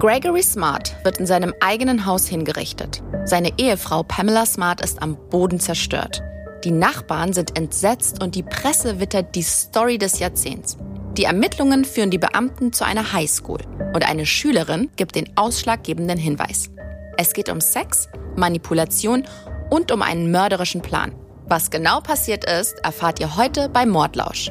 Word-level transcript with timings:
Gregory 0.00 0.42
Smart 0.42 0.96
wird 1.04 1.18
in 1.18 1.26
seinem 1.26 1.52
eigenen 1.60 2.06
Haus 2.06 2.26
hingerichtet. 2.26 3.02
Seine 3.26 3.52
Ehefrau 3.58 4.02
Pamela 4.02 4.46
Smart 4.46 4.80
ist 4.80 5.02
am 5.02 5.18
Boden 5.28 5.60
zerstört. 5.60 6.22
Die 6.64 6.70
Nachbarn 6.70 7.34
sind 7.34 7.58
entsetzt 7.58 8.22
und 8.22 8.34
die 8.34 8.42
Presse 8.42 8.98
wittert 8.98 9.34
die 9.34 9.42
Story 9.42 9.98
des 9.98 10.18
Jahrzehnts. 10.18 10.78
Die 11.18 11.24
Ermittlungen 11.24 11.84
führen 11.84 12.10
die 12.10 12.16
Beamten 12.16 12.72
zu 12.72 12.86
einer 12.86 13.12
Highschool 13.12 13.60
und 13.92 14.08
eine 14.08 14.24
Schülerin 14.24 14.88
gibt 14.96 15.16
den 15.16 15.36
ausschlaggebenden 15.36 16.16
Hinweis. 16.16 16.70
Es 17.18 17.34
geht 17.34 17.50
um 17.50 17.60
Sex, 17.60 18.08
Manipulation 18.36 19.24
und 19.68 19.92
um 19.92 20.00
einen 20.00 20.30
mörderischen 20.30 20.80
Plan. 20.80 21.12
Was 21.46 21.70
genau 21.70 22.00
passiert 22.00 22.46
ist, 22.46 22.78
erfahrt 22.82 23.20
ihr 23.20 23.36
heute 23.36 23.68
bei 23.68 23.84
Mordlausch. 23.84 24.50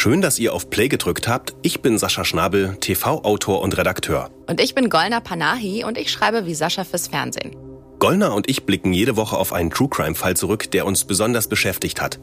Schön, 0.00 0.20
dass 0.20 0.38
ihr 0.38 0.54
auf 0.54 0.70
Play 0.70 0.86
gedrückt 0.86 1.26
habt. 1.26 1.56
Ich 1.60 1.82
bin 1.82 1.98
Sascha 1.98 2.24
Schnabel, 2.24 2.76
TV-Autor 2.78 3.60
und 3.60 3.76
Redakteur. 3.76 4.30
Und 4.46 4.60
ich 4.60 4.76
bin 4.76 4.90
Golna 4.90 5.18
Panahi 5.18 5.82
und 5.82 5.98
ich 5.98 6.12
schreibe 6.12 6.46
wie 6.46 6.54
Sascha 6.54 6.84
fürs 6.84 7.08
Fernsehen. 7.08 7.56
Golna 7.98 8.28
und 8.28 8.48
ich 8.48 8.64
blicken 8.64 8.92
jede 8.92 9.16
Woche 9.16 9.36
auf 9.36 9.52
einen 9.52 9.70
True 9.70 9.88
Crime-Fall 9.88 10.36
zurück, 10.36 10.70
der 10.70 10.86
uns 10.86 11.04
besonders 11.04 11.48
beschäftigt 11.48 12.00
hat. 12.00 12.20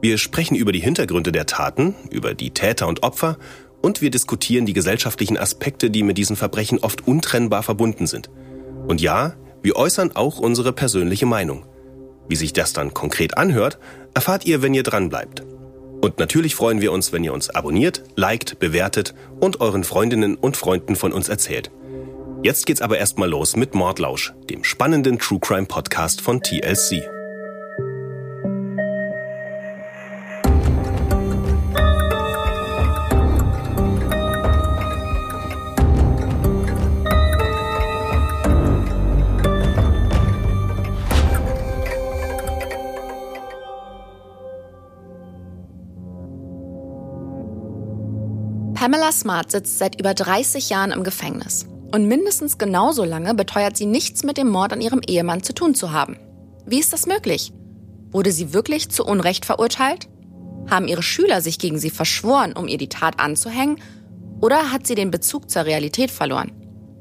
Wir 0.00 0.16
sprechen 0.16 0.54
über 0.54 0.72
die 0.72 0.80
Hintergründe 0.80 1.30
der 1.30 1.44
Taten, 1.44 1.94
über 2.08 2.32
die 2.32 2.52
Täter 2.52 2.88
und 2.88 3.02
Opfer 3.02 3.36
und 3.82 4.00
wir 4.00 4.10
diskutieren 4.10 4.64
die 4.64 4.72
gesellschaftlichen 4.72 5.36
Aspekte, 5.36 5.90
die 5.90 6.04
mit 6.04 6.16
diesen 6.16 6.34
Verbrechen 6.34 6.78
oft 6.78 7.06
untrennbar 7.06 7.62
verbunden 7.62 8.06
sind. 8.06 8.30
Und 8.86 9.02
ja, 9.02 9.34
wir 9.62 9.76
äußern 9.76 10.16
auch 10.16 10.38
unsere 10.38 10.72
persönliche 10.72 11.26
Meinung. 11.26 11.66
Wie 12.26 12.36
sich 12.36 12.54
das 12.54 12.72
dann 12.72 12.94
konkret 12.94 13.36
anhört, 13.36 13.78
erfahrt 14.14 14.46
ihr, 14.46 14.62
wenn 14.62 14.72
ihr 14.72 14.82
dran 14.82 15.10
bleibt. 15.10 15.42
Und 16.00 16.18
natürlich 16.18 16.54
freuen 16.54 16.80
wir 16.80 16.92
uns, 16.92 17.12
wenn 17.12 17.24
ihr 17.24 17.32
uns 17.32 17.50
abonniert, 17.50 18.04
liked, 18.14 18.58
bewertet 18.58 19.14
und 19.40 19.60
euren 19.60 19.84
Freundinnen 19.84 20.36
und 20.36 20.56
Freunden 20.56 20.96
von 20.96 21.12
uns 21.12 21.28
erzählt. 21.28 21.70
Jetzt 22.42 22.66
geht's 22.66 22.82
aber 22.82 22.98
erstmal 22.98 23.28
los 23.28 23.56
mit 23.56 23.74
Mordlausch, 23.74 24.32
dem 24.48 24.62
spannenden 24.62 25.18
True 25.18 25.40
Crime 25.40 25.66
Podcast 25.66 26.20
von 26.20 26.40
TLC. 26.40 27.17
Pamela 48.90 49.12
Smart 49.12 49.50
sitzt 49.50 49.76
seit 49.78 50.00
über 50.00 50.14
30 50.14 50.70
Jahren 50.70 50.92
im 50.92 51.04
Gefängnis. 51.04 51.66
Und 51.92 52.08
mindestens 52.08 52.56
genauso 52.56 53.04
lange 53.04 53.34
beteuert 53.34 53.76
sie 53.76 53.84
nichts 53.84 54.24
mit 54.24 54.38
dem 54.38 54.48
Mord 54.48 54.72
an 54.72 54.80
ihrem 54.80 55.02
Ehemann 55.06 55.42
zu 55.42 55.52
tun 55.52 55.74
zu 55.74 55.92
haben. 55.92 56.16
Wie 56.64 56.78
ist 56.78 56.94
das 56.94 57.06
möglich? 57.06 57.52
Wurde 58.12 58.32
sie 58.32 58.54
wirklich 58.54 58.88
zu 58.88 59.04
Unrecht 59.04 59.44
verurteilt? 59.44 60.08
Haben 60.70 60.88
ihre 60.88 61.02
Schüler 61.02 61.42
sich 61.42 61.58
gegen 61.58 61.78
sie 61.78 61.90
verschworen, 61.90 62.54
um 62.54 62.66
ihr 62.66 62.78
die 62.78 62.88
Tat 62.88 63.20
anzuhängen? 63.20 63.76
Oder 64.40 64.72
hat 64.72 64.86
sie 64.86 64.94
den 64.94 65.10
Bezug 65.10 65.50
zur 65.50 65.66
Realität 65.66 66.10
verloren? 66.10 66.50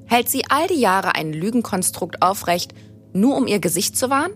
Hält 0.08 0.28
sie 0.28 0.44
all 0.50 0.68
die 0.68 0.82
Jahre 0.82 1.16
ein 1.16 1.32
Lügenkonstrukt 1.32 2.22
aufrecht, 2.22 2.74
nur 3.14 3.38
um 3.38 3.48
ihr 3.48 3.60
Gesicht 3.60 3.98
zu 3.98 4.10
wahren? 4.10 4.34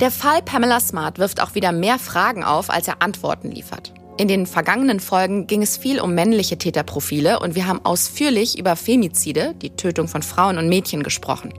Der 0.00 0.10
Fall 0.10 0.42
Pamela 0.42 0.80
Smart 0.80 1.20
wirft 1.20 1.40
auch 1.40 1.54
wieder 1.54 1.70
mehr 1.70 2.00
Fragen 2.00 2.42
auf, 2.42 2.70
als 2.70 2.88
er 2.88 3.02
Antworten 3.02 3.52
liefert. 3.52 3.94
In 4.18 4.28
den 4.28 4.46
vergangenen 4.46 4.98
Folgen 4.98 5.46
ging 5.46 5.62
es 5.62 5.76
viel 5.76 6.00
um 6.00 6.14
männliche 6.14 6.56
Täterprofile 6.56 7.38
und 7.38 7.54
wir 7.54 7.66
haben 7.66 7.84
ausführlich 7.84 8.58
über 8.58 8.74
Femizide, 8.74 9.54
die 9.60 9.76
Tötung 9.76 10.08
von 10.08 10.22
Frauen 10.22 10.56
und 10.56 10.70
Mädchen, 10.70 11.02
gesprochen. 11.02 11.52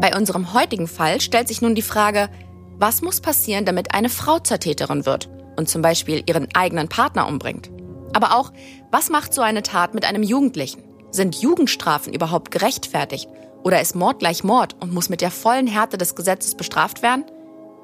Bei 0.00 0.16
unserem 0.16 0.54
heutigen 0.54 0.88
Fall 0.88 1.20
stellt 1.20 1.48
sich 1.48 1.60
nun 1.60 1.74
die 1.74 1.82
Frage, 1.82 2.30
was 2.78 3.02
muss 3.02 3.20
passieren, 3.20 3.66
damit 3.66 3.92
eine 3.92 4.08
Frau 4.08 4.38
zur 4.38 4.58
Täterin 4.58 5.04
wird 5.04 5.28
und 5.56 5.68
zum 5.68 5.82
Beispiel 5.82 6.22
ihren 6.24 6.48
eigenen 6.54 6.88
Partner 6.88 7.28
umbringt? 7.28 7.70
Aber 8.14 8.38
auch, 8.38 8.52
was 8.90 9.10
macht 9.10 9.34
so 9.34 9.42
eine 9.42 9.62
Tat 9.62 9.92
mit 9.92 10.06
einem 10.06 10.22
Jugendlichen? 10.22 10.82
Sind 11.10 11.42
Jugendstrafen 11.42 12.14
überhaupt 12.14 12.50
gerechtfertigt? 12.52 13.28
Oder 13.64 13.82
ist 13.82 13.94
Mord 13.94 14.20
gleich 14.20 14.44
Mord 14.44 14.76
und 14.80 14.94
muss 14.94 15.10
mit 15.10 15.20
der 15.20 15.30
vollen 15.30 15.66
Härte 15.66 15.98
des 15.98 16.14
Gesetzes 16.14 16.54
bestraft 16.54 17.02
werden? 17.02 17.26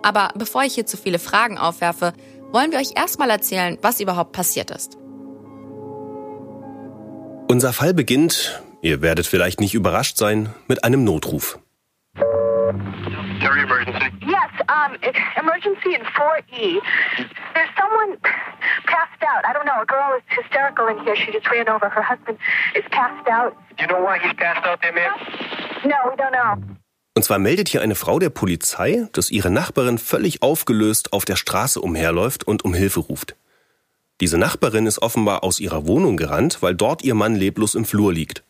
Aber 0.02 0.30
bevor 0.34 0.62
ich 0.62 0.74
hier 0.74 0.86
zu 0.86 0.96
viele 0.96 1.18
Fragen 1.18 1.58
aufwerfe, 1.58 2.14
wollen 2.52 2.72
wir 2.72 2.78
euch 2.78 2.96
erstmal 2.96 3.30
erzählen, 3.30 3.78
was 3.82 4.00
überhaupt 4.00 4.32
passiert 4.32 4.70
ist. 4.70 4.96
Unser 7.48 7.72
Fall 7.72 7.94
beginnt, 7.94 8.60
ihr 8.82 9.02
werdet 9.02 9.26
vielleicht 9.26 9.60
nicht 9.60 9.74
überrascht 9.74 10.16
sein, 10.16 10.52
mit 10.66 10.82
einem 10.84 11.04
Notruf. 11.04 11.58
Terry 13.40 13.62
emergency. 13.62 14.10
Yes, 14.26 14.50
um, 14.68 14.96
emergency 15.36 15.94
in 15.94 16.02
4E. 16.02 16.80
There's 17.54 17.70
someone 17.78 18.18
passed 18.86 19.22
out. 19.22 19.44
I 19.44 19.52
don't 19.52 19.66
know. 19.66 19.80
A 19.80 19.86
girl 19.86 20.16
is 20.16 20.22
hysterical 20.28 20.88
in 20.88 20.98
here. 21.04 21.14
She 21.16 21.30
just 21.32 21.48
ran 21.50 21.68
over. 21.68 21.88
Her 21.88 22.02
husband 22.02 22.38
is 22.74 22.84
passed 22.90 23.28
out. 23.28 23.54
Do 23.76 23.84
you 23.84 23.88
know 23.88 24.00
why 24.02 24.18
he's 24.18 24.34
passed 24.34 24.66
out 24.66 24.80
there, 24.82 24.92
ma'am? 24.92 25.12
No, 25.84 25.96
we 26.10 26.16
don't 26.16 26.32
know. 26.32 26.56
Und 27.16 27.22
zwar 27.22 27.38
meldet 27.38 27.70
hier 27.70 27.80
eine 27.80 27.94
Frau 27.94 28.18
der 28.18 28.28
Polizei, 28.28 29.08
dass 29.12 29.30
ihre 29.30 29.48
Nachbarin 29.48 29.96
völlig 29.96 30.42
aufgelöst 30.42 31.14
auf 31.14 31.24
der 31.24 31.36
Straße 31.36 31.80
umherläuft 31.80 32.44
und 32.44 32.62
um 32.62 32.74
Hilfe 32.74 33.00
ruft. 33.00 33.36
Diese 34.20 34.36
Nachbarin 34.36 34.84
ist 34.84 35.00
offenbar 35.00 35.42
aus 35.42 35.58
ihrer 35.58 35.86
Wohnung 35.86 36.18
gerannt, 36.18 36.58
weil 36.60 36.74
dort 36.74 37.02
ihr 37.02 37.14
Mann 37.14 37.34
leblos 37.34 37.74
im 37.74 37.86
Flur 37.86 38.12
liegt. 38.12 38.42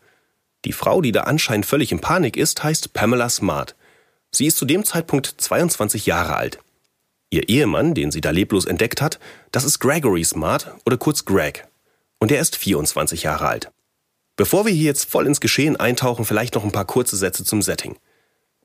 Die 0.65 0.73
Frau, 0.73 1.01
die 1.01 1.13
da 1.13 1.23
anscheinend 1.23 1.65
völlig 1.65 1.93
in 1.93 2.01
Panik 2.01 2.37
ist, 2.37 2.65
heißt 2.65 2.93
Pamela 2.93 3.29
Smart. 3.29 3.77
Sie 4.33 4.47
ist 4.47 4.57
zu 4.57 4.65
dem 4.65 4.85
Zeitpunkt 4.85 5.33
22 5.39 6.05
Jahre 6.07 6.35
alt. 6.35 6.59
Ihr 7.31 7.49
Ehemann, 7.49 7.95
den 7.95 8.11
sie 8.11 8.21
da 8.21 8.31
leblos 8.31 8.65
entdeckt 8.65 9.01
hat, 9.01 9.21
das 9.53 9.63
ist 9.63 9.79
Gregory 9.79 10.25
Smart 10.25 10.75
oder 10.85 10.97
kurz 10.97 11.25
Greg. 11.25 11.69
Und 12.19 12.33
er 12.33 12.41
ist 12.41 12.57
24 12.57 13.23
Jahre 13.23 13.47
alt. 13.47 13.71
Bevor 14.35 14.67
wir 14.67 14.73
hier 14.73 14.87
jetzt 14.87 15.09
voll 15.09 15.29
ins 15.29 15.41
Geschehen 15.41 15.77
eintauchen, 15.77 16.25
vielleicht 16.25 16.57
noch 16.57 16.65
ein 16.65 16.73
paar 16.73 16.85
kurze 16.85 17.17
Sätze 17.17 17.45
zum 17.45 17.63
Setting. 17.63 17.97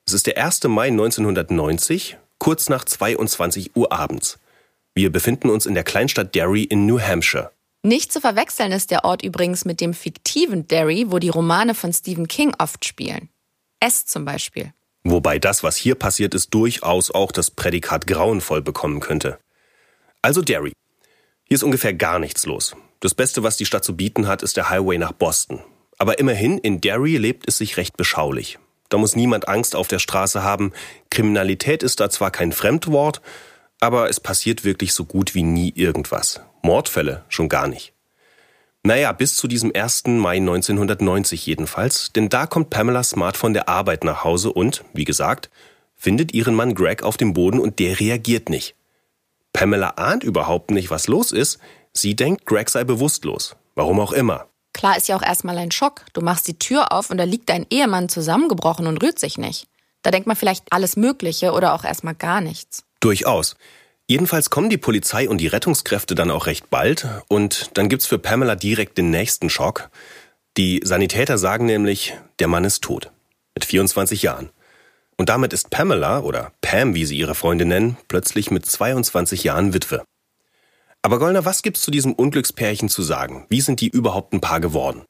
Es 0.06 0.14
ist 0.14 0.28
der 0.28 0.44
1. 0.44 0.64
Mai 0.66 0.88
1990, 0.88 2.18
kurz 2.38 2.70
nach 2.70 2.84
22 2.84 3.76
Uhr 3.76 3.92
abends. 3.92 4.40
Wir 4.94 5.12
befinden 5.12 5.50
uns 5.50 5.66
in 5.66 5.74
der 5.74 5.84
Kleinstadt 5.84 6.36
Derry 6.36 6.64
in 6.64 6.86
New 6.86 7.00
Hampshire. 7.00 7.52
Nicht 7.84 8.12
zu 8.12 8.20
verwechseln 8.20 8.72
ist 8.72 8.92
der 8.92 9.06
Ort 9.06 9.24
übrigens 9.24 9.66
mit 9.66 9.82
dem 9.82 9.94
fiktiven 9.94 10.68
Derry, 10.68 11.06
wo 11.10 11.18
die 11.18 11.30
Romane 11.30 11.74
von 11.74 11.94
Stephen 11.94 12.28
King 12.28 12.54
oft 12.60 12.86
spielen. 12.86 13.30
S 13.80 14.06
zum 14.06 14.26
Beispiel. 14.26 14.74
Wobei 15.04 15.40
das, 15.40 15.64
was 15.64 15.78
hier 15.78 15.96
passiert 15.96 16.36
ist, 16.36 16.54
durchaus 16.54 17.10
auch 17.10 17.32
das 17.32 17.50
Prädikat 17.50 18.06
grauenvoll 18.06 18.62
bekommen 18.62 19.00
könnte. 19.00 19.40
Also 20.22 20.42
Derry. 20.42 20.74
Hier 21.48 21.56
ist 21.56 21.64
ungefähr 21.64 21.94
gar 21.94 22.20
nichts 22.20 22.46
los. 22.46 22.76
Das 23.00 23.16
Beste, 23.16 23.42
was 23.42 23.58
die 23.58 23.66
Stadt 23.66 23.84
zu 23.84 23.96
bieten 23.96 24.28
hat, 24.28 24.44
ist 24.44 24.58
der 24.58 24.70
Highway 24.70 25.00
nach 25.00 25.12
Boston. 25.12 25.60
Aber 25.98 26.20
immerhin, 26.20 26.60
in 26.60 26.82
Derry 26.82 27.18
lebt 27.18 27.48
es 27.48 27.58
sich 27.58 27.78
recht 27.78 27.98
beschaulich. 27.98 28.60
Da 28.92 28.98
muss 28.98 29.16
niemand 29.16 29.48
Angst 29.48 29.74
auf 29.74 29.88
der 29.88 30.00
Straße 30.00 30.44
haben. 30.44 30.74
Kriminalität 31.10 31.82
ist 31.82 32.02
da 32.02 32.10
zwar 32.10 32.30
kein 32.30 32.52
Fremdwort, 32.52 33.22
aber 33.80 34.10
es 34.10 34.20
passiert 34.20 34.66
wirklich 34.66 34.94
so 34.94 35.06
gut 35.06 35.34
wie 35.34 35.44
nie 35.44 35.72
irgendwas. 35.74 36.42
Mordfälle 36.62 37.24
schon 37.30 37.48
gar 37.48 37.70
nicht. 37.70 37.94
Naja, 38.84 39.14
bis 39.14 39.38
zu 39.38 39.48
diesem 39.48 39.72
1. 39.74 40.08
Mai 40.08 40.38
1990 40.38 41.46
jedenfalls, 41.46 42.12
denn 42.12 42.28
da 42.28 42.46
kommt 42.48 42.70
Pamela 42.70 43.02
Smart 43.04 43.38
von 43.38 43.54
der 43.54 43.70
Arbeit 43.70 44.04
nach 44.04 44.26
Hause 44.26 44.52
und, 44.52 44.84
wie 44.92 45.06
gesagt, 45.06 45.50
findet 45.96 46.34
ihren 46.34 46.54
Mann 46.54 46.76
Greg 46.76 47.04
auf 47.04 47.16
dem 47.16 47.34
Boden 47.34 47.60
und 47.60 47.80
der 47.80 47.98
reagiert 48.00 48.50
nicht. 48.50 48.76
Pamela 49.54 49.92
ahnt 49.92 50.24
überhaupt 50.24 50.70
nicht, 50.70 50.90
was 50.90 51.08
los 51.08 51.32
ist. 51.32 51.60
Sie 51.94 52.16
denkt, 52.16 52.46
Greg 52.46 52.70
sei 52.70 52.84
bewusstlos. 52.84 53.56
Warum 53.74 54.02
auch 54.02 54.12
immer. 54.12 54.51
Klar 54.74 54.98
ist 54.98 55.08
ja 55.08 55.16
auch 55.16 55.22
erstmal 55.22 55.58
ein 55.58 55.72
Schock. 55.72 56.06
Du 56.14 56.22
machst 56.22 56.48
die 56.48 56.58
Tür 56.58 56.92
auf 56.92 57.10
und 57.10 57.18
da 57.18 57.24
liegt 57.24 57.50
dein 57.50 57.66
Ehemann 57.70 58.10
zusammengebrochen 58.10 58.88
und 58.88 59.04
rührt 59.04 59.20
sich 59.20 59.38
nicht. 59.38 59.68
Da 60.02 60.12
denkt 60.12 60.28
man 60.28 60.36
vielleicht 60.36 60.66
alles 60.72 60.96
Mögliche 60.96 61.52
oder 61.52 61.74
auch 61.74 61.84
erstmal 61.84 62.16
gar 62.16 62.42
nichts. 62.42 62.84
Durchaus. 63.00 63.56
Jedenfalls 64.08 64.50
kommen 64.50 64.70
die 64.70 64.78
Polizei 64.78 65.30
und 65.30 65.38
die 65.38 65.48
Rettungskräfte 65.48 66.16
dann 66.16 66.32
auch 66.32 66.46
recht 66.46 66.70
bald 66.70 67.08
und 67.28 67.72
dann 67.76 67.88
gibt's 67.88 68.08
für 68.08 68.20
Pamela 68.20 68.56
direkt 68.56 68.98
den 68.98 69.10
nächsten 69.10 69.50
Schock. 69.50 69.90
Die 70.58 70.82
Sanitäter 70.84 71.38
sagen 71.38 71.66
nämlich, 71.66 72.14
der 72.40 72.48
Mann 72.48 72.66
ist 72.66 72.84
tot. 72.84 73.12
Mit 73.56 73.64
24 73.64 74.22
Jahren. 74.22 74.50
Und 75.18 75.30
damit 75.30 75.54
ist 75.54 75.70
Pamela, 75.70 76.22
oder 76.22 76.52
Pam, 76.62 76.96
wie 76.96 77.06
sie 77.06 77.16
ihre 77.18 77.36
Freunde 77.36 77.66
nennen, 77.66 77.96
plötzlich 78.08 78.52
mit 78.52 78.66
22 78.66 79.44
Jahren 79.44 79.74
Witwe. 79.74 80.04
Aber 81.04 81.20
Goldner, 81.20 81.46
was 81.46 81.64
gibt's 81.64 81.82
zu 81.82 81.92
diesem 81.92 82.14
Unglückspärchen 82.14 82.90
zu 82.90 83.02
sagen? 83.02 83.46
Wie 83.50 83.62
sind 83.62 83.82
die 83.82 83.90
überhaupt 83.90 84.34
ein 84.34 84.42
Paar 84.42 84.60
geworden? 84.60 85.04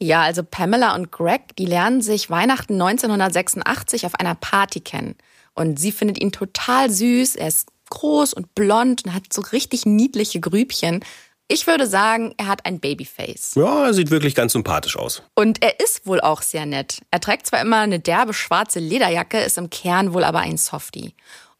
Ja, 0.00 0.22
also 0.22 0.42
Pamela 0.42 0.94
und 0.94 1.10
Greg, 1.10 1.56
die 1.56 1.66
lernen 1.66 2.02
sich 2.02 2.28
Weihnachten 2.30 2.74
1986 2.74 4.06
auf 4.06 4.14
einer 4.14 4.34
Party 4.34 4.80
kennen. 4.80 5.14
Und 5.54 5.78
sie 5.78 5.92
findet 5.92 6.20
ihn 6.20 6.32
total 6.32 6.90
süß, 6.90 7.36
er 7.36 7.48
ist 7.48 7.68
groß 7.90 8.34
und 8.34 8.54
blond 8.54 9.04
und 9.04 9.14
hat 9.14 9.32
so 9.32 9.42
richtig 9.42 9.86
niedliche 9.86 10.40
Grübchen. 10.40 11.02
Ich 11.48 11.66
würde 11.66 11.86
sagen, 11.86 12.34
er 12.36 12.48
hat 12.48 12.66
ein 12.66 12.80
Babyface. 12.80 13.54
Ja, 13.54 13.86
er 13.86 13.94
sieht 13.94 14.10
wirklich 14.10 14.34
ganz 14.34 14.52
sympathisch 14.52 14.96
aus. 14.96 15.22
Und 15.34 15.62
er 15.62 15.78
ist 15.80 16.06
wohl 16.06 16.20
auch 16.20 16.42
sehr 16.42 16.66
nett. 16.66 17.02
Er 17.10 17.20
trägt 17.20 17.46
zwar 17.46 17.60
immer 17.60 17.78
eine 17.78 18.00
derbe 18.00 18.34
schwarze 18.34 18.80
Lederjacke, 18.80 19.38
ist 19.38 19.56
im 19.56 19.70
Kern 19.70 20.12
wohl 20.12 20.24
aber 20.24 20.40
ein 20.40 20.56
Softie. 20.56 21.14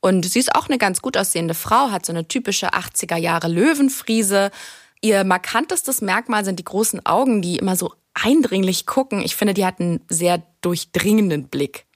Und 0.06 0.24
sie 0.24 0.38
ist 0.38 0.54
auch 0.54 0.68
eine 0.68 0.78
ganz 0.78 1.02
gut 1.02 1.16
aussehende 1.16 1.54
Frau, 1.54 1.90
hat 1.90 2.06
so 2.06 2.12
eine 2.12 2.28
typische 2.28 2.68
80er 2.68 3.16
Jahre 3.16 3.48
Löwenfriese. 3.48 4.52
Ihr 5.00 5.24
markantestes 5.24 6.00
Merkmal 6.00 6.44
sind 6.44 6.60
die 6.60 6.64
großen 6.64 7.04
Augen, 7.04 7.42
die 7.42 7.56
immer 7.56 7.74
so 7.74 7.92
eindringlich 8.14 8.86
gucken. 8.86 9.20
Ich 9.20 9.34
finde, 9.34 9.52
die 9.52 9.66
hat 9.66 9.80
einen 9.80 10.00
sehr 10.08 10.44
durchdringenden 10.60 11.48
Blick. 11.48 11.86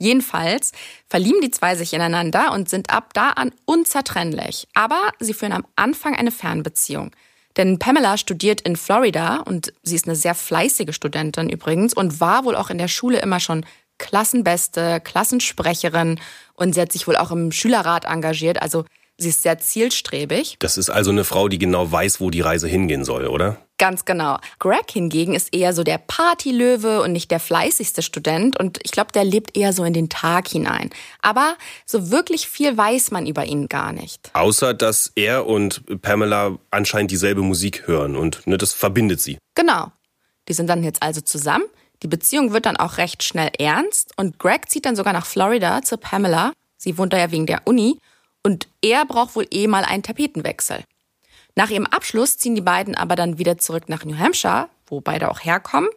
Jedenfalls 0.00 0.72
verlieben 1.06 1.40
die 1.42 1.52
zwei 1.52 1.76
sich 1.76 1.92
ineinander 1.92 2.50
und 2.50 2.68
sind 2.68 2.90
ab 2.90 3.14
da 3.14 3.30
an 3.30 3.52
unzertrennlich. 3.66 4.66
Aber 4.74 5.12
sie 5.20 5.32
führen 5.32 5.52
am 5.52 5.64
Anfang 5.76 6.16
eine 6.16 6.32
Fernbeziehung. 6.32 7.12
Denn 7.56 7.78
Pamela 7.78 8.18
studiert 8.18 8.62
in 8.62 8.74
Florida 8.74 9.42
und 9.42 9.72
sie 9.84 9.94
ist 9.94 10.08
eine 10.08 10.16
sehr 10.16 10.34
fleißige 10.34 10.92
Studentin 10.92 11.48
übrigens 11.48 11.94
und 11.94 12.20
war 12.20 12.44
wohl 12.44 12.56
auch 12.56 12.70
in 12.70 12.78
der 12.78 12.88
Schule 12.88 13.20
immer 13.20 13.38
schon 13.38 13.64
Klassenbeste, 14.00 15.00
Klassensprecherin 15.00 16.18
und 16.60 16.74
sie 16.74 16.80
hat 16.80 16.92
sich 16.92 17.08
wohl 17.08 17.16
auch 17.16 17.30
im 17.30 17.50
Schülerrat 17.50 18.04
engagiert. 18.04 18.62
Also 18.62 18.84
Sie 19.20 19.28
ist 19.28 19.42
sehr 19.42 19.58
zielstrebig. 19.58 20.56
Das 20.60 20.78
ist 20.78 20.88
also 20.88 21.10
eine 21.10 21.24
Frau, 21.24 21.48
die 21.48 21.58
genau 21.58 21.92
weiß, 21.92 22.22
wo 22.22 22.30
die 22.30 22.40
Reise 22.40 22.68
hingehen 22.68 23.04
soll, 23.04 23.26
oder? 23.26 23.58
Ganz 23.76 24.06
genau. 24.06 24.38
Greg 24.58 24.90
hingegen 24.90 25.34
ist 25.34 25.54
eher 25.54 25.74
so 25.74 25.84
der 25.84 25.98
Partylöwe 25.98 27.02
und 27.02 27.12
nicht 27.12 27.30
der 27.30 27.38
fleißigste 27.38 28.00
Student 28.00 28.58
und 28.58 28.78
ich 28.82 28.92
glaube, 28.92 29.12
der 29.12 29.24
lebt 29.24 29.58
eher 29.58 29.74
so 29.74 29.84
in 29.84 29.92
den 29.92 30.08
Tag 30.08 30.48
hinein. 30.48 30.88
Aber 31.20 31.56
so 31.84 32.10
wirklich 32.10 32.48
viel 32.48 32.76
weiß 32.76 33.10
man 33.10 33.26
über 33.26 33.44
ihn 33.44 33.68
gar 33.68 33.92
nicht. 33.92 34.30
Außer, 34.32 34.72
dass 34.72 35.12
er 35.16 35.46
und 35.46 35.82
Pamela 36.00 36.58
anscheinend 36.70 37.10
dieselbe 37.10 37.42
Musik 37.42 37.86
hören 37.86 38.16
und 38.16 38.46
ne, 38.46 38.56
das 38.56 38.72
verbindet 38.72 39.20
sie. 39.20 39.36
Genau. 39.54 39.92
Die 40.48 40.54
sind 40.54 40.68
dann 40.68 40.82
jetzt 40.82 41.02
also 41.02 41.20
zusammen. 41.20 41.64
Die 42.02 42.08
Beziehung 42.08 42.52
wird 42.52 42.66
dann 42.66 42.76
auch 42.76 42.96
recht 42.96 43.22
schnell 43.22 43.50
ernst 43.58 44.12
und 44.16 44.38
Greg 44.38 44.70
zieht 44.70 44.86
dann 44.86 44.96
sogar 44.96 45.12
nach 45.12 45.26
Florida 45.26 45.82
zu 45.82 45.98
Pamela. 45.98 46.52
Sie 46.76 46.96
wohnt 46.96 47.12
da 47.12 47.18
ja 47.18 47.30
wegen 47.30 47.46
der 47.46 47.66
Uni 47.66 47.98
und 48.42 48.68
er 48.82 49.04
braucht 49.04 49.36
wohl 49.36 49.46
eh 49.50 49.66
mal 49.66 49.84
einen 49.84 50.02
Tapetenwechsel. 50.02 50.82
Nach 51.56 51.68
ihrem 51.68 51.86
Abschluss 51.86 52.38
ziehen 52.38 52.54
die 52.54 52.62
beiden 52.62 52.94
aber 52.94 53.16
dann 53.16 53.38
wieder 53.38 53.58
zurück 53.58 53.88
nach 53.88 54.04
New 54.04 54.16
Hampshire, 54.16 54.68
wo 54.86 55.00
beide 55.00 55.30
auch 55.30 55.40
herkommen. 55.40 55.90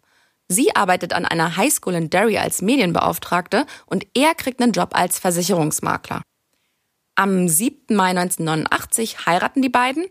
Sie 0.48 0.76
arbeitet 0.76 1.14
an 1.14 1.24
einer 1.24 1.56
Highschool 1.56 1.94
in 1.94 2.10
Derry 2.10 2.36
als 2.36 2.60
Medienbeauftragte 2.60 3.64
und 3.86 4.06
er 4.14 4.34
kriegt 4.34 4.60
einen 4.60 4.72
Job 4.72 4.90
als 4.92 5.18
Versicherungsmakler. 5.18 6.20
Am 7.14 7.48
7. 7.48 7.96
Mai 7.96 8.10
1989 8.10 9.24
heiraten 9.26 9.62
die 9.62 9.70
beiden 9.70 10.06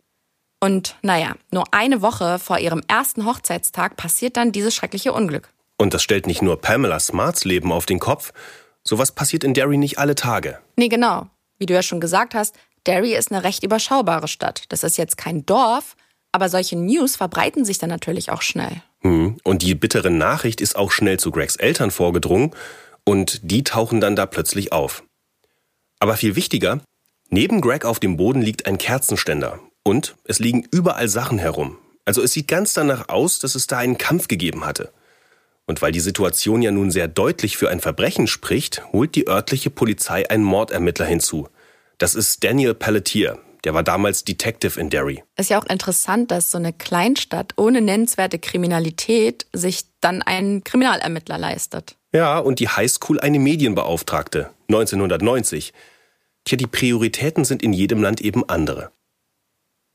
und 0.59 0.95
naja, 1.01 1.35
nur 1.51 1.65
eine 1.71 2.01
Woche 2.01 2.39
vor 2.39 2.57
ihrem 2.57 2.81
ersten 2.87 3.25
Hochzeitstag 3.25 3.97
passiert 3.97 4.37
dann 4.37 4.53
dieses 4.53 4.73
schreckliche 4.73 5.13
Unglück. 5.13 5.49
Und 5.83 5.93
das 5.93 6.01
stellt 6.01 6.27
nicht 6.27 6.41
nur 6.41 6.61
Pamela 6.61 6.97
Smarts 6.97 7.43
Leben 7.43 7.73
auf 7.73 7.85
den 7.85 7.99
Kopf, 7.99 8.31
sowas 8.85 9.11
passiert 9.11 9.43
in 9.43 9.53
Derry 9.53 9.75
nicht 9.75 9.99
alle 9.99 10.15
Tage. 10.15 10.59
Nee, 10.77 10.87
genau. 10.87 11.27
Wie 11.59 11.65
du 11.65 11.73
ja 11.73 11.83
schon 11.83 11.99
gesagt 11.99 12.35
hast, 12.35 12.55
Derry 12.87 13.13
ist 13.13 13.33
eine 13.33 13.43
recht 13.43 13.65
überschaubare 13.65 14.29
Stadt. 14.29 14.63
Das 14.69 14.85
ist 14.85 14.97
jetzt 14.97 15.17
kein 15.17 15.45
Dorf, 15.45 15.97
aber 16.31 16.47
solche 16.47 16.77
News 16.77 17.17
verbreiten 17.17 17.65
sich 17.65 17.79
dann 17.79 17.89
natürlich 17.89 18.31
auch 18.31 18.41
schnell. 18.41 18.81
Hm. 19.01 19.35
Und 19.43 19.61
die 19.61 19.75
bittere 19.75 20.09
Nachricht 20.09 20.61
ist 20.61 20.77
auch 20.77 20.89
schnell 20.89 21.19
zu 21.19 21.31
Gregs 21.31 21.57
Eltern 21.57 21.91
vorgedrungen 21.91 22.51
und 23.03 23.41
die 23.43 23.65
tauchen 23.65 23.99
dann 23.99 24.15
da 24.15 24.25
plötzlich 24.25 24.71
auf. 24.71 25.03
Aber 25.99 26.15
viel 26.15 26.37
wichtiger, 26.37 26.79
neben 27.27 27.59
Greg 27.59 27.83
auf 27.83 27.99
dem 27.99 28.15
Boden 28.15 28.41
liegt 28.41 28.67
ein 28.67 28.77
Kerzenständer 28.77 29.59
und 29.83 30.15
es 30.23 30.39
liegen 30.39 30.65
überall 30.71 31.09
Sachen 31.09 31.39
herum. 31.39 31.77
Also 32.05 32.21
es 32.21 32.31
sieht 32.31 32.47
ganz 32.47 32.73
danach 32.73 33.09
aus, 33.09 33.39
dass 33.39 33.55
es 33.55 33.67
da 33.67 33.79
einen 33.79 33.97
Kampf 33.97 34.29
gegeben 34.29 34.65
hatte. 34.65 34.93
Und 35.65 35.81
weil 35.81 35.91
die 35.91 35.99
Situation 35.99 36.61
ja 36.61 36.71
nun 36.71 36.91
sehr 36.91 37.07
deutlich 37.07 37.57
für 37.57 37.69
ein 37.69 37.79
Verbrechen 37.79 38.27
spricht, 38.27 38.83
holt 38.91 39.15
die 39.15 39.27
örtliche 39.27 39.69
Polizei 39.69 40.29
einen 40.29 40.43
Mordermittler 40.43 41.05
hinzu. 41.05 41.47
Das 41.97 42.15
ist 42.15 42.43
Daniel 42.43 42.73
Pelletier. 42.73 43.39
Der 43.63 43.73
war 43.73 43.83
damals 43.83 44.25
Detective 44.25 44.77
in 44.77 44.89
Derry. 44.89 45.23
Ist 45.37 45.49
ja 45.49 45.61
auch 45.61 45.65
interessant, 45.65 46.31
dass 46.31 46.51
so 46.51 46.57
eine 46.57 46.73
Kleinstadt 46.73 47.53
ohne 47.55 47.79
nennenswerte 47.79 48.39
Kriminalität 48.39 49.45
sich 49.53 49.85
dann 50.01 50.21
einen 50.21 50.65
Kriminalermittler 50.65 51.37
leistet. 51.37 51.95
Ja, 52.11 52.39
und 52.39 52.59
die 52.59 52.67
Highschool 52.67 53.21
eine 53.21 53.39
Medienbeauftragte. 53.39 54.49
1990. 54.67 55.73
Tja, 56.43 56.57
die 56.57 56.67
Prioritäten 56.67 57.45
sind 57.45 57.63
in 57.63 57.71
jedem 57.71 58.01
Land 58.01 58.19
eben 58.19 58.47
andere. 58.49 58.91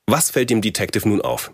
Was 0.07 0.31
fällt 0.31 0.49
dem 0.49 0.63
Detective 0.63 1.07
nun 1.07 1.21
auf? 1.21 1.53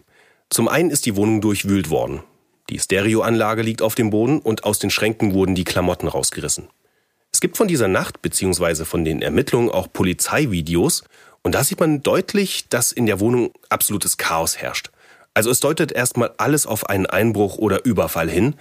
Zum 0.50 0.68
einen 0.68 0.90
ist 0.90 1.06
die 1.06 1.16
Wohnung 1.16 1.40
durchwühlt 1.40 1.90
worden. 1.90 2.22
Die 2.70 2.78
Stereoanlage 2.78 3.62
liegt 3.62 3.82
auf 3.82 3.94
dem 3.94 4.10
Boden 4.10 4.40
und 4.40 4.64
aus 4.64 4.78
den 4.78 4.90
Schränken 4.90 5.34
wurden 5.34 5.54
die 5.54 5.64
Klamotten 5.64 6.08
rausgerissen. 6.08 6.68
Es 7.32 7.40
gibt 7.40 7.56
von 7.56 7.68
dieser 7.68 7.88
Nacht 7.88 8.22
bzw. 8.22 8.84
von 8.84 9.04
den 9.04 9.20
Ermittlungen 9.20 9.70
auch 9.70 9.92
Polizeivideos 9.92 11.04
und 11.42 11.54
da 11.54 11.62
sieht 11.62 11.80
man 11.80 12.02
deutlich, 12.02 12.68
dass 12.68 12.90
in 12.90 13.06
der 13.06 13.20
Wohnung 13.20 13.52
absolutes 13.68 14.16
Chaos 14.16 14.56
herrscht. 14.56 14.90
Also 15.34 15.50
es 15.50 15.60
deutet 15.60 15.92
erstmal 15.92 16.32
alles 16.38 16.66
auf 16.66 16.88
einen 16.88 17.06
Einbruch 17.06 17.58
oder 17.58 17.84
Überfall 17.84 18.30
hin, 18.30 18.54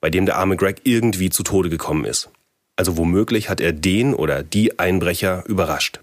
bei 0.00 0.08
dem 0.08 0.24
der 0.24 0.38
arme 0.38 0.56
Greg 0.56 0.80
irgendwie 0.84 1.30
zu 1.30 1.42
Tode 1.42 1.68
gekommen 1.68 2.04
ist. 2.04 2.30
Also 2.76 2.96
womöglich 2.96 3.50
hat 3.50 3.60
er 3.60 3.72
den 3.72 4.14
oder 4.14 4.42
die 4.42 4.78
Einbrecher 4.78 5.44
überrascht. 5.46 6.00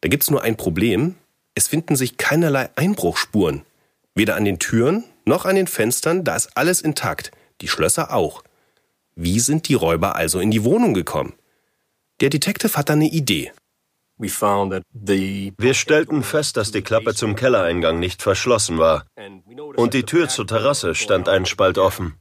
Da 0.00 0.08
gibt's 0.08 0.30
nur 0.30 0.42
ein 0.42 0.56
Problem. 0.56 1.16
Es 1.54 1.66
finden 1.66 1.96
sich 1.96 2.18
keinerlei 2.18 2.70
Einbruchspuren. 2.76 3.62
Weder 4.14 4.36
an 4.36 4.44
den 4.44 4.58
Türen 4.58 5.04
noch 5.24 5.44
an 5.44 5.56
den 5.56 5.66
Fenstern, 5.66 6.24
da 6.24 6.36
ist 6.36 6.56
alles 6.56 6.80
intakt, 6.80 7.30
die 7.60 7.68
Schlösser 7.68 8.12
auch. 8.12 8.42
Wie 9.14 9.40
sind 9.40 9.68
die 9.68 9.74
Räuber 9.74 10.16
also 10.16 10.40
in 10.40 10.50
die 10.50 10.64
Wohnung 10.64 10.94
gekommen? 10.94 11.34
Der 12.20 12.30
Detective 12.30 12.76
hat 12.76 12.88
da 12.88 12.94
eine 12.94 13.08
Idee. 13.08 13.52
Wir 14.18 15.74
stellten 15.74 16.22
fest, 16.22 16.56
dass 16.56 16.70
die 16.70 16.82
Klappe 16.82 17.14
zum 17.14 17.34
Kellereingang 17.34 17.98
nicht 17.98 18.22
verschlossen 18.22 18.78
war. 18.78 19.04
Und 19.76 19.94
die 19.94 20.04
Tür 20.04 20.28
zur 20.28 20.46
Terrasse 20.46 20.94
stand 20.94 21.28
einen 21.28 21.46
Spalt 21.46 21.78
offen. 21.78 22.14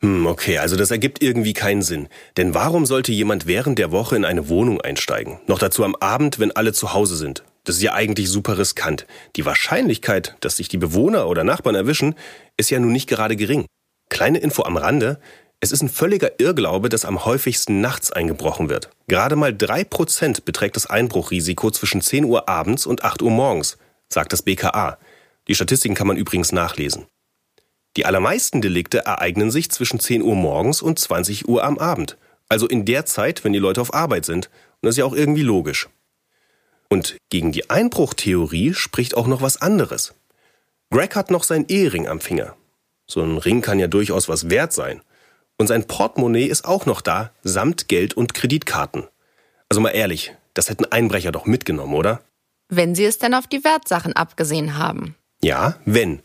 Hm, 0.00 0.26
okay, 0.26 0.58
also 0.58 0.76
das 0.76 0.90
ergibt 0.90 1.22
irgendwie 1.22 1.52
keinen 1.52 1.82
Sinn. 1.82 2.08
Denn 2.36 2.54
warum 2.54 2.86
sollte 2.86 3.12
jemand 3.12 3.46
während 3.46 3.78
der 3.78 3.92
Woche 3.92 4.16
in 4.16 4.24
eine 4.24 4.48
Wohnung 4.48 4.80
einsteigen? 4.80 5.40
Noch 5.46 5.58
dazu 5.58 5.84
am 5.84 5.96
Abend, 5.96 6.38
wenn 6.38 6.52
alle 6.52 6.72
zu 6.72 6.94
Hause 6.94 7.16
sind. 7.16 7.44
Das 7.64 7.76
ist 7.76 7.82
ja 7.82 7.94
eigentlich 7.94 8.28
super 8.28 8.58
riskant. 8.58 9.06
Die 9.36 9.46
Wahrscheinlichkeit, 9.46 10.36
dass 10.40 10.56
sich 10.56 10.68
die 10.68 10.76
Bewohner 10.76 11.28
oder 11.28 11.44
Nachbarn 11.44 11.74
erwischen, 11.74 12.14
ist 12.58 12.70
ja 12.70 12.78
nun 12.78 12.92
nicht 12.92 13.08
gerade 13.08 13.36
gering. 13.36 13.66
Kleine 14.10 14.38
Info 14.38 14.62
am 14.62 14.76
Rande. 14.76 15.18
Es 15.60 15.72
ist 15.72 15.82
ein 15.82 15.88
völliger 15.88 16.38
Irrglaube, 16.38 16.90
dass 16.90 17.06
am 17.06 17.24
häufigsten 17.24 17.80
nachts 17.80 18.12
eingebrochen 18.12 18.68
wird. 18.68 18.90
Gerade 19.08 19.34
mal 19.34 19.56
drei 19.56 19.82
Prozent 19.82 20.44
beträgt 20.44 20.76
das 20.76 20.86
Einbruchrisiko 20.86 21.70
zwischen 21.70 22.02
10 22.02 22.26
Uhr 22.26 22.50
abends 22.50 22.84
und 22.84 23.02
8 23.02 23.22
Uhr 23.22 23.30
morgens, 23.30 23.78
sagt 24.08 24.34
das 24.34 24.42
BKA. 24.42 24.98
Die 25.48 25.54
Statistiken 25.54 25.94
kann 25.94 26.06
man 26.06 26.18
übrigens 26.18 26.52
nachlesen. 26.52 27.06
Die 27.96 28.04
allermeisten 28.04 28.60
Delikte 28.60 29.06
ereignen 29.06 29.50
sich 29.50 29.70
zwischen 29.70 30.00
10 30.00 30.22
Uhr 30.22 30.34
morgens 30.34 30.82
und 30.82 30.98
20 30.98 31.48
Uhr 31.48 31.64
am 31.64 31.78
Abend. 31.78 32.18
Also 32.48 32.66
in 32.66 32.84
der 32.84 33.06
Zeit, 33.06 33.42
wenn 33.44 33.52
die 33.52 33.58
Leute 33.58 33.80
auf 33.80 33.94
Arbeit 33.94 34.26
sind. 34.26 34.46
Und 34.46 34.82
das 34.82 34.94
ist 34.94 34.98
ja 34.98 35.04
auch 35.06 35.14
irgendwie 35.14 35.42
logisch. 35.42 35.88
Und 36.88 37.16
gegen 37.30 37.52
die 37.52 37.70
Einbruchtheorie 37.70 38.74
spricht 38.74 39.16
auch 39.16 39.26
noch 39.26 39.42
was 39.42 39.60
anderes. 39.60 40.14
Greg 40.90 41.16
hat 41.16 41.30
noch 41.30 41.44
sein 41.44 41.66
Ehering 41.68 42.06
am 42.06 42.20
Finger. 42.20 42.54
So 43.06 43.20
ein 43.22 43.38
Ring 43.38 43.62
kann 43.62 43.78
ja 43.78 43.86
durchaus 43.86 44.28
was 44.28 44.50
wert 44.50 44.72
sein. 44.72 45.02
Und 45.56 45.68
sein 45.68 45.86
Portemonnaie 45.86 46.46
ist 46.46 46.64
auch 46.64 46.86
noch 46.86 47.00
da, 47.00 47.30
samt 47.42 47.88
Geld 47.88 48.14
und 48.14 48.34
Kreditkarten. 48.34 49.04
Also 49.68 49.80
mal 49.80 49.90
ehrlich, 49.90 50.34
das 50.54 50.68
hätten 50.68 50.84
Einbrecher 50.84 51.32
doch 51.32 51.46
mitgenommen, 51.46 51.94
oder? 51.94 52.22
Wenn 52.68 52.94
sie 52.94 53.04
es 53.04 53.18
denn 53.18 53.34
auf 53.34 53.46
die 53.46 53.64
Wertsachen 53.64 54.14
abgesehen 54.14 54.78
haben. 54.78 55.16
Ja, 55.42 55.76
wenn. 55.84 56.22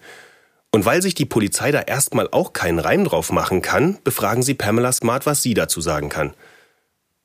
Und 0.72 0.86
weil 0.86 1.01
sich 1.01 1.16
die 1.16 1.25
Polizei 1.25 1.72
da 1.72 1.82
erstmal 1.82 2.30
auch 2.32 2.54
keinen 2.54 2.80
Reim 2.80 3.04
drauf 3.04 3.32
machen 3.32 3.62
kann, 3.62 3.98
befragen 4.04 4.44
sie 4.44 4.54
Pamela 4.54 4.92
Smart, 4.92 5.25
was 5.25 5.42
sie 5.42 5.54
dazu 5.54 5.82
sagen 5.82 6.10
kann. 6.10 6.34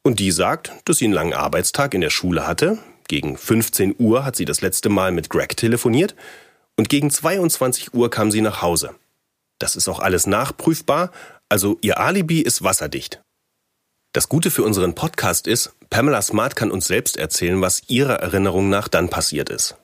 Und 0.02 0.18
die 0.18 0.30
sagt, 0.30 0.72
dass 0.84 0.98
sie 0.98 1.04
einen 1.06 1.14
langen 1.14 1.34
Arbeitstag 1.34 1.94
in 1.94 2.00
der 2.00 2.10
Schule 2.10 2.46
hatte, 2.46 2.78
gegen 3.08 3.36
15 3.36 3.96
Uhr 3.98 4.24
hat 4.24 4.36
sie 4.36 4.44
das 4.44 4.60
letzte 4.60 4.88
Mal 4.88 5.12
mit 5.12 5.30
Greg 5.30 5.56
telefoniert 5.56 6.14
und 6.76 6.88
gegen 6.88 7.10
22 7.10 7.94
Uhr 7.94 8.10
kam 8.10 8.30
sie 8.30 8.40
nach 8.40 8.62
Hause. 8.62 8.94
Das 9.58 9.76
ist 9.76 9.88
auch 9.88 10.00
alles 10.00 10.26
nachprüfbar, 10.26 11.10
also 11.48 11.78
ihr 11.80 12.00
Alibi 12.00 12.40
ist 12.40 12.62
wasserdicht. 12.62 13.22
Das 14.12 14.28
Gute 14.28 14.50
für 14.50 14.62
unseren 14.62 14.94
Podcast 14.94 15.46
ist, 15.46 15.74
Pamela 15.90 16.22
Smart 16.22 16.56
kann 16.56 16.70
uns 16.70 16.86
selbst 16.86 17.16
erzählen, 17.16 17.60
was 17.60 17.88
ihrer 17.88 18.14
Erinnerung 18.14 18.68
nach 18.68 18.88
dann 18.88 19.08
passiert 19.10 19.48
ist. 19.48 19.76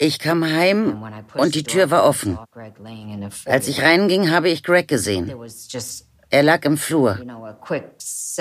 Ich 0.00 0.18
kam 0.18 0.44
heim 0.44 1.02
und 1.34 1.54
die 1.54 1.64
Tür 1.64 1.90
war 1.90 2.04
offen. 2.04 2.38
Als 3.44 3.68
ich 3.68 3.82
reinging, 3.82 4.30
habe 4.30 4.48
ich 4.48 4.62
Greg 4.62 4.86
gesehen. 4.88 5.32
Er 6.30 6.42
lag 6.42 6.64
im 6.64 6.76
Flur. 6.76 7.18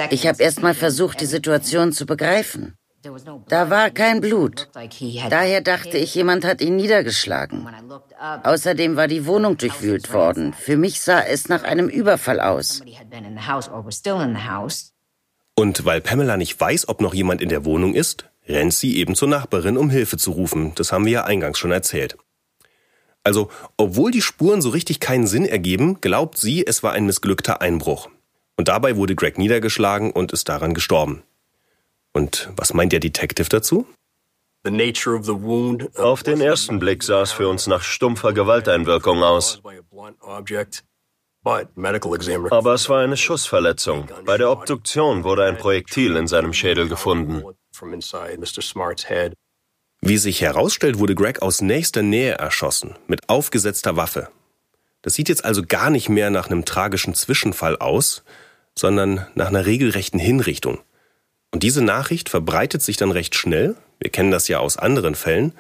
Ich 0.09 0.27
habe 0.27 0.43
erst 0.43 0.61
mal 0.61 0.73
versucht, 0.73 1.21
die 1.21 1.25
Situation 1.25 1.91
zu 1.93 2.05
begreifen. 2.05 2.77
Da 3.47 3.69
war 3.69 3.89
kein 3.91 4.21
Blut. 4.21 4.69
Daher 5.29 5.61
dachte 5.61 5.97
ich, 5.97 6.15
jemand 6.15 6.43
hat 6.45 6.61
ihn 6.61 6.75
niedergeschlagen. 6.75 7.67
Außerdem 8.43 8.95
war 8.95 9.07
die 9.07 9.25
Wohnung 9.25 9.57
durchwühlt 9.57 10.11
worden. 10.11 10.53
Für 10.53 10.77
mich 10.77 11.01
sah 11.01 11.21
es 11.21 11.47
nach 11.47 11.63
einem 11.63 11.87
Überfall 11.87 12.39
aus. 12.39 12.81
Und 15.55 15.85
weil 15.85 16.01
Pamela 16.01 16.37
nicht 16.37 16.59
weiß, 16.59 16.89
ob 16.89 17.01
noch 17.01 17.13
jemand 17.13 17.41
in 17.41 17.49
der 17.49 17.65
Wohnung 17.65 17.93
ist, 17.93 18.29
rennt 18.47 18.73
sie 18.73 18.97
eben 18.97 19.15
zur 19.15 19.27
Nachbarin, 19.27 19.77
um 19.77 19.89
Hilfe 19.89 20.17
zu 20.17 20.31
rufen. 20.31 20.73
Das 20.75 20.91
haben 20.91 21.05
wir 21.05 21.11
ja 21.11 21.23
eingangs 21.23 21.57
schon 21.57 21.71
erzählt. 21.71 22.17
Also, 23.27 23.49
obwohl 23.75 24.11
die 24.11 24.21
Spuren 24.21 24.61
so 24.61 24.69
richtig 24.69 25.01
keinen 25.01 25.27
Sinn 25.27 25.43
ergeben, 25.43 25.99
glaubt 25.99 26.37
sie, 26.37 26.65
es 26.65 26.81
war 26.81 26.93
ein 26.93 27.05
missglückter 27.05 27.59
Einbruch. 27.61 28.07
Und 28.55 28.69
dabei 28.69 28.95
wurde 28.95 29.15
Greg 29.15 29.37
niedergeschlagen 29.37 30.11
und 30.11 30.31
ist 30.31 30.47
daran 30.47 30.73
gestorben. 30.73 31.23
Und 32.13 32.49
was 32.55 32.73
meint 32.73 32.93
der 32.93 33.01
Detective 33.01 33.49
dazu? 33.49 33.85
Auf 35.97 36.23
den 36.23 36.39
ersten 36.39 36.79
Blick 36.79 37.03
sah 37.03 37.23
es 37.23 37.33
für 37.33 37.49
uns 37.49 37.67
nach 37.67 37.83
stumpfer 37.83 38.31
Gewalteinwirkung 38.31 39.21
aus. 39.21 39.61
Aber 41.43 42.73
es 42.73 42.87
war 42.87 43.01
eine 43.01 43.17
Schussverletzung. 43.17 44.07
Bei 44.23 44.37
der 44.37 44.49
Obduktion 44.51 45.25
wurde 45.25 45.43
ein 45.43 45.57
Projektil 45.57 46.15
in 46.15 46.27
seinem 46.27 46.53
Schädel 46.53 46.87
gefunden. 46.87 47.43
Wie 50.01 50.17
sich 50.17 50.41
herausstellt, 50.41 50.99
wurde 50.99 51.15
Greg 51.15 51.41
aus 51.41 51.61
nächster 51.61 52.01
Nähe 52.01 52.33
erschossen, 52.33 52.95
mit 53.07 53.29
aufgesetzter 53.29 53.95
Waffe. 53.95 54.29
Das 55.01 55.13
sieht 55.13 55.29
jetzt 55.29 55.45
also 55.45 55.63
gar 55.65 55.89
nicht 55.89 56.09
mehr 56.09 56.29
nach 56.29 56.47
einem 56.47 56.65
tragischen 56.65 57.15
Zwischenfall 57.15 57.77
aus, 57.77 58.23
sondern 58.77 59.25
nach 59.35 59.47
einer 59.47 59.65
regelrechten 59.65 60.19
Hinrichtung. 60.19 60.79
Und 61.51 61.63
diese 61.63 61.81
Nachricht 61.81 62.29
verbreitet 62.29 62.81
sich 62.81 62.97
dann 62.97 63.11
recht 63.11 63.35
schnell, 63.35 63.75
wir 63.99 64.11
kennen 64.11 64.31
das 64.31 64.47
ja 64.47 64.59
aus 64.59 64.77
anderen 64.77 65.15
Fällen, 65.15 65.53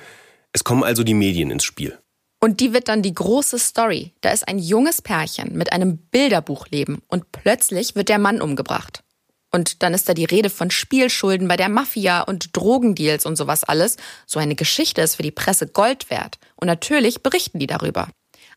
es 0.53 0.63
kommen 0.63 0.83
also 0.83 1.03
die 1.03 1.13
Medien 1.13 1.49
ins 1.49 1.63
Spiel. 1.63 1.97
Und 2.39 2.59
die 2.59 2.73
wird 2.73 2.87
dann 2.87 3.01
die 3.01 3.13
große 3.13 3.57
Story. 3.57 4.13
Da 4.21 4.29
ist 4.29 4.47
ein 4.47 4.59
junges 4.59 5.01
Pärchen 5.01 5.57
mit 5.57 5.73
einem 5.73 5.97
Bilderbuchleben 5.97 7.01
und 7.07 7.31
plötzlich 7.31 7.95
wird 7.95 8.09
der 8.09 8.19
Mann 8.19 8.41
umgebracht. 8.41 9.03
Und 9.51 9.81
dann 9.83 9.93
ist 9.93 10.09
da 10.09 10.13
die 10.13 10.25
Rede 10.25 10.49
von 10.49 10.71
Spielschulden 10.71 11.47
bei 11.47 11.57
der 11.57 11.69
Mafia 11.69 12.21
und 12.21 12.55
Drogendeals 12.55 13.25
und 13.25 13.35
sowas 13.35 13.63
alles. 13.63 13.97
So 14.25 14.39
eine 14.39 14.55
Geschichte 14.55 15.01
ist 15.01 15.15
für 15.15 15.23
die 15.23 15.31
Presse 15.31 15.67
Gold 15.67 16.09
wert. 16.09 16.37
Und 16.55 16.67
natürlich 16.67 17.23
berichten 17.23 17.59
die 17.59 17.67
darüber. 17.67 18.09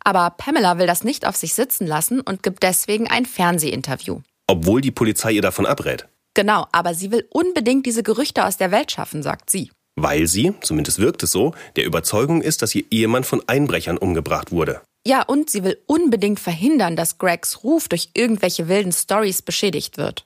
Aber 0.02 0.30
Pamela 0.30 0.78
will 0.78 0.87
das 0.87 1.04
nicht 1.04 1.26
auf 1.26 1.37
sich 1.37 1.54
sitzen 1.54 1.87
lassen 1.87 2.20
und 2.20 2.42
gibt 2.42 2.62
deswegen 2.62 3.09
ein 3.09 3.26
Fernsehinterview. 3.26 4.20
Obwohl 4.47 4.80
die 4.80 4.90
Polizei 4.90 5.32
ihr 5.32 5.42
davon 5.42 5.66
abrät. 5.66 6.06
Genau, 6.35 6.66
aber 6.73 6.94
sie 6.94 7.11
will 7.11 7.26
unbedingt 7.30 7.87
diese 7.87 8.02
Gerüchte 8.02 8.44
aus 8.44 8.56
der 8.56 8.70
Welt 8.70 8.90
schaffen, 8.92 9.23
sagt 9.23 9.50
sie. 9.50 9.70
Weil 9.97 10.26
sie, 10.26 10.54
zumindest 10.62 10.99
wirkt 10.99 11.23
es 11.23 11.32
so, 11.32 11.54
der 11.76 11.85
Überzeugung 11.85 12.40
ist, 12.40 12.62
dass 12.62 12.75
ihr 12.75 12.85
Ehemann 12.90 13.25
von 13.25 13.42
Einbrechern 13.47 13.99
umgebracht 13.99 14.50
wurde. 14.50 14.80
Ja, 15.06 15.23
und 15.23 15.50
sie 15.50 15.64
will 15.64 15.78
unbedingt 15.87 16.40
verhindern, 16.40 16.97
dass 16.97 17.18
Gregs 17.18 17.64
Ruf 17.64 17.88
durch 17.88 18.11
irgendwelche 18.14 18.68
wilden 18.68 18.92
Stories 18.92 19.42
beschädigt 19.42 19.99
wird. 19.99 20.25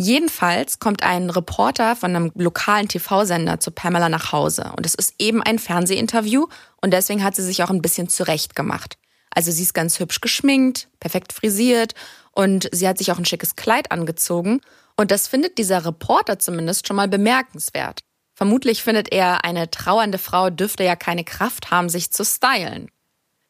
Jedenfalls 0.00 0.78
kommt 0.78 1.02
ein 1.02 1.28
Reporter 1.28 1.96
von 1.96 2.14
einem 2.14 2.30
lokalen 2.36 2.86
TV-Sender 2.86 3.58
zu 3.58 3.72
Pamela 3.72 4.08
nach 4.08 4.30
Hause. 4.30 4.72
Und 4.76 4.86
es 4.86 4.94
ist 4.94 5.14
eben 5.18 5.42
ein 5.42 5.58
Fernsehinterview 5.58 6.46
und 6.80 6.92
deswegen 6.92 7.24
hat 7.24 7.34
sie 7.34 7.42
sich 7.42 7.64
auch 7.64 7.70
ein 7.70 7.82
bisschen 7.82 8.08
zurecht 8.08 8.54
gemacht. 8.54 8.96
Also 9.30 9.50
sie 9.50 9.62
ist 9.62 9.74
ganz 9.74 9.98
hübsch 9.98 10.20
geschminkt, 10.20 10.88
perfekt 11.00 11.32
frisiert 11.32 11.94
und 12.30 12.68
sie 12.72 12.86
hat 12.86 12.98
sich 12.98 13.10
auch 13.10 13.18
ein 13.18 13.24
schickes 13.24 13.56
Kleid 13.56 13.90
angezogen. 13.90 14.60
Und 14.96 15.10
das 15.10 15.26
findet 15.26 15.58
dieser 15.58 15.84
Reporter 15.84 16.38
zumindest 16.38 16.86
schon 16.86 16.96
mal 16.96 17.08
bemerkenswert. 17.08 18.00
Vermutlich 18.34 18.84
findet 18.84 19.12
er, 19.12 19.44
eine 19.44 19.68
trauernde 19.68 20.18
Frau 20.18 20.48
dürfte 20.48 20.84
ja 20.84 20.94
keine 20.94 21.24
Kraft 21.24 21.72
haben, 21.72 21.88
sich 21.88 22.12
zu 22.12 22.24
stylen. 22.24 22.88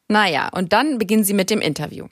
Naja, 0.07 0.49
und 0.49 0.73
dann 0.73 0.97
beginnt 0.97 1.27
sie 1.27 1.35
mit 1.35 1.51
dem 1.51 1.61
Interview. 1.61 2.07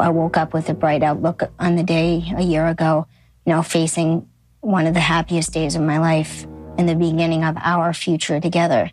I 0.00 0.10
woke 0.10 0.36
up 0.36 0.52
with 0.52 0.68
a 0.68 0.74
bright 0.74 1.02
outlook 1.02 1.42
on 1.58 1.76
the 1.76 1.82
day 1.82 2.32
a 2.36 2.42
year 2.42 2.66
ago, 2.66 3.06
you 3.44 3.52
know, 3.52 3.62
facing 3.62 4.28
one 4.60 4.86
of 4.86 4.94
the 4.94 5.00
happiest 5.00 5.52
days 5.52 5.74
of 5.74 5.82
my 5.82 5.98
life 5.98 6.46
and 6.76 6.88
the 6.88 6.94
beginning 6.94 7.44
of 7.44 7.56
our 7.58 7.92
future 7.92 8.40
together. 8.40 8.90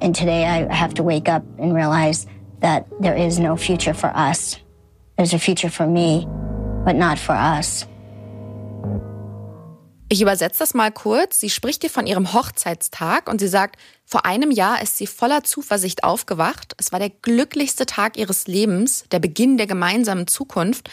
And 0.00 0.14
today 0.14 0.44
I 0.44 0.72
have 0.72 0.94
to 0.94 1.02
wake 1.02 1.28
up 1.28 1.44
and 1.58 1.74
realize 1.74 2.26
that 2.60 2.86
there 3.00 3.16
is 3.16 3.38
no 3.38 3.56
future 3.56 3.94
for 3.94 4.08
us. 4.08 4.56
There's 5.16 5.34
a 5.34 5.38
future 5.38 5.70
for 5.70 5.86
me, 5.86 6.26
but 6.84 6.96
not 6.96 7.18
for 7.18 7.32
us. 7.32 7.86
Ich 10.14 10.22
übersetze 10.22 10.60
das 10.60 10.74
mal 10.74 10.92
kurz. 10.92 11.40
Sie 11.40 11.50
spricht 11.50 11.82
dir 11.82 11.90
von 11.90 12.06
ihrem 12.06 12.32
Hochzeitstag 12.32 13.28
und 13.28 13.40
sie 13.40 13.48
sagt, 13.48 13.80
vor 14.04 14.24
einem 14.24 14.52
Jahr 14.52 14.80
ist 14.80 14.96
sie 14.96 15.08
voller 15.08 15.42
Zuversicht 15.42 16.04
aufgewacht. 16.04 16.76
Es 16.78 16.92
war 16.92 17.00
der 17.00 17.10
glücklichste 17.10 17.84
Tag 17.84 18.16
ihres 18.16 18.46
Lebens, 18.46 19.06
der 19.10 19.18
Beginn 19.18 19.56
der 19.56 19.66
gemeinsamen 19.66 20.28
Zukunft. 20.28 20.88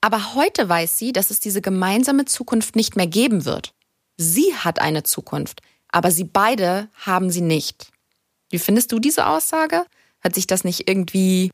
Aber 0.00 0.34
heute 0.34 0.70
weiß 0.70 0.96
sie, 0.96 1.12
dass 1.12 1.30
es 1.30 1.38
diese 1.38 1.60
gemeinsame 1.60 2.24
Zukunft 2.24 2.74
nicht 2.74 2.96
mehr 2.96 3.06
geben 3.06 3.44
wird. 3.44 3.74
Sie 4.16 4.54
hat 4.56 4.80
eine 4.80 5.02
Zukunft, 5.02 5.60
aber 5.88 6.10
sie 6.10 6.24
beide 6.24 6.88
haben 6.94 7.30
sie 7.30 7.42
nicht. 7.42 7.90
Wie 8.48 8.58
findest 8.58 8.90
du 8.90 9.00
diese 9.00 9.26
Aussage? 9.26 9.84
Hat 10.22 10.34
sich 10.34 10.46
das 10.46 10.64
nicht 10.64 10.88
irgendwie 10.88 11.50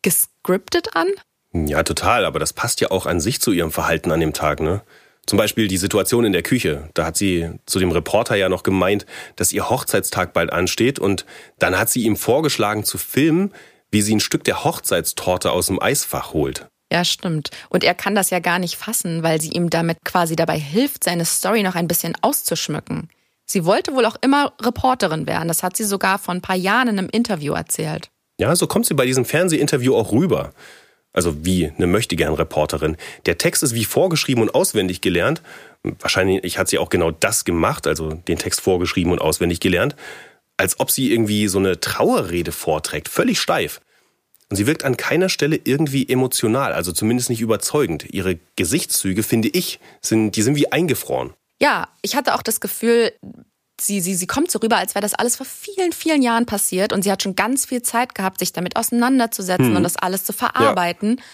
gescriptet 0.00 0.96
an? 0.96 1.08
Ja, 1.52 1.82
total, 1.82 2.24
aber 2.24 2.38
das 2.38 2.54
passt 2.54 2.80
ja 2.80 2.90
auch 2.90 3.04
an 3.04 3.20
sich 3.20 3.42
zu 3.42 3.52
ihrem 3.52 3.72
Verhalten 3.72 4.10
an 4.10 4.20
dem 4.20 4.32
Tag, 4.32 4.60
ne? 4.60 4.80
Zum 5.26 5.36
Beispiel 5.36 5.68
die 5.68 5.76
Situation 5.76 6.24
in 6.24 6.32
der 6.32 6.42
Küche. 6.42 6.88
Da 6.94 7.06
hat 7.06 7.16
sie 7.16 7.50
zu 7.66 7.78
dem 7.78 7.92
Reporter 7.92 8.34
ja 8.34 8.48
noch 8.48 8.64
gemeint, 8.64 9.06
dass 9.36 9.52
ihr 9.52 9.70
Hochzeitstag 9.70 10.32
bald 10.32 10.52
ansteht 10.52 10.98
und 10.98 11.24
dann 11.58 11.78
hat 11.78 11.90
sie 11.90 12.02
ihm 12.02 12.16
vorgeschlagen 12.16 12.84
zu 12.84 12.98
filmen, 12.98 13.52
wie 13.90 14.02
sie 14.02 14.16
ein 14.16 14.20
Stück 14.20 14.44
der 14.44 14.64
Hochzeitstorte 14.64 15.52
aus 15.52 15.66
dem 15.66 15.80
Eisfach 15.80 16.32
holt. 16.32 16.66
Ja, 16.92 17.04
stimmt. 17.04 17.50
Und 17.70 17.84
er 17.84 17.94
kann 17.94 18.14
das 18.14 18.30
ja 18.30 18.38
gar 18.38 18.58
nicht 18.58 18.76
fassen, 18.76 19.22
weil 19.22 19.40
sie 19.40 19.50
ihm 19.50 19.70
damit 19.70 19.98
quasi 20.04 20.36
dabei 20.36 20.58
hilft, 20.58 21.04
seine 21.04 21.24
Story 21.24 21.62
noch 21.62 21.74
ein 21.74 21.88
bisschen 21.88 22.14
auszuschmücken. 22.20 23.08
Sie 23.46 23.64
wollte 23.64 23.94
wohl 23.94 24.04
auch 24.04 24.16
immer 24.20 24.52
Reporterin 24.60 25.26
werden. 25.26 25.48
Das 25.48 25.62
hat 25.62 25.76
sie 25.76 25.84
sogar 25.84 26.18
vor 26.18 26.34
ein 26.34 26.42
paar 26.42 26.56
Jahren 26.56 26.88
in 26.88 26.98
einem 26.98 27.08
Interview 27.10 27.54
erzählt. 27.54 28.10
Ja, 28.38 28.54
so 28.56 28.66
kommt 28.66 28.86
sie 28.86 28.94
bei 28.94 29.06
diesem 29.06 29.24
Fernsehinterview 29.24 29.94
auch 29.94 30.12
rüber. 30.12 30.52
Also 31.12 31.44
wie 31.44 31.70
eine 31.76 31.86
Möchtegern-Reporterin. 31.86 32.96
Der 33.26 33.38
Text 33.38 33.62
ist 33.62 33.74
wie 33.74 33.84
vorgeschrieben 33.84 34.42
und 34.42 34.54
auswendig 34.54 35.00
gelernt. 35.00 35.42
Wahrscheinlich 35.82 36.58
hat 36.58 36.68
sie 36.68 36.78
auch 36.78 36.88
genau 36.88 37.10
das 37.10 37.44
gemacht, 37.44 37.86
also 37.86 38.14
den 38.14 38.38
Text 38.38 38.60
vorgeschrieben 38.60 39.12
und 39.12 39.20
auswendig 39.20 39.60
gelernt. 39.60 39.94
Als 40.56 40.80
ob 40.80 40.90
sie 40.90 41.12
irgendwie 41.12 41.48
so 41.48 41.58
eine 41.58 41.80
Trauerrede 41.80 42.52
vorträgt, 42.52 43.08
völlig 43.08 43.40
steif. 43.40 43.80
Und 44.48 44.56
sie 44.56 44.66
wirkt 44.66 44.84
an 44.84 44.96
keiner 44.98 45.28
Stelle 45.28 45.58
irgendwie 45.64 46.08
emotional, 46.08 46.72
also 46.74 46.92
zumindest 46.92 47.30
nicht 47.30 47.40
überzeugend. 47.40 48.06
Ihre 48.10 48.38
Gesichtszüge, 48.56 49.22
finde 49.22 49.48
ich, 49.48 49.80
sind, 50.02 50.36
die 50.36 50.42
sind 50.42 50.56
wie 50.56 50.70
eingefroren. 50.70 51.32
Ja, 51.60 51.88
ich 52.02 52.16
hatte 52.16 52.34
auch 52.34 52.42
das 52.42 52.60
Gefühl, 52.60 53.12
sie, 53.80 54.00
sie, 54.00 54.14
sie 54.14 54.26
kommt 54.26 54.50
so 54.50 54.58
rüber, 54.58 54.76
als 54.76 54.94
wäre 54.94 55.02
das 55.02 55.14
alles 55.14 55.36
vor 55.36 55.46
vielen, 55.46 55.92
vielen 55.92 56.22
Jahren 56.22 56.46
passiert 56.46 56.92
und 56.92 57.02
sie 57.02 57.10
hat 57.10 57.22
schon 57.22 57.36
ganz 57.36 57.66
viel 57.66 57.82
Zeit 57.82 58.14
gehabt, 58.14 58.38
sich 58.38 58.52
damit 58.52 58.76
auseinanderzusetzen 58.76 59.70
hm. 59.70 59.76
und 59.76 59.82
das 59.82 59.96
alles 59.96 60.24
zu 60.24 60.32
verarbeiten. 60.32 61.16
Ja. 61.18 61.24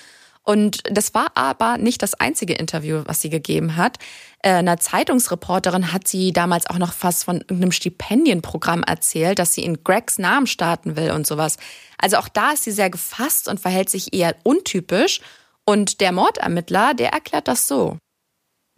Und 0.49 0.81
das 0.91 1.13
war 1.13 1.33
aber 1.35 1.77
nicht 1.77 2.03
das 2.03 2.15
einzige 2.15 2.55
Interview, 2.55 3.03
was 3.05 3.21
sie 3.21 3.29
gegeben 3.29 3.77
hat. 3.77 3.99
Äh, 4.43 4.53
einer 4.53 4.79
Zeitungsreporterin 4.79 5.93
hat 5.93 6.09
sie 6.09 6.33
damals 6.33 6.71
auch 6.71 6.79
noch 6.79 6.95
fast 6.95 7.25
von 7.25 7.43
irgendeinem 7.43 7.73
Stipendienprogramm 7.73 8.83
erzählt, 8.83 9.39
dass 9.39 9.53
sie 9.53 9.63
in 9.63 9.85
Gregs 9.85 10.19
Namen 10.19 10.47
starten 10.47 10.97
will 10.97 11.11
und 11.11 11.27
sowas. 11.27 11.59
Also 11.99 12.17
auch 12.17 12.29
da 12.29 12.53
ist 12.53 12.65
sie 12.65 12.71
sehr 12.71 12.89
gefasst 12.89 13.47
und 13.47 13.61
verhält 13.61 13.91
sich 13.91 14.15
eher 14.15 14.37
untypisch. 14.43 15.21
Und 15.67 16.01
der 16.01 16.13
Mordermittler, 16.13 16.95
der 16.95 17.11
erklärt 17.13 17.47
das 17.47 17.69
so. 17.69 17.99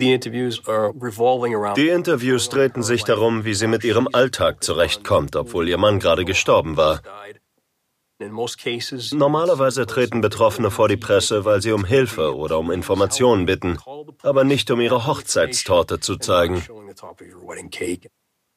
Die 0.01 1.89
Interviews 1.89 2.49
drehten 2.49 2.83
sich 2.83 3.05
darum, 3.05 3.45
wie 3.45 3.55
sie 3.55 3.67
mit 3.67 3.85
ihrem 3.85 4.09
Alltag 4.13 4.65
zurechtkommt, 4.65 5.37
obwohl 5.37 5.69
ihr 5.69 5.79
Mann 5.79 6.01
gerade 6.01 6.25
gestorben 6.25 6.77
war. 6.77 7.03
Normalerweise 9.13 9.87
treten 9.87 10.21
Betroffene 10.21 10.71
vor 10.71 10.89
die 10.89 10.97
Presse, 10.97 11.45
weil 11.45 11.63
sie 11.63 11.73
um 11.73 11.85
Hilfe 11.85 12.35
oder 12.37 12.59
um 12.59 12.71
Informationen 12.71 13.47
bitten, 13.47 13.79
aber 14.23 14.45
nicht 14.45 14.71
um 14.71 14.81
ihre 14.81 15.07
Hochzeitstorte 15.07 16.01
zu 16.01 16.17
zeigen. 16.17 16.63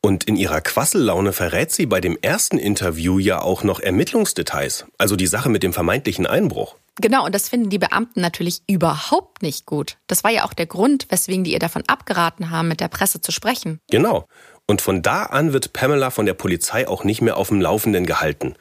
Und 0.02 0.26
in 0.26 0.36
ihrer 0.36 0.60
Quassellaune 0.60 1.32
verrät 1.32 1.72
sie 1.72 1.86
bei 1.86 2.02
dem 2.02 2.18
ersten 2.22 2.58
Interview 2.58 3.20
ja 3.20 3.42
auch 3.42 3.64
noch 3.64 3.80
Ermittlungsdetails, 3.80 4.86
also 4.98 5.16
die 5.16 5.28
Sache 5.28 5.48
mit 5.48 5.64
dem 5.64 5.72
vermeintlichen 5.72 6.26
Einbruch. 6.26 6.76
Genau, 7.02 7.26
und 7.26 7.34
das 7.34 7.50
finden 7.50 7.70
die 7.70 7.80
Beamten 7.80 8.22
natürlich 8.22 8.62
überhaupt 8.68 9.42
nicht 9.42 9.66
gut. 9.66 9.98
Das 10.08 10.24
war 10.24 10.32
ja 10.32 10.46
auch 10.46 10.54
der 10.54 10.68
Grund, 10.68 11.08
weswegen 11.10 11.44
die 11.44 11.54
ihr 11.54 11.60
davon 11.60 11.84
abgeraten 11.88 12.52
haben, 12.52 12.68
mit 12.68 12.80
der 12.80 12.88
Presse 12.88 13.20
zu 13.20 13.32
sprechen. 13.32 13.80
Genau. 13.90 14.28
Und 14.68 14.82
von 14.82 15.02
da 15.02 15.24
an 15.24 15.54
wird 15.54 15.74
Pamela 15.74 16.12
von 16.12 16.26
der 16.26 16.36
Polizei 16.36 16.88
auch 16.88 17.04
nicht 17.04 17.22
mehr 17.22 17.38
auf 17.38 17.50
dem 17.50 17.62
Laufenden 17.62 18.06
gehalten. 18.06 18.56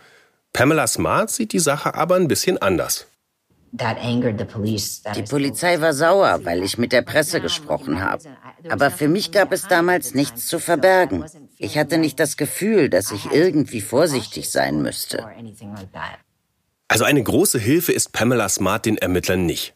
Pamela 0.52 0.86
Smart 0.86 1.30
sieht 1.30 1.52
die 1.52 1.58
Sache 1.58 1.94
aber 1.94 2.16
ein 2.16 2.28
bisschen 2.28 2.58
anders. 2.58 3.06
Die 3.72 5.22
Polizei 5.30 5.80
war 5.80 5.94
sauer, 5.94 6.40
weil 6.44 6.62
ich 6.62 6.76
mit 6.76 6.92
der 6.92 7.00
Presse 7.00 7.40
gesprochen 7.40 8.02
habe. 8.02 8.22
Aber 8.68 8.90
für 8.90 9.08
mich 9.08 9.32
gab 9.32 9.50
es 9.50 9.66
damals 9.66 10.14
nichts 10.14 10.46
zu 10.46 10.58
verbergen. 10.58 11.24
Ich 11.56 11.78
hatte 11.78 11.96
nicht 11.96 12.20
das 12.20 12.36
Gefühl, 12.36 12.90
dass 12.90 13.12
ich 13.12 13.32
irgendwie 13.32 13.80
vorsichtig 13.80 14.50
sein 14.50 14.82
müsste. 14.82 15.26
Also 16.92 17.06
eine 17.06 17.22
große 17.22 17.58
Hilfe 17.58 17.90
ist 17.90 18.12
Pamela 18.12 18.50
Smart 18.50 18.84
den 18.84 18.98
Ermittlern 18.98 19.46
nicht. 19.46 19.72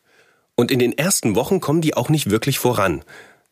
Und 0.55 0.71
in 0.71 0.79
den 0.79 0.99
ersten 0.99 1.35
Wochen 1.35 1.61
kommen 1.63 1.81
die 1.81 1.97
auch 1.97 2.11
nicht 2.11 2.29
wirklich 2.29 2.59
voran. 2.59 3.03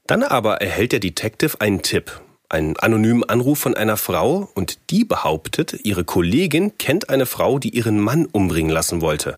Dann 0.06 0.22
aber 0.22 0.60
erhält 0.60 0.92
der 0.92 1.00
Detective 1.00 1.62
einen 1.62 1.80
Tipp, 1.80 2.20
einen 2.50 2.76
anonymen 2.76 3.24
Anruf 3.24 3.58
von 3.58 3.74
einer 3.74 3.96
Frau 3.96 4.50
und 4.54 4.90
die 4.90 5.06
behauptet, 5.06 5.80
ihre 5.82 6.04
Kollegin 6.04 6.76
kennt 6.76 7.08
eine 7.08 7.24
Frau, 7.24 7.58
die 7.58 7.70
ihren 7.70 8.00
Mann 8.00 8.26
umbringen 8.26 8.70
lassen 8.70 9.00
wollte. 9.00 9.36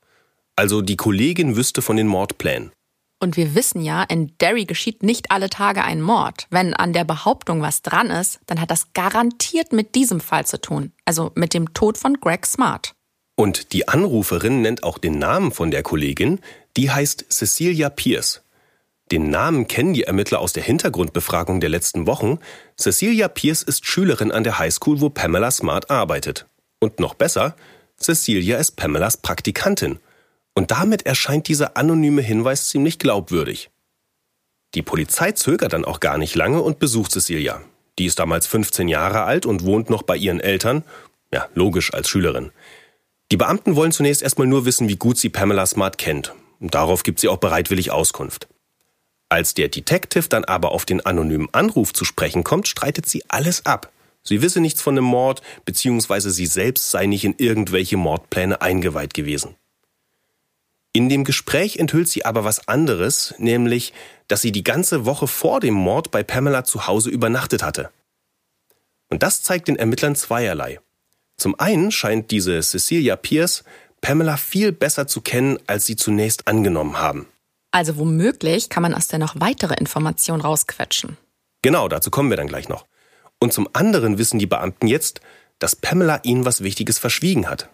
Also 0.57 0.83
die 0.83 0.97
Kollegin 0.97 1.55
wüsste 1.55 1.81
von 1.81 1.97
den 1.97 2.09
Mordplänen. 2.09 2.73
Und 3.21 3.37
wir 3.37 3.55
wissen 3.55 3.81
ja, 3.81 4.03
in 4.03 4.37
Derry 4.41 4.65
geschieht 4.65 5.05
nicht 5.05 5.31
alle 5.31 5.51
Tage 5.51 5.85
ein 5.85 6.03
Mord. 6.03 6.49
Wenn 6.51 6.75
an 6.75 6.93
der 6.93 7.05
Behauptung 7.05 7.63
was 7.63 7.83
dran 7.83 8.11
ist, 8.11 8.41
dann 8.47 8.61
hat 8.61 8.73
das 8.73 8.93
garantiert 8.93 9.73
mit 9.73 9.95
diesem 9.95 10.19
Fall 10.19 10.47
zu 10.47 10.61
tun. 10.61 10.91
Also 11.05 11.31
mit 11.37 11.55
dem 11.55 11.75
Tod 11.75 11.97
von 11.97 12.15
Greg 12.15 12.45
Smart. 12.45 12.96
Und 13.37 13.73
die 13.73 13.87
Anruferin 13.87 14.63
nennt 14.63 14.83
auch 14.83 14.99
den 14.99 15.19
Namen 15.19 15.53
von 15.53 15.71
der 15.71 15.83
Kollegin. 15.83 16.41
Die 16.77 16.91
heißt 16.91 17.27
Cecilia 17.31 17.91
Pierce. 17.91 18.43
Den 19.13 19.31
Namen 19.31 19.69
kennen 19.69 19.95
die 19.95 20.03
Ermittler 20.03 20.41
aus 20.41 20.53
der 20.53 20.65
Hintergrundbefragung 20.65 21.61
der 21.61 21.69
letzten 21.69 22.07
Wochen. 22.07 22.41
Cecilia 22.77 23.29
Pierce 23.29 23.63
ist 23.63 23.87
Schülerin 23.87 24.33
an 24.33 24.43
der 24.43 24.59
Highschool, 24.59 25.01
wo 25.01 25.11
Pamela 25.11 25.51
Smart 25.51 25.91
arbeitet. 25.91 26.47
Und 26.81 26.99
noch 26.99 27.15
besser, 27.15 27.55
Cecilia 27.99 28.59
ist 28.59 28.73
Pamelas 28.73 29.19
Praktikantin. 29.19 30.01
Und 30.55 30.71
damit 30.71 31.07
erscheint 31.07 31.47
dieser 31.47 31.77
anonyme 31.77 32.23
Hinweis 32.23 32.69
ziemlich 32.69 32.99
glaubwürdig. 32.99 33.71
Die 34.75 34.83
Polizei 34.83 35.33
zögert 35.33 35.75
dann 35.75 35.85
auch 35.85 36.01
gar 36.01 36.19
nicht 36.19 36.35
lange 36.35 36.63
und 36.63 36.79
besucht 36.79 37.13
Cecilia. 37.13 37.61
Die 37.99 38.07
ist 38.07 38.19
damals 38.19 38.47
15 38.47 38.89
Jahre 38.89 39.23
alt 39.23 39.47
und 39.47 39.65
wohnt 39.65 39.89
noch 39.89 40.03
bei 40.03 40.17
ihren 40.17 40.41
Eltern. 40.41 40.83
Ja, 41.33 41.49
logisch 41.55 41.95
als 41.95 42.09
Schülerin. 42.09 42.51
Die 43.33 43.37
Beamten 43.37 43.75
wollen 43.75 43.93
zunächst 43.93 44.23
erstmal 44.23 44.47
nur 44.47 44.65
wissen, 44.65 44.89
wie 44.89 44.97
gut 44.97 45.19
sie 45.19 45.31
Pamela 45.31 45.67
Smart 45.67 45.99
kennt. 45.99 46.35
Und 46.61 46.75
darauf 46.75 47.03
gibt 47.03 47.21
sie 47.21 47.29
auch 47.29 47.39
bereitwillig 47.39 47.91
Auskunft. 47.91 48.49
Als 49.29 49.55
der 49.55 49.69
Detective 49.69 50.29
dann 50.29 50.45
aber 50.45 50.71
auf 50.71 50.85
den 50.85 51.05
anonymen 51.05 51.49
Anruf 51.53 51.93
zu 51.93 52.05
sprechen 52.05 52.45
kommt, 52.45 52.69
streitet 52.69 53.09
sie 53.09 53.25
alles 53.29 53.67
ab. 53.67 53.91
Sie 54.23 54.43
wisse 54.43 54.61
nichts 54.61 54.81
von 54.81 54.95
dem 54.95 55.05
Mord, 55.05 55.43
beziehungsweise 55.65 56.31
sie 56.31 56.47
selbst 56.47 56.91
sei 56.91 57.07
nicht 57.07 57.25
in 57.25 57.35
irgendwelche 57.37 57.97
Mordpläne 57.97 58.61
eingeweiht 58.61 59.15
gewesen. 59.15 59.57
In 60.93 61.09
dem 61.09 61.25
Gespräch 61.25 61.77
enthüllt 61.77 62.09
sie 62.09 62.25
aber 62.25 62.45
was 62.45 62.69
anderes, 62.69 63.35
nämlich, 63.39 63.93
dass 64.29 64.41
sie 64.41 64.53
die 64.53 64.65
ganze 64.65 65.05
Woche 65.05 65.27
vor 65.27 65.61
dem 65.61 65.75
Mord 65.75 66.11
bei 66.11 66.23
Pamela 66.23 66.65
zu 66.65 66.87
Hause 66.87 67.11
übernachtet 67.11 67.63
hatte. 67.63 67.91
Und 69.09 69.23
das 69.23 69.43
zeigt 69.43 69.69
den 69.69 69.77
Ermittlern 69.77 70.17
zweierlei. 70.17 70.81
Zum 71.37 71.59
einen 71.59 71.91
scheint 71.93 72.31
diese 72.31 72.61
Cecilia 72.61 73.17
Pierce 73.17 73.65
Pamela 74.01 74.37
viel 74.37 74.73
besser 74.73 75.07
zu 75.07 75.21
kennen, 75.21 75.59
als 75.67 75.87
sie 75.87 75.97
zunächst 75.97 76.49
angenommen 76.49 76.99
haben. 76.99 77.27
Also 77.73 77.97
womöglich 77.97 78.69
kann 78.69 78.83
man 78.83 78.95
aus 78.95 79.09
der 79.09 79.19
noch 79.19 79.35
weitere 79.39 79.75
Information 79.75 80.41
rausquetschen. 80.41 81.17
Genau, 81.63 81.89
dazu 81.89 82.11
kommen 82.11 82.31
wir 82.31 82.37
dann 82.37 82.47
gleich 82.47 82.69
noch. 82.69 82.87
Und 83.39 83.53
zum 83.53 83.69
anderen 83.73 84.19
wissen 84.19 84.39
die 84.39 84.47
Beamten 84.47 84.87
jetzt, 84.87 85.21
dass 85.59 85.77
Pamela 85.77 86.21
ihnen 86.23 86.45
was 86.45 86.63
Wichtiges 86.63 86.99
verschwiegen 86.99 87.49
hat. 87.51 87.69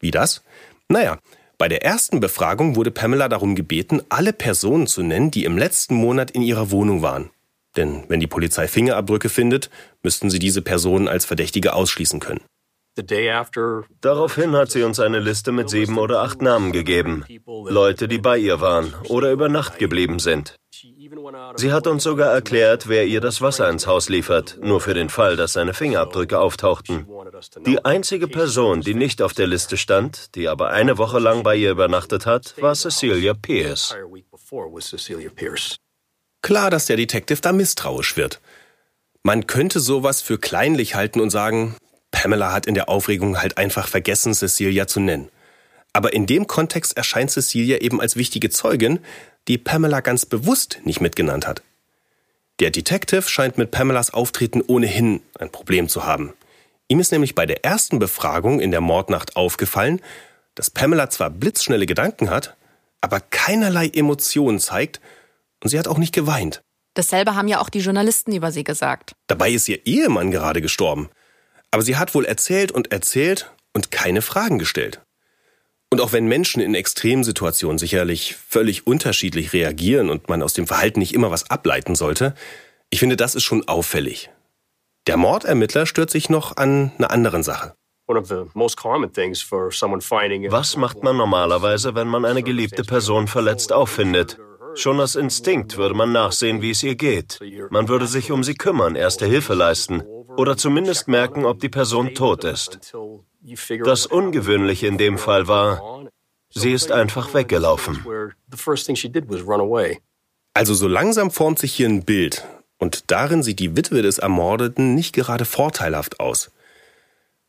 Wie 0.00 0.10
das? 0.10 0.42
Naja, 0.88 1.18
bei 1.58 1.68
der 1.68 1.84
ersten 1.84 2.20
Befragung 2.20 2.76
wurde 2.76 2.90
Pamela 2.90 3.28
darum 3.28 3.54
gebeten, 3.54 4.02
alle 4.08 4.32
Personen 4.32 4.86
zu 4.86 5.02
nennen, 5.02 5.30
die 5.30 5.44
im 5.44 5.58
letzten 5.58 5.94
Monat 5.94 6.30
in 6.30 6.42
ihrer 6.42 6.70
Wohnung 6.70 7.02
waren. 7.02 7.30
Denn 7.76 8.04
wenn 8.08 8.20
die 8.20 8.26
Polizei 8.26 8.68
Fingerabdrücke 8.68 9.28
findet, 9.28 9.70
müssten 10.02 10.30
sie 10.30 10.38
diese 10.38 10.62
Personen 10.62 11.08
als 11.08 11.24
Verdächtige 11.24 11.74
ausschließen 11.74 12.20
können. 12.20 12.40
Daraufhin 14.00 14.56
hat 14.56 14.70
sie 14.70 14.82
uns 14.82 15.00
eine 15.00 15.20
Liste 15.20 15.52
mit 15.52 15.68
sieben 15.68 15.98
oder 15.98 16.22
acht 16.22 16.40
Namen 16.40 16.72
gegeben. 16.72 17.24
Leute, 17.68 18.08
die 18.08 18.18
bei 18.18 18.38
ihr 18.38 18.60
waren 18.60 18.94
oder 19.08 19.32
über 19.32 19.48
Nacht 19.48 19.78
geblieben 19.78 20.18
sind. 20.18 20.56
Sie 21.56 21.72
hat 21.72 21.86
uns 21.86 22.02
sogar 22.02 22.32
erklärt, 22.32 22.88
wer 22.88 23.06
ihr 23.06 23.20
das 23.20 23.40
Wasser 23.40 23.68
ins 23.68 23.86
Haus 23.86 24.08
liefert, 24.08 24.58
nur 24.60 24.80
für 24.80 24.94
den 24.94 25.08
Fall, 25.08 25.36
dass 25.36 25.52
seine 25.52 25.74
Fingerabdrücke 25.74 26.38
auftauchten. 26.38 27.06
Die 27.64 27.84
einzige 27.84 28.28
Person, 28.28 28.80
die 28.80 28.94
nicht 28.94 29.22
auf 29.22 29.32
der 29.32 29.46
Liste 29.46 29.76
stand, 29.76 30.34
die 30.34 30.48
aber 30.48 30.70
eine 30.70 30.98
Woche 30.98 31.18
lang 31.18 31.42
bei 31.42 31.56
ihr 31.56 31.70
übernachtet 31.70 32.26
hat, 32.26 32.54
war 32.60 32.74
Cecilia 32.74 33.34
Pierce. 33.34 33.96
Klar, 36.42 36.70
dass 36.70 36.86
der 36.86 36.96
Detective 36.96 37.40
da 37.40 37.52
misstrauisch 37.52 38.16
wird. 38.16 38.40
Man 39.22 39.46
könnte 39.46 39.80
sowas 39.80 40.22
für 40.22 40.38
kleinlich 40.38 40.94
halten 40.94 41.20
und 41.20 41.30
sagen, 41.30 41.76
Pamela 42.16 42.50
hat 42.50 42.64
in 42.64 42.72
der 42.72 42.88
Aufregung 42.88 43.42
halt 43.42 43.58
einfach 43.58 43.88
vergessen, 43.88 44.32
Cecilia 44.32 44.86
zu 44.86 45.00
nennen. 45.00 45.28
Aber 45.92 46.14
in 46.14 46.24
dem 46.24 46.46
Kontext 46.46 46.96
erscheint 46.96 47.30
Cecilia 47.30 47.82
eben 47.82 48.00
als 48.00 48.16
wichtige 48.16 48.48
Zeugin, 48.48 49.00
die 49.48 49.58
Pamela 49.58 50.00
ganz 50.00 50.24
bewusst 50.24 50.80
nicht 50.84 51.02
mitgenannt 51.02 51.46
hat. 51.46 51.62
Der 52.58 52.70
Detective 52.70 53.28
scheint 53.28 53.58
mit 53.58 53.70
Pamelas 53.70 54.14
Auftreten 54.14 54.62
ohnehin 54.66 55.20
ein 55.38 55.52
Problem 55.52 55.90
zu 55.90 56.06
haben. 56.06 56.32
Ihm 56.88 57.00
ist 57.00 57.12
nämlich 57.12 57.34
bei 57.34 57.44
der 57.44 57.66
ersten 57.66 57.98
Befragung 57.98 58.60
in 58.60 58.70
der 58.70 58.80
Mordnacht 58.80 59.36
aufgefallen, 59.36 60.00
dass 60.54 60.70
Pamela 60.70 61.10
zwar 61.10 61.28
blitzschnelle 61.28 61.84
Gedanken 61.84 62.30
hat, 62.30 62.56
aber 63.02 63.20
keinerlei 63.20 63.88
Emotionen 63.88 64.58
zeigt 64.58 65.02
und 65.62 65.68
sie 65.68 65.78
hat 65.78 65.86
auch 65.86 65.98
nicht 65.98 66.14
geweint. 66.14 66.62
Dasselbe 66.94 67.34
haben 67.34 67.48
ja 67.48 67.60
auch 67.60 67.68
die 67.68 67.80
Journalisten 67.80 68.32
über 68.32 68.52
sie 68.52 68.64
gesagt. 68.64 69.12
Dabei 69.26 69.50
ist 69.50 69.68
ihr 69.68 69.84
Ehemann 69.84 70.30
gerade 70.30 70.62
gestorben. 70.62 71.10
Aber 71.76 71.82
sie 71.82 71.98
hat 71.98 72.14
wohl 72.14 72.24
erzählt 72.24 72.72
und 72.72 72.90
erzählt 72.90 73.52
und 73.74 73.90
keine 73.90 74.22
Fragen 74.22 74.58
gestellt. 74.58 75.02
Und 75.92 76.00
auch 76.00 76.14
wenn 76.14 76.26
Menschen 76.26 76.62
in 76.62 76.74
Extremsituationen 76.74 77.76
sicherlich 77.76 78.34
völlig 78.34 78.86
unterschiedlich 78.86 79.52
reagieren 79.52 80.08
und 80.08 80.30
man 80.30 80.42
aus 80.42 80.54
dem 80.54 80.66
Verhalten 80.66 81.00
nicht 81.00 81.12
immer 81.12 81.30
was 81.30 81.50
ableiten 81.50 81.94
sollte, 81.94 82.34
ich 82.88 83.00
finde, 83.00 83.16
das 83.16 83.34
ist 83.34 83.42
schon 83.42 83.68
auffällig. 83.68 84.30
Der 85.06 85.18
Mordermittler 85.18 85.84
stört 85.84 86.08
sich 86.08 86.30
noch 86.30 86.56
an 86.56 86.92
einer 86.96 87.10
anderen 87.10 87.42
Sache. 87.42 87.74
Was 90.50 90.76
macht 90.78 91.02
man 91.02 91.18
normalerweise, 91.18 91.94
wenn 91.94 92.08
man 92.08 92.24
eine 92.24 92.42
geliebte 92.42 92.84
Person 92.84 93.28
verletzt 93.28 93.70
auffindet? 93.70 94.38
Schon 94.76 95.00
aus 95.00 95.14
Instinkt 95.14 95.76
würde 95.76 95.94
man 95.94 96.12
nachsehen, 96.12 96.62
wie 96.62 96.70
es 96.70 96.82
ihr 96.82 96.96
geht. 96.96 97.40
Man 97.70 97.88
würde 97.88 98.06
sich 98.06 98.30
um 98.30 98.44
sie 98.44 98.54
kümmern, 98.54 98.94
erste 98.94 99.26
Hilfe 99.26 99.54
leisten 99.54 100.02
oder 100.36 100.56
zumindest 100.56 101.08
merken, 101.08 101.44
ob 101.46 101.60
die 101.60 101.68
Person 101.68 102.14
tot 102.14 102.44
ist. 102.44 102.92
Das 103.84 104.06
Ungewöhnliche 104.06 104.86
in 104.86 104.98
dem 104.98 105.18
Fall 105.18 105.48
war, 105.48 106.06
sie 106.50 106.72
ist 106.72 106.92
einfach 106.92 107.32
weggelaufen. 107.32 108.04
Also 110.54 110.74
so 110.74 110.88
langsam 110.88 111.30
formt 111.30 111.58
sich 111.58 111.72
hier 111.74 111.88
ein 111.88 112.04
Bild, 112.04 112.44
und 112.78 113.10
darin 113.10 113.42
sieht 113.42 113.60
die 113.60 113.76
Witwe 113.76 114.02
des 114.02 114.18
Ermordeten 114.18 114.94
nicht 114.94 115.14
gerade 115.14 115.44
vorteilhaft 115.44 116.20
aus. 116.20 116.50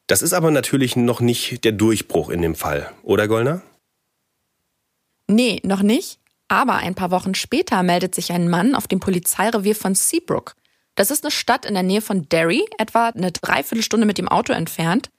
Das 0.08 0.22
ist 0.22 0.34
aber 0.34 0.52
natürlich 0.52 0.96
noch 0.96 1.20
nicht 1.20 1.66
der 1.66 1.74
Durchbruch 1.74 2.30
in 2.30 2.42
dem 2.42 2.56
Fall, 2.56 2.92
oder 3.04 3.28
Gollner? 3.28 3.62
Nee, 5.28 5.60
noch 5.64 5.82
nicht. 5.82 6.20
Aber 6.48 6.76
ein 6.76 6.96
paar 6.96 7.12
Wochen 7.12 7.36
später 7.36 7.84
meldet 7.84 8.16
sich 8.16 8.32
ein 8.32 8.50
Mann 8.50 8.76
auf 8.76 8.88
dem 8.88 9.00
Polizeirevier 9.00 9.76
von 9.76 9.96
Seabrook. 9.96 10.56
Das 10.96 11.12
ist 11.12 11.24
eine 11.24 11.32
Stadt 11.32 11.66
in 11.66 11.74
der 11.74 11.84
Nähe 11.84 12.02
von 12.02 12.28
Derry, 12.30 12.66
etwa 12.78 13.10
eine 13.10 13.32
Dreiviertelstunde 13.32 14.08
mit 14.08 14.18
dem 14.18 14.30
Auto 14.30 14.54
entfernt. 14.54 15.10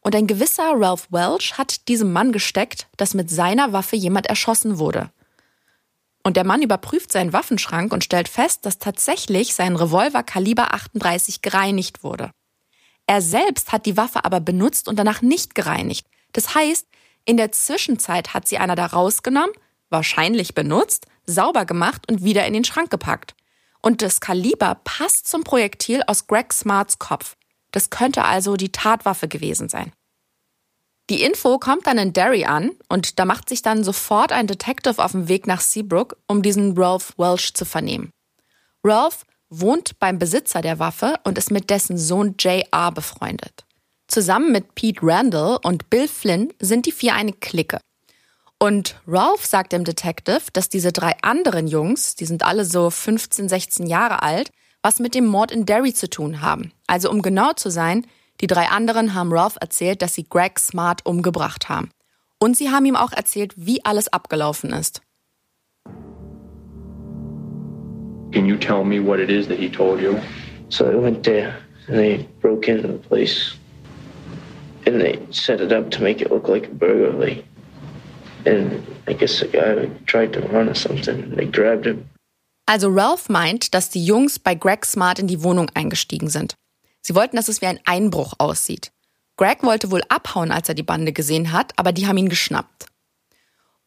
Und 0.00 0.14
ein 0.14 0.26
gewisser 0.26 0.72
Ralph 0.76 1.08
Welch 1.10 1.58
hat 1.58 1.88
diesem 1.88 2.12
Mann 2.12 2.30
gesteckt, 2.30 2.86
dass 2.96 3.14
mit 3.14 3.28
seiner 3.30 3.72
Waffe 3.72 3.96
jemand 3.96 4.26
erschossen 4.26 4.78
wurde. 4.78 5.10
Und 6.22 6.36
der 6.36 6.44
Mann 6.44 6.62
überprüft 6.62 7.10
seinen 7.10 7.32
Waffenschrank 7.32 7.92
und 7.92 8.04
stellt 8.04 8.28
fest, 8.28 8.66
dass 8.66 8.78
tatsächlich 8.78 9.54
sein 9.54 9.74
Revolver 9.76 10.22
Kaliber 10.22 10.74
38 10.74 11.42
gereinigt 11.42 12.04
wurde. 12.04 12.30
Er 13.06 13.22
selbst 13.22 13.72
hat 13.72 13.86
die 13.86 13.96
Waffe 13.96 14.24
aber 14.24 14.40
benutzt 14.40 14.88
und 14.88 14.96
danach 14.96 15.22
nicht 15.22 15.54
gereinigt. 15.54 16.06
Das 16.32 16.54
heißt, 16.54 16.86
in 17.24 17.36
der 17.36 17.52
Zwischenzeit 17.52 18.34
hat 18.34 18.46
sie 18.46 18.58
einer 18.58 18.76
da 18.76 18.86
rausgenommen, 18.86 19.52
wahrscheinlich 19.90 20.54
benutzt, 20.54 21.06
sauber 21.26 21.64
gemacht 21.64 22.10
und 22.10 22.22
wieder 22.22 22.46
in 22.46 22.52
den 22.52 22.64
Schrank 22.64 22.90
gepackt. 22.90 23.34
Und 23.82 24.02
das 24.02 24.20
Kaliber 24.20 24.80
passt 24.84 25.26
zum 25.28 25.44
Projektil 25.44 26.02
aus 26.06 26.26
Greg 26.26 26.52
Smarts 26.52 26.98
Kopf. 26.98 27.36
Das 27.70 27.90
könnte 27.90 28.24
also 28.24 28.56
die 28.56 28.72
Tatwaffe 28.72 29.28
gewesen 29.28 29.68
sein. 29.68 29.92
Die 31.08 31.22
Info 31.22 31.58
kommt 31.58 31.86
dann 31.86 31.98
in 31.98 32.12
Derry 32.12 32.46
an 32.46 32.72
und 32.88 33.18
da 33.18 33.24
macht 33.24 33.48
sich 33.48 33.62
dann 33.62 33.84
sofort 33.84 34.32
ein 34.32 34.48
Detective 34.48 35.02
auf 35.02 35.12
den 35.12 35.28
Weg 35.28 35.46
nach 35.46 35.60
Seabrook, 35.60 36.16
um 36.26 36.42
diesen 36.42 36.76
Ralph 36.76 37.12
Welsh 37.16 37.54
zu 37.54 37.64
vernehmen. 37.64 38.10
Ralph 38.82 39.24
wohnt 39.48 40.00
beim 40.00 40.18
Besitzer 40.18 40.62
der 40.62 40.80
Waffe 40.80 41.14
und 41.22 41.38
ist 41.38 41.52
mit 41.52 41.70
dessen 41.70 41.96
Sohn 41.96 42.34
J.R. 42.38 42.90
befreundet. 42.90 43.64
Zusammen 44.08 44.50
mit 44.50 44.74
Pete 44.74 45.00
Randall 45.02 45.58
und 45.62 45.90
Bill 45.90 46.08
Flynn 46.08 46.52
sind 46.58 46.86
die 46.86 46.92
vier 46.92 47.14
eine 47.14 47.32
Clique. 47.32 47.78
Und 48.58 48.96
Ralph 49.06 49.44
sagt 49.44 49.72
dem 49.72 49.84
Detective, 49.84 50.40
dass 50.54 50.70
diese 50.70 50.90
drei 50.90 51.12
anderen 51.20 51.66
Jungs, 51.66 52.14
die 52.14 52.24
sind 52.24 52.42
alle 52.42 52.64
so 52.64 52.88
15, 52.88 53.50
16 53.50 53.86
Jahre 53.86 54.22
alt, 54.22 54.50
was 54.82 54.98
mit 54.98 55.14
dem 55.14 55.26
Mord 55.26 55.50
in 55.50 55.66
Derry 55.66 55.92
zu 55.92 56.08
tun 56.08 56.40
haben. 56.40 56.72
Also 56.86 57.10
um 57.10 57.20
genau 57.20 57.52
zu 57.52 57.70
sein, 57.70 58.06
die 58.40 58.46
drei 58.46 58.68
anderen 58.68 59.14
haben 59.14 59.32
Ralph 59.32 59.56
erzählt, 59.60 60.00
dass 60.00 60.14
sie 60.14 60.26
Greg 60.28 60.58
Smart 60.58 61.04
umgebracht 61.04 61.68
haben. 61.68 61.90
Und 62.38 62.56
sie 62.56 62.70
haben 62.70 62.86
ihm 62.86 62.96
auch 62.96 63.12
erzählt, 63.12 63.52
wie 63.56 63.84
alles 63.84 64.10
abgelaufen 64.10 64.72
ist. 64.72 65.02
Can 68.32 68.46
you 68.46 68.56
tell 68.56 68.84
me 68.84 69.00
what 69.00 69.18
it 69.18 69.30
is 69.30 69.48
that 69.48 69.58
he 69.58 69.68
told 69.68 70.00
you? 70.00 70.16
So 70.68 70.84
I 70.84 70.94
went 70.94 71.24
there 71.24 71.54
and 71.88 71.96
they 71.96 72.26
broke 72.40 72.70
into 72.70 72.88
the 72.88 72.98
place 73.08 73.54
and 74.86 75.00
they 75.00 75.18
set 75.30 75.60
it 75.60 75.72
up 75.72 75.90
to 75.90 76.02
make 76.02 76.22
it 76.22 76.30
look 76.30 76.48
like 76.48 76.68
a 76.68 76.74
burglary. 76.74 77.44
And 78.46 78.86
I 79.08 79.14
guess 79.14 79.40
the 79.40 79.48
guy 79.48 79.88
tried 80.06 80.32
to 80.34 80.40
run 80.40 80.68
or 80.68 80.74
something 80.74 81.34
they 81.36 81.46
grabbed 81.46 81.86
him. 81.86 82.08
Also 82.66 82.88
Ralph 82.88 83.28
meint, 83.28 83.74
dass 83.74 83.90
die 83.90 84.04
Jungs 84.04 84.38
bei 84.38 84.54
Greg 84.54 84.84
Smart 84.84 85.18
in 85.18 85.28
die 85.28 85.42
Wohnung 85.42 85.70
eingestiegen 85.74 86.28
sind. 86.28 86.54
Sie 87.00 87.14
wollten, 87.14 87.36
dass 87.36 87.48
es 87.48 87.60
wie 87.60 87.66
ein 87.66 87.80
Einbruch 87.84 88.34
aussieht. 88.38 88.90
Greg 89.36 89.62
wollte 89.62 89.90
wohl 89.90 90.02
abhauen, 90.08 90.50
als 90.50 90.68
er 90.68 90.74
die 90.74 90.82
Bande 90.82 91.12
gesehen 91.12 91.52
hat, 91.52 91.72
aber 91.76 91.92
die 91.92 92.06
haben 92.06 92.16
ihn 92.16 92.28
geschnappt. 92.28 92.86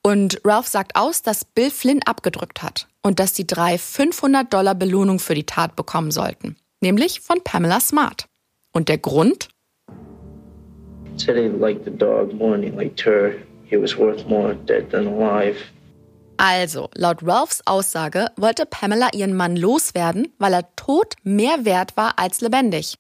Und 0.02 0.40
Ralph 0.46 0.68
sagt 0.68 0.96
aus, 0.96 1.22
dass 1.22 1.44
Bill 1.44 1.72
Flynn 1.72 2.02
abgedrückt 2.06 2.64
hat 2.64 2.88
und 3.02 3.20
dass 3.20 3.34
die 3.34 3.46
drei 3.48 3.78
500 3.78 4.54
Dollar 4.54 4.76
Belohnung 4.76 5.20
für 5.20 5.36
die 5.36 5.46
Tat 5.46 5.76
bekommen 5.76 6.12
sollten, 6.12 6.56
nämlich 6.80 7.20
von 7.20 7.44
Pamela 7.44 7.80
Smart. 7.82 8.28
Und 8.72 8.88
der 8.88 8.98
Grund? 8.98 9.50
Said 11.18 11.36
he 11.36 11.48
liked 11.48 11.84
the 11.84 11.92
dog 11.92 12.34
more 12.34 12.52
than 12.52 12.64
he 12.64 12.70
liked 12.70 13.06
her. 13.06 13.34
Also, 16.38 16.90
laut 16.96 17.18
Ralphs 17.22 17.62
Aussage 17.66 18.28
wollte 18.38 18.66
Pamela 18.66 19.10
ihren 19.14 19.36
Mann 19.36 19.58
loswerden, 19.58 20.32
weil 20.38 20.54
er 20.54 20.76
tot 20.78 21.16
mehr 21.24 21.66
wert 21.66 21.98
war 21.98 22.18
als 22.18 22.40
lebendig. 22.40 22.96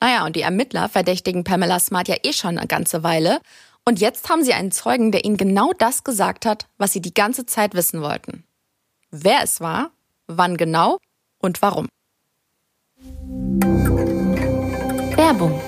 Naja, 0.00 0.26
und 0.26 0.36
die 0.36 0.42
Ermittler 0.42 0.88
verdächtigen 0.88 1.42
Pamela 1.42 1.78
Smart 1.78 2.08
ja 2.08 2.16
eh 2.22 2.32
schon 2.32 2.58
eine 2.58 2.66
ganze 2.66 3.02
Weile. 3.02 3.40
Und 3.84 4.00
jetzt 4.00 4.28
haben 4.28 4.44
sie 4.44 4.52
einen 4.52 4.72
Zeugen, 4.72 5.10
der 5.10 5.24
ihnen 5.24 5.36
genau 5.36 5.72
das 5.78 6.04
gesagt 6.04 6.44
hat, 6.44 6.66
was 6.76 6.92
sie 6.92 7.00
die 7.00 7.14
ganze 7.14 7.46
Zeit 7.46 7.74
wissen 7.74 8.02
wollten. 8.02 8.44
Wer 9.10 9.42
es 9.42 9.60
war, 9.60 9.90
wann 10.26 10.56
genau 10.56 10.98
und 11.38 11.62
warum. 11.62 11.88
Werbung. 15.16 15.60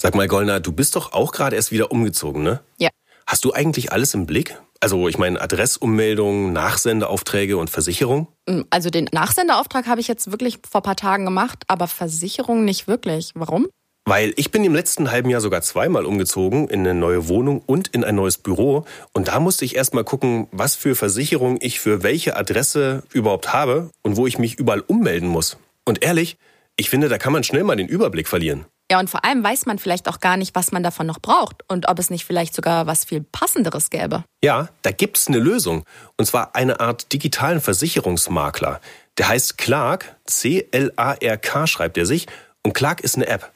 Sag 0.00 0.14
mal, 0.14 0.28
Goldner, 0.28 0.60
du 0.60 0.70
bist 0.70 0.94
doch 0.94 1.12
auch 1.12 1.32
gerade 1.32 1.56
erst 1.56 1.72
wieder 1.72 1.90
umgezogen, 1.90 2.44
ne? 2.44 2.60
Ja. 2.78 2.88
Hast 3.26 3.44
du 3.44 3.52
eigentlich 3.52 3.90
alles 3.90 4.14
im 4.14 4.26
Blick? 4.26 4.56
Also 4.78 5.08
ich 5.08 5.18
meine 5.18 5.40
Adressummeldungen, 5.40 6.52
Nachsendeaufträge 6.52 7.56
und 7.56 7.68
Versicherung? 7.68 8.28
Mm, 8.46 8.60
also 8.70 8.90
den 8.90 9.08
Nachsendeauftrag 9.10 9.88
habe 9.88 10.00
ich 10.00 10.06
jetzt 10.06 10.30
wirklich 10.30 10.60
vor 10.70 10.82
ein 10.82 10.84
paar 10.84 10.94
Tagen 10.94 11.24
gemacht, 11.24 11.64
aber 11.66 11.88
Versicherung 11.88 12.64
nicht 12.64 12.86
wirklich. 12.86 13.32
Warum? 13.34 13.66
Weil 14.04 14.32
ich 14.36 14.52
bin 14.52 14.62
im 14.62 14.72
letzten 14.72 15.10
halben 15.10 15.30
Jahr 15.30 15.40
sogar 15.40 15.62
zweimal 15.62 16.06
umgezogen 16.06 16.68
in 16.68 16.80
eine 16.80 16.94
neue 16.94 17.26
Wohnung 17.26 17.60
und 17.66 17.88
in 17.88 18.04
ein 18.04 18.14
neues 18.14 18.38
Büro. 18.38 18.86
Und 19.12 19.26
da 19.26 19.40
musste 19.40 19.64
ich 19.64 19.74
erst 19.74 19.94
mal 19.94 20.04
gucken, 20.04 20.46
was 20.52 20.76
für 20.76 20.94
Versicherung 20.94 21.58
ich 21.60 21.80
für 21.80 22.04
welche 22.04 22.36
Adresse 22.36 23.02
überhaupt 23.12 23.52
habe 23.52 23.90
und 24.02 24.16
wo 24.16 24.28
ich 24.28 24.38
mich 24.38 24.60
überall 24.60 24.80
ummelden 24.80 25.28
muss. 25.28 25.56
Und 25.84 26.04
ehrlich, 26.04 26.36
ich 26.76 26.88
finde, 26.88 27.08
da 27.08 27.18
kann 27.18 27.32
man 27.32 27.42
schnell 27.42 27.64
mal 27.64 27.74
den 27.74 27.88
Überblick 27.88 28.28
verlieren. 28.28 28.64
Ja, 28.90 28.98
und 28.98 29.10
vor 29.10 29.24
allem 29.24 29.44
weiß 29.44 29.66
man 29.66 29.78
vielleicht 29.78 30.08
auch 30.08 30.18
gar 30.18 30.38
nicht, 30.38 30.54
was 30.54 30.72
man 30.72 30.82
davon 30.82 31.06
noch 31.06 31.20
braucht 31.20 31.62
und 31.68 31.88
ob 31.88 31.98
es 31.98 32.08
nicht 32.08 32.24
vielleicht 32.24 32.54
sogar 32.54 32.86
was 32.86 33.04
viel 33.04 33.20
Passenderes 33.20 33.90
gäbe. 33.90 34.24
Ja, 34.42 34.68
da 34.80 34.92
gibt's 34.92 35.28
eine 35.28 35.38
Lösung. 35.38 35.84
Und 36.16 36.24
zwar 36.24 36.54
eine 36.54 36.80
Art 36.80 37.12
digitalen 37.12 37.60
Versicherungsmakler. 37.60 38.80
Der 39.18 39.28
heißt 39.28 39.58
Clark, 39.58 40.16
C-L-A-R-K 40.24 41.66
schreibt 41.66 41.98
er 41.98 42.06
sich. 42.06 42.26
Und 42.62 42.72
Clark 42.72 43.02
ist 43.02 43.16
eine 43.16 43.26
App. 43.26 43.52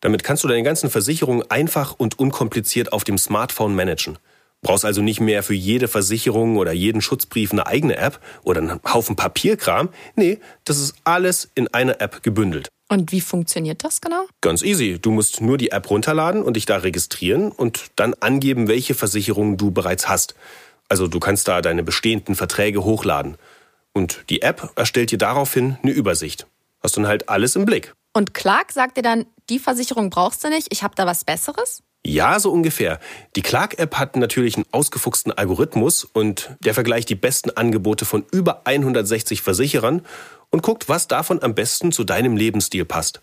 Damit 0.00 0.24
kannst 0.24 0.42
du 0.42 0.48
deine 0.48 0.64
ganzen 0.64 0.90
Versicherungen 0.90 1.48
einfach 1.48 1.94
und 1.96 2.18
unkompliziert 2.18 2.92
auf 2.92 3.04
dem 3.04 3.18
Smartphone 3.18 3.76
managen. 3.76 4.18
Brauchst 4.62 4.84
also 4.84 5.02
nicht 5.02 5.20
mehr 5.20 5.42
für 5.42 5.54
jede 5.54 5.88
Versicherung 5.88 6.56
oder 6.56 6.72
jeden 6.72 7.00
Schutzbrief 7.00 7.50
eine 7.50 7.66
eigene 7.66 7.96
App 7.96 8.20
oder 8.44 8.60
einen 8.60 8.80
Haufen 8.84 9.16
Papierkram. 9.16 9.88
Nee, 10.14 10.38
das 10.64 10.78
ist 10.78 10.94
alles 11.02 11.50
in 11.56 11.66
einer 11.74 12.00
App 12.00 12.22
gebündelt. 12.22 12.68
Und 12.88 13.10
wie 13.10 13.20
funktioniert 13.20 13.82
das 13.82 14.00
genau? 14.00 14.24
Ganz 14.40 14.62
easy. 14.62 14.98
Du 15.00 15.10
musst 15.10 15.40
nur 15.40 15.58
die 15.58 15.72
App 15.72 15.90
runterladen 15.90 16.42
und 16.42 16.54
dich 16.54 16.64
da 16.64 16.76
registrieren 16.76 17.50
und 17.50 17.86
dann 17.96 18.14
angeben, 18.20 18.68
welche 18.68 18.94
Versicherungen 18.94 19.56
du 19.56 19.72
bereits 19.72 20.08
hast. 20.08 20.36
Also 20.88 21.08
du 21.08 21.18
kannst 21.18 21.48
da 21.48 21.60
deine 21.60 21.82
bestehenden 21.82 22.36
Verträge 22.36 22.84
hochladen. 22.84 23.38
Und 23.92 24.24
die 24.30 24.42
App 24.42 24.70
erstellt 24.76 25.10
dir 25.10 25.18
daraufhin 25.18 25.76
eine 25.82 25.90
Übersicht. 25.90 26.46
Hast 26.82 26.96
dann 26.96 27.08
halt 27.08 27.28
alles 27.28 27.56
im 27.56 27.64
Blick. 27.64 27.94
Und 28.12 28.32
Clark 28.32 28.70
sagt 28.72 28.96
dir 28.96 29.02
dann, 29.02 29.26
die 29.48 29.58
Versicherung 29.58 30.10
brauchst 30.10 30.44
du 30.44 30.50
nicht, 30.50 30.68
ich 30.70 30.82
habe 30.84 30.94
da 30.94 31.04
was 31.04 31.24
Besseres? 31.24 31.82
Ja, 32.04 32.40
so 32.40 32.50
ungefähr. 32.50 32.98
Die 33.36 33.42
Clark-App 33.42 33.94
hat 33.94 34.16
natürlich 34.16 34.56
einen 34.56 34.66
ausgefuchsten 34.72 35.30
Algorithmus 35.30 36.04
und 36.04 36.50
der 36.60 36.74
vergleicht 36.74 37.08
die 37.08 37.14
besten 37.14 37.50
Angebote 37.50 38.04
von 38.04 38.24
über 38.32 38.62
160 38.64 39.40
Versicherern 39.42 40.02
und 40.50 40.62
guckt, 40.62 40.88
was 40.88 41.06
davon 41.06 41.42
am 41.42 41.54
besten 41.54 41.92
zu 41.92 42.02
deinem 42.02 42.36
Lebensstil 42.36 42.84
passt. 42.84 43.20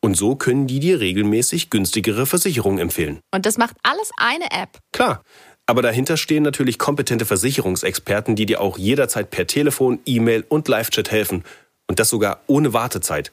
Und 0.00 0.16
so 0.16 0.36
können 0.36 0.66
die 0.66 0.80
dir 0.80 1.00
regelmäßig 1.00 1.70
günstigere 1.70 2.26
Versicherungen 2.26 2.78
empfehlen. 2.78 3.20
Und 3.32 3.46
das 3.46 3.58
macht 3.58 3.76
alles 3.82 4.10
eine 4.16 4.50
App. 4.50 4.78
Klar. 4.92 5.22
Aber 5.66 5.80
dahinter 5.80 6.18
stehen 6.18 6.42
natürlich 6.42 6.78
kompetente 6.78 7.24
Versicherungsexperten, 7.24 8.36
die 8.36 8.44
dir 8.44 8.60
auch 8.60 8.76
jederzeit 8.76 9.30
per 9.30 9.46
Telefon, 9.46 9.98
E-Mail 10.04 10.44
und 10.48 10.68
Live-Chat 10.68 11.10
helfen. 11.10 11.42
Und 11.86 12.00
das 12.00 12.10
sogar 12.10 12.40
ohne 12.46 12.74
Wartezeit. 12.74 13.30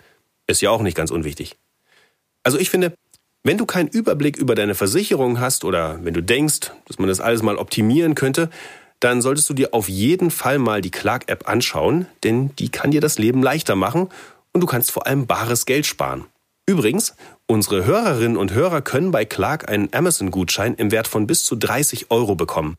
Ist 0.47 0.61
ja 0.61 0.69
auch 0.69 0.81
nicht 0.81 0.95
ganz 0.95 1.11
unwichtig. 1.11 1.57
Also 2.43 2.57
ich 2.57 2.69
finde, 2.69 2.93
wenn 3.43 3.57
du 3.57 3.65
keinen 3.65 3.87
Überblick 3.87 4.37
über 4.37 4.55
deine 4.55 4.75
Versicherung 4.75 5.39
hast 5.39 5.63
oder 5.65 5.99
wenn 6.03 6.13
du 6.13 6.21
denkst, 6.21 6.71
dass 6.85 6.99
man 6.99 7.07
das 7.07 7.19
alles 7.19 7.41
mal 7.41 7.57
optimieren 7.57 8.15
könnte, 8.15 8.49
dann 8.99 9.21
solltest 9.21 9.49
du 9.49 9.55
dir 9.55 9.73
auf 9.73 9.89
jeden 9.89 10.29
Fall 10.29 10.59
mal 10.59 10.81
die 10.81 10.91
Clark-App 10.91 11.49
anschauen, 11.49 12.05
denn 12.23 12.55
die 12.57 12.69
kann 12.69 12.91
dir 12.91 13.01
das 13.01 13.17
Leben 13.17 13.41
leichter 13.41 13.75
machen 13.75 14.09
und 14.53 14.61
du 14.61 14.67
kannst 14.67 14.91
vor 14.91 15.07
allem 15.07 15.25
bares 15.25 15.65
Geld 15.65 15.87
sparen. 15.87 16.25
Übrigens, 16.67 17.15
unsere 17.47 17.85
Hörerinnen 17.85 18.37
und 18.37 18.53
Hörer 18.53 18.81
können 18.81 19.11
bei 19.11 19.25
Clark 19.25 19.67
einen 19.69 19.89
Amazon-Gutschein 19.91 20.75
im 20.75 20.91
Wert 20.91 21.07
von 21.07 21.25
bis 21.25 21.43
zu 21.43 21.55
30 21.55 22.11
Euro 22.11 22.35
bekommen. 22.35 22.75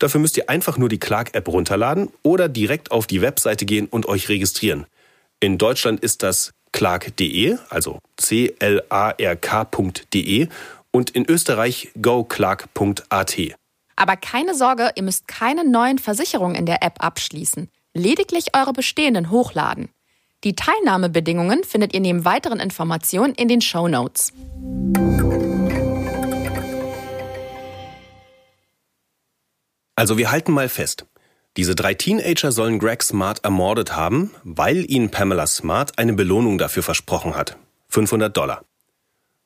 Dafür 0.00 0.20
müsst 0.20 0.36
ihr 0.36 0.50
einfach 0.50 0.78
nur 0.78 0.88
die 0.88 0.98
Clark-App 0.98 1.46
runterladen 1.46 2.10
oder 2.24 2.48
direkt 2.48 2.90
auf 2.90 3.06
die 3.06 3.22
Webseite 3.22 3.64
gehen 3.64 3.86
und 3.86 4.06
euch 4.06 4.28
registrieren. 4.28 4.86
In 5.38 5.58
Deutschland 5.58 6.00
ist 6.00 6.24
das 6.24 6.52
clark.de, 6.72 7.58
also 7.70 7.98
c-l-a-r-k.de 8.18 8.78
und 10.90 11.10
in 11.10 11.28
Österreich 11.28 11.92
goclark.at. 12.00 13.36
Aber 13.96 14.16
keine 14.16 14.54
Sorge, 14.54 14.90
ihr 14.96 15.02
müsst 15.02 15.28
keine 15.28 15.64
neuen 15.68 15.98
Versicherungen 15.98 16.56
in 16.56 16.66
der 16.66 16.82
App 16.82 17.04
abschließen. 17.04 17.68
Lediglich 17.94 18.56
eure 18.56 18.72
bestehenden 18.72 19.30
hochladen. 19.30 19.90
Die 20.44 20.56
Teilnahmebedingungen 20.56 21.62
findet 21.62 21.94
ihr 21.94 22.00
neben 22.00 22.24
weiteren 22.24 22.58
Informationen 22.58 23.34
in 23.34 23.48
den 23.48 23.60
Show 23.60 23.86
Notes. 23.86 24.32
Also 29.94 30.18
wir 30.18 30.32
halten 30.32 30.52
mal 30.52 30.68
fest. 30.68 31.06
Diese 31.58 31.74
drei 31.74 31.92
Teenager 31.92 32.50
sollen 32.50 32.78
Greg 32.78 33.02
Smart 33.02 33.44
ermordet 33.44 33.94
haben, 33.94 34.30
weil 34.42 34.90
ihnen 34.90 35.10
Pamela 35.10 35.46
Smart 35.46 35.98
eine 35.98 36.14
Belohnung 36.14 36.56
dafür 36.56 36.82
versprochen 36.82 37.36
hat. 37.36 37.58
500 37.90 38.34
Dollar. 38.34 38.64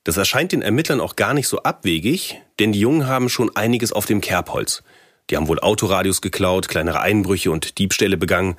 Das 0.05 0.15
erscheint 0.15 0.53
den 0.53 0.61
Ermittlern 0.61 1.01
auch 1.01 1.17
gar 1.17 1.33
nicht 1.33 1.49
so 1.49 1.63
abwegig, 1.63 2.41
denn 2.59 2.71
die 2.71 2.79
Jungen 2.79 3.07
haben 3.07 3.27
schon 3.27 3.53
einiges 3.57 3.91
auf 3.91 4.05
dem 4.05 4.21
Kerbholz. 4.21 4.83
Die 5.29 5.35
haben 5.35 5.49
wohl 5.49 5.59
Autoradios 5.59 6.21
geklaut, 6.21 6.69
kleinere 6.69 7.01
Einbrüche 7.01 7.51
und 7.51 7.77
Diebstähle 7.77 8.15
begangen. 8.15 8.55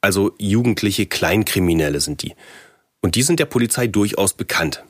Also 0.00 0.34
jugendliche 0.38 1.06
Kleinkriminelle 1.06 2.00
sind 2.00 2.22
die. 2.22 2.34
Und 3.00 3.14
die 3.14 3.22
sind 3.22 3.38
der 3.38 3.46
Polizei 3.46 3.86
durchaus 3.86 4.32
bekannt. 4.32 4.82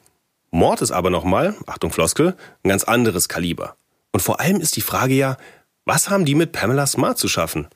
Mord 0.51 0.81
ist 0.81 0.92
aber 0.92 1.11
nochmal, 1.11 1.55
Achtung 1.66 1.92
Floskel, 1.92 2.35
ein 2.62 2.71
ganz 2.71 2.85
anderes 2.85 3.29
Kaliber. 3.29 3.77
Und 4.12 4.21
vor 4.21 4.40
allem 4.40 4.62
ist 4.62 4.77
die 4.77 4.81
Frage 4.81 5.12
ja, 5.12 5.37
was 5.85 6.09
haben 6.09 6.25
die 6.25 6.35
mit 6.35 6.53
Pamela 6.53 6.87
Smart 6.87 7.18
zu 7.18 7.29
schaffen? 7.29 7.68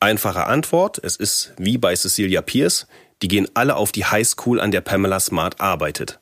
Einfache 0.00 0.46
Antwort, 0.46 1.00
es 1.02 1.16
ist 1.16 1.52
wie 1.58 1.76
bei 1.76 1.94
Cecilia 1.96 2.40
Pierce, 2.40 2.86
die 3.20 3.26
gehen 3.26 3.48
alle 3.54 3.74
auf 3.74 3.90
die 3.90 4.04
High 4.04 4.26
School, 4.26 4.60
an 4.60 4.70
der 4.70 4.80
Pamela 4.80 5.18
Smart 5.18 5.60
arbeitet. 5.60 6.20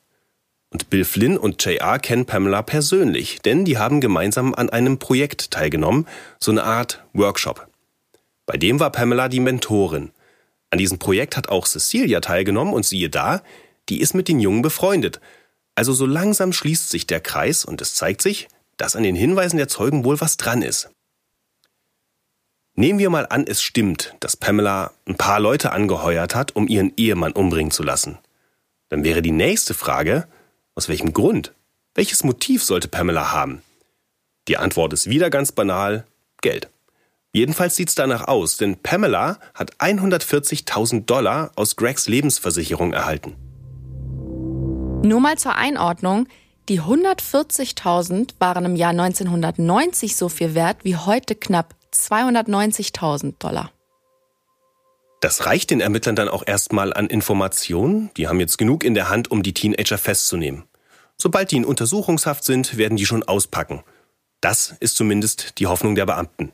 Und 0.70 0.88
Bill 0.88 1.04
Flynn 1.04 1.36
und 1.36 1.62
JR 1.62 1.98
kennen 1.98 2.24
Pamela 2.24 2.62
persönlich, 2.62 3.40
denn 3.42 3.66
die 3.66 3.76
haben 3.76 4.00
gemeinsam 4.00 4.54
an 4.54 4.70
einem 4.70 4.98
Projekt 4.98 5.50
teilgenommen, 5.50 6.06
so 6.40 6.50
eine 6.50 6.64
Art 6.64 7.04
Workshop. 7.12 7.68
Bei 8.46 8.56
dem 8.56 8.80
war 8.80 8.90
Pamela 8.90 9.28
die 9.28 9.40
Mentorin. 9.40 10.10
An 10.70 10.78
diesem 10.78 10.98
Projekt 10.98 11.36
hat 11.36 11.50
auch 11.50 11.66
Cecilia 11.66 12.20
teilgenommen 12.20 12.72
und 12.72 12.86
siehe 12.86 13.10
da, 13.10 13.42
die 13.90 14.00
ist 14.00 14.14
mit 14.14 14.28
den 14.28 14.40
Jungen 14.40 14.62
befreundet. 14.62 15.20
Also 15.74 15.92
so 15.92 16.06
langsam 16.06 16.54
schließt 16.54 16.88
sich 16.88 17.06
der 17.06 17.20
Kreis 17.20 17.66
und 17.66 17.82
es 17.82 17.94
zeigt 17.94 18.22
sich, 18.22 18.48
dass 18.78 18.96
an 18.96 19.02
den 19.02 19.16
Hinweisen 19.16 19.58
der 19.58 19.68
Zeugen 19.68 20.04
wohl 20.04 20.18
was 20.20 20.38
dran 20.38 20.62
ist. 20.62 20.90
Nehmen 22.78 22.98
wir 22.98 23.08
mal 23.08 23.26
an, 23.30 23.46
es 23.46 23.62
stimmt, 23.62 24.14
dass 24.20 24.36
Pamela 24.36 24.92
ein 25.08 25.16
paar 25.16 25.40
Leute 25.40 25.72
angeheuert 25.72 26.34
hat, 26.34 26.54
um 26.54 26.68
ihren 26.68 26.92
Ehemann 26.98 27.32
umbringen 27.32 27.70
zu 27.70 27.82
lassen. 27.82 28.18
Dann 28.90 29.02
wäre 29.02 29.22
die 29.22 29.32
nächste 29.32 29.72
Frage, 29.72 30.28
aus 30.74 30.86
welchem 30.90 31.14
Grund? 31.14 31.54
Welches 31.94 32.22
Motiv 32.22 32.62
sollte 32.62 32.88
Pamela 32.88 33.32
haben? 33.32 33.62
Die 34.46 34.58
Antwort 34.58 34.92
ist 34.92 35.08
wieder 35.08 35.30
ganz 35.30 35.52
banal, 35.52 36.04
Geld. 36.42 36.68
Jedenfalls 37.32 37.76
sieht's 37.76 37.94
danach 37.94 38.28
aus, 38.28 38.58
denn 38.58 38.76
Pamela 38.76 39.38
hat 39.54 39.76
140.000 39.76 41.06
Dollar 41.06 41.52
aus 41.56 41.76
Gregs 41.76 42.08
Lebensversicherung 42.08 42.92
erhalten. 42.92 43.36
Nur 45.02 45.20
mal 45.20 45.38
zur 45.38 45.54
Einordnung, 45.54 46.28
die 46.68 46.82
140.000 46.82 48.34
waren 48.38 48.66
im 48.66 48.76
Jahr 48.76 48.90
1990 48.90 50.14
so 50.14 50.28
viel 50.28 50.54
wert 50.54 50.78
wie 50.82 50.96
heute 50.96 51.34
knapp 51.34 51.74
290.000 52.04 53.34
Dollar. 53.38 53.72
Das 55.20 55.46
reicht 55.46 55.70
den 55.70 55.80
Ermittlern 55.80 56.16
dann 56.16 56.28
auch 56.28 56.44
erstmal 56.46 56.92
an 56.92 57.06
Informationen. 57.06 58.10
Die 58.16 58.28
haben 58.28 58.40
jetzt 58.40 58.58
genug 58.58 58.84
in 58.84 58.94
der 58.94 59.08
Hand, 59.08 59.30
um 59.30 59.42
die 59.42 59.54
Teenager 59.54 59.98
festzunehmen. 59.98 60.64
Sobald 61.16 61.50
die 61.50 61.56
in 61.56 61.64
Untersuchungshaft 61.64 62.44
sind, 62.44 62.76
werden 62.76 62.96
die 62.96 63.06
schon 63.06 63.22
auspacken. 63.22 63.82
Das 64.40 64.76
ist 64.80 64.96
zumindest 64.96 65.58
die 65.58 65.66
Hoffnung 65.66 65.94
der 65.94 66.06
Beamten. 66.06 66.52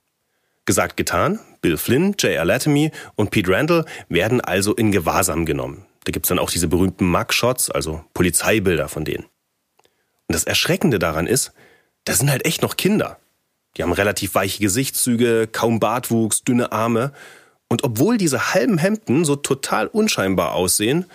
Gesagt, 0.65 0.97
getan. 0.97 1.41
Bill 1.61 1.77
Flynn, 1.77 2.15
J.R. 2.19 2.45
Latomy 2.45 2.93
und 3.17 3.31
Pete 3.31 3.51
Randall 3.51 3.85
werden 4.09 4.41
also 4.41 4.75
in 4.75 4.93
Gewahrsam 4.93 5.45
genommen. 5.45 5.85
Da 6.05 6.13
gibt's 6.13 6.29
dann 6.29 6.39
auch 6.39 6.51
diese 6.51 6.69
berühmten 6.69 7.07
Mugshots, 7.11 7.71
also 7.71 8.05
Polizeibilder 8.15 8.89
von 8.89 9.05
denen. 9.05 9.25
Und 9.25 10.35
das 10.35 10.45
Erschreckende 10.45 10.99
daran 10.99 11.27
ist, 11.27 11.53
das 12.05 12.19
sind 12.19 12.31
halt 12.31 12.47
echt 12.47 12.63
noch 12.63 12.77
Kinder. 12.77 13.19
Die 13.77 13.83
haben 13.83 13.93
relativ 13.93 14.35
weiche 14.35 14.61
Gesichtszüge, 14.61 15.49
kaum 15.51 15.81
Bartwuchs, 15.81 16.45
dünne 16.45 16.73
Arme. 16.73 17.13
Und 17.69 17.85
obwohl 17.85 18.19
diese 18.19 18.53
halben 18.53 18.79
Hemden 18.79 19.25
so 19.25 19.37
total 19.37 19.87
unscheinbar 19.87 20.53
aussehen, 20.53 21.07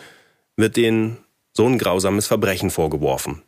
wird 0.56 0.76
denen 0.76 1.18
so 1.54 1.66
ein 1.68 1.78
grausames 1.78 2.28
Verbrechen 2.28 2.72
vorgeworfen. 2.72 3.44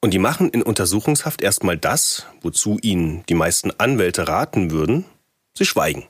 Und 0.00 0.12
die 0.12 0.18
machen 0.18 0.50
in 0.50 0.62
Untersuchungshaft 0.62 1.40
erstmal 1.40 1.78
das, 1.78 2.26
wozu 2.42 2.78
ihnen 2.82 3.24
die 3.28 3.34
meisten 3.34 3.72
Anwälte 3.78 4.28
raten 4.28 4.70
würden. 4.70 5.06
Sie 5.56 5.64
schweigen. 5.64 6.06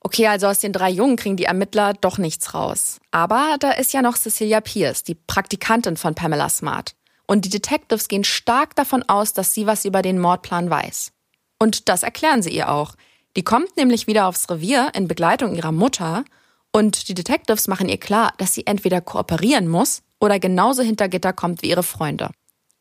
Okay, 0.00 0.26
also 0.26 0.48
aus 0.48 0.58
den 0.58 0.72
drei 0.72 0.90
Jungen 0.90 1.16
kriegen 1.16 1.36
die 1.36 1.44
Ermittler 1.44 1.94
doch 1.94 2.18
nichts 2.18 2.54
raus. 2.54 2.98
Aber 3.12 3.56
da 3.60 3.70
ist 3.70 3.92
ja 3.92 4.02
noch 4.02 4.16
Cecilia 4.16 4.60
Pierce, 4.60 5.04
die 5.04 5.14
Praktikantin 5.14 5.96
von 5.96 6.14
Pamela 6.14 6.48
Smart. 6.48 6.94
Und 7.26 7.44
die 7.44 7.50
Detectives 7.50 8.08
gehen 8.08 8.24
stark 8.24 8.76
davon 8.76 9.02
aus, 9.08 9.32
dass 9.32 9.52
sie 9.52 9.66
was 9.66 9.84
über 9.84 10.02
den 10.02 10.18
Mordplan 10.18 10.70
weiß. 10.70 11.12
Und 11.58 11.88
das 11.88 12.02
erklären 12.02 12.42
sie 12.42 12.50
ihr 12.50 12.70
auch. 12.70 12.94
Die 13.36 13.42
kommt 13.42 13.76
nämlich 13.76 14.06
wieder 14.06 14.26
aufs 14.26 14.48
Revier 14.48 14.90
in 14.94 15.08
Begleitung 15.08 15.54
ihrer 15.54 15.72
Mutter 15.72 16.24
und 16.72 17.08
die 17.08 17.14
Detectives 17.14 17.68
machen 17.68 17.88
ihr 17.88 17.98
klar, 17.98 18.32
dass 18.38 18.54
sie 18.54 18.66
entweder 18.66 19.00
kooperieren 19.00 19.68
muss 19.68 20.02
oder 20.20 20.38
genauso 20.38 20.82
hinter 20.82 21.08
Gitter 21.08 21.32
kommt 21.32 21.62
wie 21.62 21.70
ihre 21.70 21.82
Freunde 21.82 22.30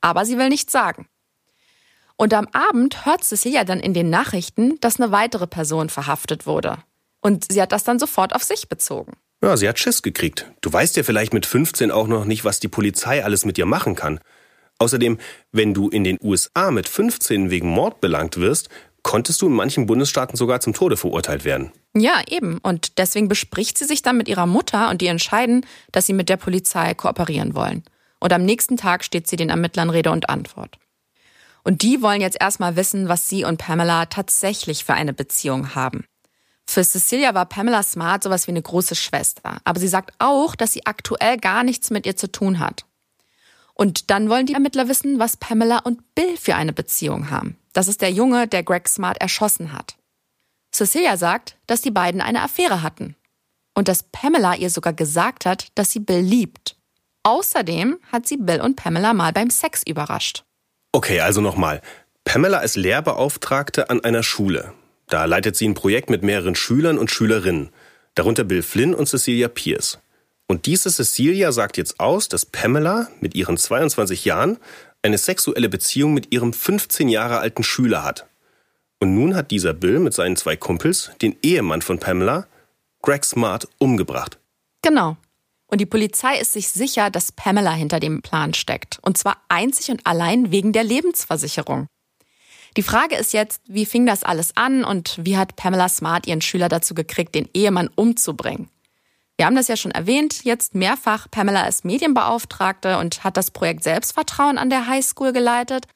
aber 0.05 0.23
sie 0.23 0.37
will 0.37 0.49
nichts 0.49 0.71
sagen. 0.71 1.07
Und 2.15 2.33
am 2.35 2.47
Abend 2.53 3.07
hört 3.07 3.23
Cecilia 3.23 3.63
dann 3.63 3.79
in 3.79 3.95
den 3.95 4.11
Nachrichten, 4.11 4.79
dass 4.79 4.99
eine 4.99 5.11
weitere 5.11 5.47
Person 5.47 5.89
verhaftet 5.89 6.45
wurde. 6.45 6.77
Und 7.21 7.51
sie 7.51 7.59
hat 7.59 7.71
das 7.71 7.83
dann 7.83 7.97
sofort 7.97 8.35
auf 8.35 8.43
sich 8.43 8.69
bezogen. 8.69 9.13
Ja, 9.43 9.57
sie 9.57 9.67
hat 9.67 9.79
Schiss 9.79 10.01
gekriegt. 10.01 10.51
Du 10.61 10.71
weißt 10.71 10.95
ja 10.97 11.03
vielleicht 11.03 11.33
mit 11.33 11.45
15 11.45 11.91
auch 11.91 12.07
noch 12.07 12.25
nicht, 12.25 12.45
was 12.45 12.59
die 12.59 12.67
Polizei 12.67 13.23
alles 13.23 13.45
mit 13.45 13.57
dir 13.57 13.65
machen 13.65 13.95
kann. 13.95 14.19
Außerdem, 14.79 15.19
wenn 15.51 15.73
du 15.73 15.89
in 15.89 16.03
den 16.03 16.17
USA 16.21 16.71
mit 16.71 16.89
15 16.89 17.49
wegen 17.49 17.69
Mord 17.69 18.01
belangt 18.01 18.37
wirst, 18.37 18.69
konntest 19.03 19.41
du 19.41 19.47
in 19.47 19.53
manchen 19.53 19.85
Bundesstaaten 19.85 20.35
sogar 20.35 20.61
zum 20.61 20.73
Tode 20.73 20.97
verurteilt 20.97 21.45
werden. 21.45 21.71
Ja, 21.95 22.21
eben. 22.27 22.57
Und 22.57 22.97
deswegen 22.97 23.27
bespricht 23.27 23.77
sie 23.77 23.85
sich 23.85 24.01
dann 24.01 24.17
mit 24.17 24.27
ihrer 24.27 24.47
Mutter 24.47 24.89
und 24.89 24.99
die 25.01 25.07
entscheiden, 25.07 25.65
dass 25.91 26.07
sie 26.07 26.13
mit 26.13 26.27
der 26.27 26.37
Polizei 26.37 26.93
kooperieren 26.93 27.53
wollen. 27.55 27.83
Und 28.19 28.33
am 28.33 28.43
nächsten 28.43 28.77
Tag 28.77 29.03
steht 29.03 29.27
sie 29.27 29.35
den 29.35 29.49
Ermittlern 29.49 29.91
Rede 29.91 30.11
und 30.11 30.29
Antwort. 30.29 30.79
Und 31.63 31.83
die 31.83 32.01
wollen 32.01 32.21
jetzt 32.21 32.37
erstmal 32.39 32.75
wissen, 32.75 33.07
was 33.07 33.29
sie 33.29 33.43
und 33.43 33.57
Pamela 33.57 34.07
tatsächlich 34.07 34.85
für 34.85 34.93
eine 34.93 35.13
Beziehung 35.13 35.75
haben. 35.75 36.05
Für 36.67 36.83
Cecilia 36.83 37.33
war 37.33 37.45
Pamela 37.45 37.83
Smart 37.83 38.23
sowas 38.23 38.47
wie 38.47 38.51
eine 38.51 38.61
große 38.61 38.95
Schwester. 38.95 39.57
Aber 39.63 39.79
sie 39.79 39.87
sagt 39.87 40.13
auch, 40.19 40.55
dass 40.55 40.73
sie 40.73 40.85
aktuell 40.85 41.37
gar 41.37 41.63
nichts 41.63 41.89
mit 41.89 42.05
ihr 42.05 42.15
zu 42.15 42.31
tun 42.31 42.59
hat. 42.59 42.85
Und 43.73 44.09
dann 44.09 44.29
wollen 44.29 44.45
die 44.45 44.53
Ermittler 44.53 44.87
wissen, 44.87 45.19
was 45.19 45.37
Pamela 45.37 45.79
und 45.79 46.15
Bill 46.15 46.37
für 46.37 46.55
eine 46.55 46.73
Beziehung 46.73 47.29
haben. 47.29 47.57
Das 47.73 47.87
ist 47.87 48.01
der 48.01 48.11
Junge, 48.11 48.47
der 48.47 48.63
Greg 48.63 48.87
Smart 48.87 49.19
erschossen 49.19 49.73
hat. 49.73 49.97
Cecilia 50.73 51.17
sagt, 51.17 51.57
dass 51.67 51.81
die 51.81 51.91
beiden 51.91 52.21
eine 52.21 52.41
Affäre 52.41 52.81
hatten. 52.81 53.15
Und 53.73 53.89
dass 53.89 54.03
Pamela 54.03 54.55
ihr 54.55 54.69
sogar 54.69 54.93
gesagt 54.93 55.45
hat, 55.45 55.67
dass 55.75 55.91
sie 55.91 55.99
Bill 55.99 56.21
liebt. 56.21 56.77
Außerdem 57.23 57.99
hat 58.11 58.27
sie 58.27 58.37
Bill 58.37 58.61
und 58.61 58.75
Pamela 58.75 59.13
mal 59.13 59.33
beim 59.33 59.49
Sex 59.49 59.83
überrascht. 59.85 60.45
Okay, 60.93 61.19
also 61.19 61.41
nochmal. 61.41 61.81
Pamela 62.23 62.59
ist 62.59 62.77
Lehrbeauftragte 62.77 63.89
an 63.89 64.01
einer 64.03 64.23
Schule. 64.23 64.73
Da 65.07 65.25
leitet 65.25 65.55
sie 65.55 65.67
ein 65.67 65.73
Projekt 65.73 66.09
mit 66.09 66.23
mehreren 66.23 66.55
Schülern 66.55 66.97
und 66.97 67.11
Schülerinnen, 67.11 67.69
darunter 68.15 68.43
Bill 68.43 68.63
Flynn 68.63 68.95
und 68.95 69.07
Cecilia 69.07 69.47
Pierce. 69.47 69.99
Und 70.47 70.65
diese 70.65 70.91
Cecilia 70.91 71.51
sagt 71.51 71.77
jetzt 71.77 71.99
aus, 71.99 72.29
dass 72.29 72.45
Pamela 72.45 73.09
mit 73.19 73.35
ihren 73.35 73.57
22 73.57 74.25
Jahren 74.25 74.57
eine 75.01 75.17
sexuelle 75.17 75.69
Beziehung 75.69 76.13
mit 76.13 76.31
ihrem 76.31 76.53
15 76.53 77.09
Jahre 77.09 77.39
alten 77.39 77.63
Schüler 77.63 78.03
hat. 78.03 78.25
Und 78.99 79.13
nun 79.13 79.35
hat 79.35 79.51
dieser 79.51 79.73
Bill 79.73 79.99
mit 79.99 80.13
seinen 80.13 80.35
zwei 80.35 80.55
Kumpels 80.55 81.11
den 81.21 81.35
Ehemann 81.41 81.81
von 81.81 81.99
Pamela, 81.99 82.47
Greg 83.01 83.25
Smart, 83.25 83.67
umgebracht. 83.77 84.39
Genau. 84.81 85.17
Und 85.67 85.81
die 85.81 85.85
Polizei 85.85 86.39
ist 86.39 86.53
sich 86.53 86.69
sicher, 86.69 87.09
dass 87.09 87.31
Pamela 87.31 87.73
hinter 87.73 87.99
dem 87.99 88.21
Plan 88.21 88.53
steckt. 88.53 88.99
Und 89.01 89.17
zwar 89.17 89.41
einzig 89.49 89.89
und 89.89 90.05
allein 90.05 90.51
wegen 90.51 90.73
der 90.73 90.83
Lebensversicherung. 90.83 91.87
Die 92.77 92.83
Frage 92.83 93.15
ist 93.15 93.31
jetzt, 93.31 93.61
wie 93.67 93.85
fing 93.85 94.05
das 94.05 94.23
alles 94.23 94.57
an 94.57 94.83
und 94.83 95.17
wie 95.23 95.37
hat 95.37 95.55
Pamela 95.55 95.87
Smart 95.87 96.27
ihren 96.27 96.41
Schüler 96.41 96.67
dazu 96.67 96.93
gekriegt, 96.93 97.33
den 97.33 97.47
Ehemann 97.53 97.89
umzubringen? 97.95 98.69
Wir 99.37 99.45
haben 99.45 99.55
das 99.55 99.67
ja 99.67 99.77
schon 99.77 99.91
erwähnt, 99.91 100.43
jetzt 100.43 100.75
mehrfach. 100.75 101.27
Pamela 101.29 101.67
ist 101.67 101.85
Medienbeauftragte 101.85 102.97
und 102.97 103.23
hat 103.23 103.37
das 103.37 103.51
Projekt 103.51 103.83
Selbstvertrauen 103.83 104.57
an 104.57 104.69
der 104.69 104.87
Highschool 104.87 105.33
geleitet. 105.33 105.87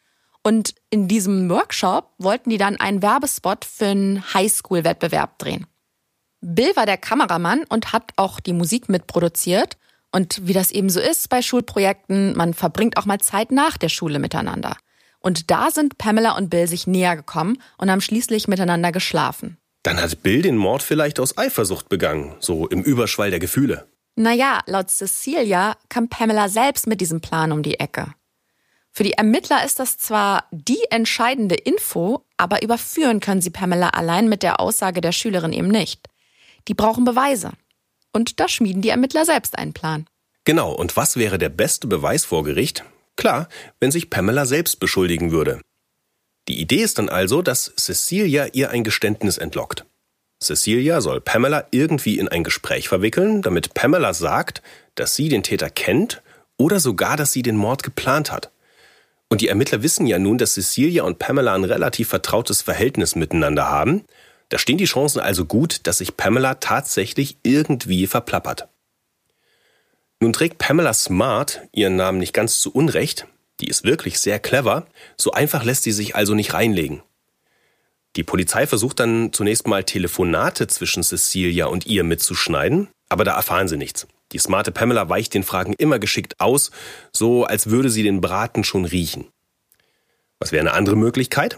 Und 0.42 0.76
in 0.90 1.08
diesem 1.08 1.50
Workshop 1.50 2.14
wollten 2.18 2.50
die 2.50 2.58
dann 2.58 2.80
einen 2.80 3.02
Werbespot 3.02 3.66
für 3.66 3.88
einen 3.88 4.34
Highschool-Wettbewerb 4.34 5.38
drehen. 5.38 5.68
Bill 6.42 6.76
war 6.76 6.86
der 6.86 6.98
Kameramann 6.98 7.66
und 7.68 7.92
hat 7.92 8.12
auch 8.16 8.40
die 8.40 8.54
Musik 8.54 8.88
mitproduziert. 8.88 9.78
Und 10.12 10.48
wie 10.48 10.54
das 10.54 10.72
eben 10.72 10.90
so 10.90 11.00
ist 11.00 11.30
bei 11.30 11.42
Schulprojekten, 11.42 12.36
man 12.36 12.54
verbringt 12.54 12.98
auch 12.98 13.06
mal 13.06 13.20
Zeit 13.20 13.52
nach 13.52 13.78
der 13.78 13.90
Schule 13.90 14.20
miteinander. 14.20 14.76
Und 15.20 15.52
da 15.52 15.72
sind 15.72 15.98
Pamela 15.98 16.38
und 16.38 16.50
Bill 16.50 16.68
sich 16.68 16.88
näher 16.88 17.16
gekommen 17.16 17.62
und 17.78 17.92
haben 17.92 18.02
schließlich 18.02 18.48
miteinander 18.48 18.92
geschlafen. 18.92 19.58
Dann 19.84 20.02
hat 20.02 20.24
Bill 20.24 20.42
den 20.42 20.58
Mord 20.58 20.84
vielleicht 20.84 21.20
aus 21.20 21.38
Eifersucht 21.38 21.90
begangen, 21.90 22.36
so 22.40 22.68
im 22.68 22.84
Überschwall 22.84 23.30
der 23.30 23.40
Gefühle. 23.40 23.88
Naja, 24.16 24.60
laut 24.66 24.90
Cecilia 24.90 25.78
kam 25.88 26.10
Pamela 26.10 26.50
selbst 26.50 26.88
mit 26.88 27.00
diesem 27.00 27.22
Plan 27.22 27.52
um 27.52 27.64
die 27.64 27.80
Ecke. 27.80 28.14
Für 28.92 29.04
die 29.04 29.14
Ermittler 29.14 29.64
ist 29.64 29.80
das 29.80 29.98
zwar 29.98 30.46
die 30.52 30.84
entscheidende 30.90 31.56
Info, 31.56 32.26
aber 32.36 32.62
überführen 32.62 33.20
können 33.20 33.42
sie 33.42 33.52
Pamela 33.52 33.90
allein 33.90 34.28
mit 34.28 34.44
der 34.44 34.60
Aussage 34.60 35.00
der 35.00 35.12
Schülerin 35.12 35.54
eben 35.54 35.70
nicht. 35.70 36.08
Die 36.68 36.74
brauchen 36.74 37.06
Beweise. 37.06 37.52
Und 38.12 38.40
da 38.40 38.48
schmieden 38.48 38.82
die 38.82 38.90
Ermittler 38.90 39.24
selbst 39.24 39.58
einen 39.58 39.74
Plan. 39.74 40.06
Genau, 40.44 40.74
und 40.74 40.98
was 40.98 41.16
wäre 41.16 41.38
der 41.38 41.50
beste 41.50 41.88
Beweis 41.88 42.26
vor 42.26 42.44
Gericht? 42.44 42.84
Klar, 43.16 43.50
wenn 43.80 43.92
sich 43.92 44.10
Pamela 44.10 44.46
selbst 44.46 44.80
beschuldigen 44.80 45.32
würde. 45.32 45.62
Die 46.48 46.60
Idee 46.60 46.84
ist 46.84 46.98
dann 46.98 47.10
also, 47.10 47.42
dass 47.42 47.74
Cecilia 47.78 48.48
ihr 48.54 48.72
ein 48.72 48.84
Geständnis 48.84 49.38
entlockt. 49.38 49.86
Cecilia 50.42 51.02
soll 51.02 51.20
Pamela 51.20 51.68
irgendwie 51.72 52.18
in 52.18 52.28
ein 52.28 52.44
Gespräch 52.44 52.88
verwickeln, 52.88 53.42
damit 53.42 53.74
Pamela 53.74 54.14
sagt, 54.14 54.62
dass 54.96 55.16
sie 55.16 55.28
den 55.28 55.44
Täter 55.44 55.70
kennt 55.70 56.22
oder 56.58 56.80
sogar, 56.80 57.18
dass 57.18 57.34
sie 57.34 57.42
den 57.42 57.58
Mord 57.58 57.84
geplant 57.84 58.32
hat. 58.32 58.52
Und 59.28 59.42
die 59.42 59.50
Ermittler 59.50 59.84
wissen 59.84 60.08
ja 60.08 60.18
nun, 60.18 60.38
dass 60.38 60.54
Cecilia 60.54 61.04
und 61.04 61.20
Pamela 61.20 61.54
ein 61.54 61.66
relativ 61.66 62.10
vertrautes 62.10 62.62
Verhältnis 62.62 63.16
miteinander 63.16 63.70
haben 63.70 64.06
da 64.50 64.58
stehen 64.58 64.78
die 64.78 64.86
Chancen 64.86 65.20
also 65.20 65.46
gut, 65.46 65.82
dass 65.88 66.00
sich 66.00 66.18
Pamela 66.18 66.56
tatsächlich 66.56 67.38
irgendwie 67.44 68.08
verplappert. 68.08 68.68
Nun 70.20 70.34
trägt 70.34 70.58
Pamela 70.58 70.94
Smart 70.94 71.62
ihren 71.72 71.96
Namen 71.96 72.18
nicht 72.18 72.34
ganz 72.34 72.60
zu 72.60 72.72
Unrecht, 72.72 73.26
die 73.62 73.68
ist 73.68 73.84
wirklich 73.84 74.20
sehr 74.20 74.40
clever, 74.40 74.86
so 75.18 75.32
einfach 75.32 75.64
lässt 75.64 75.84
sie 75.84 75.92
sich 75.92 76.16
also 76.16 76.34
nicht 76.34 76.54
reinlegen. 76.54 77.02
Die 78.16 78.24
Polizei 78.24 78.68
versucht 78.68 79.00
dann 79.00 79.32
zunächst 79.32 79.68
mal 79.68 79.84
Telefonate 79.84 80.68
zwischen 80.68 81.04
Cecilia 81.04 81.68
und 81.68 81.86
ihr 81.86 82.04
mitzuschneiden, 82.04 82.90
aber 83.08 83.24
da 83.24 83.36
erfahren 83.36 83.68
sie 83.68 83.78
nichts. 83.78 84.08
Die 84.32 84.40
smarte 84.40 84.72
Pamela 84.72 85.10
weicht 85.10 85.34
den 85.34 85.44
Fragen 85.44 85.74
immer 85.74 86.00
geschickt 86.00 86.40
aus, 86.40 86.72
so 87.12 87.46
als 87.46 87.70
würde 87.70 87.90
sie 87.90 88.04
den 88.04 88.22
Braten 88.22 88.64
schon 88.64 88.86
riechen. 88.86 89.28
Was 90.40 90.52
wäre 90.52 90.62
eine 90.62 90.74
andere 90.74 90.96
Möglichkeit? 90.96 91.58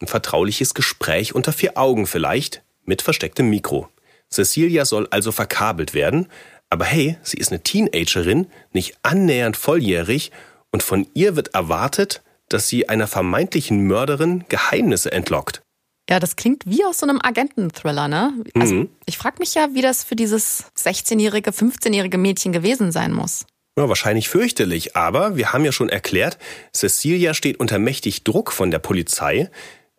Ein 0.00 0.06
vertrauliches 0.06 0.74
Gespräch 0.74 1.34
unter 1.34 1.52
vier 1.52 1.76
Augen 1.76 2.06
vielleicht, 2.06 2.62
mit 2.84 3.02
verstecktem 3.02 3.50
Mikro. 3.50 3.88
Cecilia 4.30 4.84
soll 4.84 5.06
also 5.10 5.32
verkabelt 5.32 5.94
werden, 5.94 6.28
aber 6.70 6.84
hey, 6.84 7.16
sie 7.22 7.38
ist 7.38 7.50
eine 7.50 7.62
Teenagerin, 7.62 8.46
nicht 8.72 8.96
annähernd 9.02 9.56
volljährig, 9.56 10.30
und 10.70 10.82
von 10.82 11.06
ihr 11.14 11.34
wird 11.36 11.54
erwartet, 11.54 12.22
dass 12.48 12.68
sie 12.68 12.88
einer 12.88 13.06
vermeintlichen 13.06 13.86
Mörderin 13.86 14.44
Geheimnisse 14.48 15.12
entlockt. 15.12 15.62
Ja, 16.10 16.20
das 16.20 16.36
klingt 16.36 16.64
wie 16.66 16.84
aus 16.84 16.98
so 16.98 17.06
einem 17.06 17.20
Agenten-Thriller, 17.22 18.08
ne? 18.08 18.32
Also, 18.54 18.74
Mhm. 18.74 18.88
ich 19.06 19.18
frage 19.18 19.36
mich 19.40 19.54
ja, 19.54 19.68
wie 19.74 19.82
das 19.82 20.04
für 20.04 20.16
dieses 20.16 20.64
16-jährige, 20.76 21.50
15-jährige 21.52 22.16
Mädchen 22.18 22.52
gewesen 22.52 22.92
sein 22.92 23.12
muss. 23.12 23.44
Ja, 23.78 23.88
wahrscheinlich 23.88 24.28
fürchterlich, 24.28 24.96
aber 24.96 25.36
wir 25.36 25.52
haben 25.52 25.64
ja 25.64 25.72
schon 25.72 25.88
erklärt, 25.88 26.38
Cecilia 26.74 27.34
steht 27.34 27.60
unter 27.60 27.78
mächtig 27.78 28.24
Druck 28.24 28.52
von 28.52 28.70
der 28.70 28.78
Polizei. 28.78 29.50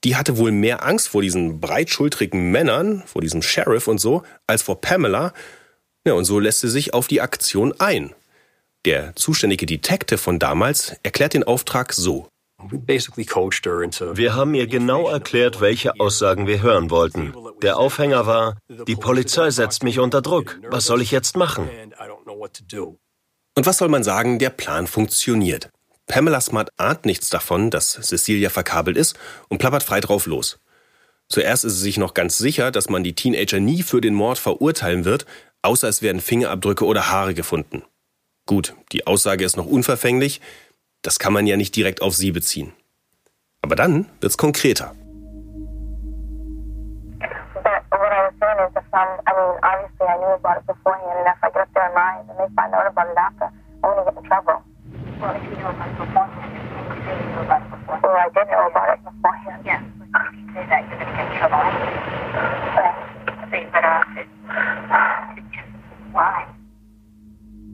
Die 0.03 0.15
hatte 0.15 0.38
wohl 0.38 0.51
mehr 0.51 0.86
Angst 0.86 1.10
vor 1.10 1.21
diesen 1.21 1.60
breitschultrigen 1.60 2.51
Männern, 2.51 3.03
vor 3.05 3.21
diesem 3.21 3.41
Sheriff 3.41 3.88
und 3.88 3.99
so, 3.99 4.23
als 4.47 4.63
vor 4.63 4.82
Pamela. 4.82 5.34
Ja, 6.05 6.13
und 6.13 6.25
so 6.25 6.39
lässt 6.39 6.62
sie 6.62 6.69
sich 6.69 6.93
auf 6.93 7.07
die 7.07 7.21
Aktion 7.21 7.73
ein. 7.79 8.13
Der 8.85 9.15
zuständige 9.15 9.65
Detective 9.65 10.17
von 10.17 10.39
damals 10.39 10.95
erklärt 11.03 11.33
den 11.33 11.43
Auftrag 11.43 11.93
so. 11.93 12.29
Wir 12.62 14.35
haben 14.35 14.53
ihr 14.53 14.67
genau 14.67 15.09
erklärt, 15.09 15.62
welche 15.62 15.99
Aussagen 15.99 16.47
wir 16.47 16.62
hören 16.62 16.89
wollten. 16.89 17.33
Der 17.62 17.77
Aufhänger 17.77 18.25
war, 18.25 18.57
die 18.88 18.95
Polizei 18.95 19.49
setzt 19.49 19.83
mich 19.83 19.99
unter 19.99 20.21
Druck. 20.21 20.59
Was 20.69 20.85
soll 20.85 21.01
ich 21.01 21.12
jetzt 21.12 21.38
machen? 21.38 21.69
Und 23.55 23.65
was 23.65 23.77
soll 23.77 23.89
man 23.89 24.03
sagen, 24.03 24.39
der 24.39 24.49
Plan 24.49 24.88
funktioniert. 24.88 25.69
Pamela 26.07 26.41
Smart 26.41 26.69
ahnt 26.77 27.05
nichts 27.05 27.29
davon, 27.29 27.69
dass 27.69 27.91
Cecilia 27.91 28.49
verkabelt 28.49 28.97
ist 28.97 29.17
und 29.47 29.59
plappert 29.59 29.83
frei 29.83 29.99
drauf 29.99 30.25
los. 30.25 30.59
Zuerst 31.29 31.63
ist 31.63 31.75
sie 31.75 31.83
sich 31.83 31.97
noch 31.97 32.15
ganz 32.15 32.38
sicher, 32.39 32.71
dass 32.71 32.89
man 32.89 33.03
die 33.03 33.13
Teenager 33.13 33.59
nie 33.59 33.83
für 33.83 34.01
den 34.01 34.15
Mord 34.15 34.39
verurteilen 34.39 35.05
wird, 35.05 35.27
außer 35.62 35.88
es 35.88 36.02
werden 36.02 36.22
Fingerabdrücke 36.22 36.86
oder 36.86 37.10
Haare 37.10 37.34
gefunden. 37.34 37.84
Gut, 38.45 38.76
die 38.91 39.08
Aussage 39.08 39.43
ist 39.43 39.58
noch 39.58 39.65
unverfänglich, 39.65 40.41
das 41.02 41.19
kann 41.19 41.34
man 41.34 41.48
ja 41.48 41.58
nicht 41.58 41.76
direkt 41.76 42.02
auf 42.02 42.15
sie 42.15 42.32
beziehen. 42.32 42.74
Aber 43.62 43.76
dann 43.76 44.08
wird's 44.22 44.38
konkreter. 44.38 44.93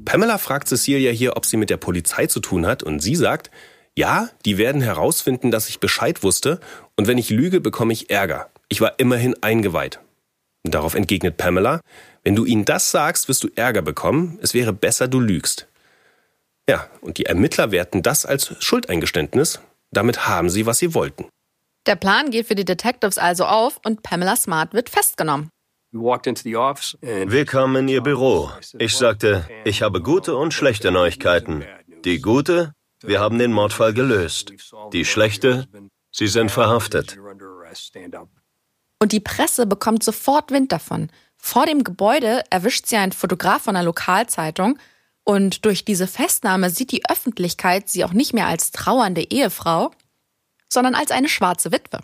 Pamela 0.05 0.37
fragt 0.37 0.67
Cecilia 0.67 1.11
hier, 1.11 1.35
ob 1.35 1.45
sie 1.45 1.57
mit 1.57 1.69
der 1.69 1.77
Polizei 1.77 2.27
zu 2.27 2.39
tun 2.39 2.65
hat, 2.65 2.83
und 2.83 2.99
sie 2.99 3.15
sagt, 3.15 3.51
ja, 3.97 4.29
die 4.45 4.57
werden 4.57 4.81
herausfinden, 4.81 5.51
dass 5.51 5.69
ich 5.69 5.79
Bescheid 5.79 6.23
wusste, 6.23 6.59
und 6.95 7.07
wenn 7.07 7.17
ich 7.17 7.29
lüge, 7.29 7.61
bekomme 7.61 7.93
ich 7.93 8.09
Ärger. 8.09 8.49
Ich 8.69 8.81
war 8.81 8.99
immerhin 8.99 9.35
eingeweiht. 9.41 9.99
Darauf 10.63 10.95
entgegnet 10.95 11.37
Pamela, 11.37 11.81
wenn 12.23 12.35
du 12.35 12.45
ihnen 12.45 12.65
das 12.65 12.91
sagst, 12.91 13.27
wirst 13.27 13.43
du 13.43 13.49
Ärger 13.55 13.81
bekommen, 13.81 14.39
es 14.41 14.53
wäre 14.53 14.73
besser, 14.73 15.07
du 15.07 15.19
lügst. 15.19 15.67
Ja, 16.67 16.87
und 17.01 17.17
die 17.19 17.25
Ermittler 17.25 17.71
werten 17.71 18.01
das 18.01 18.25
als 18.25 18.55
Schuldeingeständnis, 18.63 19.59
damit 19.91 20.27
haben 20.27 20.49
sie, 20.49 20.65
was 20.65 20.79
sie 20.79 20.93
wollten. 20.95 21.25
Der 21.85 21.95
Plan 21.95 22.31
geht 22.31 22.47
für 22.47 22.55
die 22.55 22.65
Detectives 22.65 23.19
also 23.19 23.45
auf 23.45 23.79
und 23.85 24.01
Pamela 24.01 24.35
Smart 24.35 24.73
wird 24.73 24.89
festgenommen. 24.89 25.49
Wir 25.95 27.45
kamen 27.45 27.75
in 27.77 27.87
ihr 27.87 28.01
Büro. 28.01 28.51
Ich 28.77 28.97
sagte, 28.97 29.47
ich 29.63 29.81
habe 29.81 30.01
gute 30.01 30.35
und 30.35 30.53
schlechte 30.53 30.91
Neuigkeiten. 30.91 31.63
Die 32.03 32.19
gute, 32.19 32.73
wir 33.01 33.21
haben 33.21 33.39
den 33.39 33.53
Mordfall 33.53 33.93
gelöst. 33.93 34.51
Die 34.91 35.05
schlechte, 35.05 35.69
sie 36.11 36.27
sind 36.27 36.51
verhaftet. 36.51 37.17
Und 38.99 39.11
die 39.13 39.19
Presse 39.21 39.65
bekommt 39.65 40.03
sofort 40.03 40.51
Wind 40.51 40.73
davon. 40.73 41.09
Vor 41.37 41.65
dem 41.65 41.85
Gebäude 41.85 42.43
erwischt 42.49 42.87
sie 42.87 42.97
einen 42.97 43.13
Fotograf 43.13 43.63
von 43.63 43.77
einer 43.77 43.85
Lokalzeitung 43.85 44.77
und 45.23 45.63
durch 45.63 45.85
diese 45.85 46.07
Festnahme 46.07 46.71
sieht 46.71 46.91
die 46.91 47.09
Öffentlichkeit 47.09 47.87
sie 47.87 48.03
auch 48.03 48.13
nicht 48.13 48.33
mehr 48.33 48.47
als 48.47 48.71
trauernde 48.71 49.21
Ehefrau, 49.21 49.91
sondern 50.67 50.93
als 50.93 51.11
eine 51.11 51.29
schwarze 51.29 51.71
Witwe. 51.71 52.01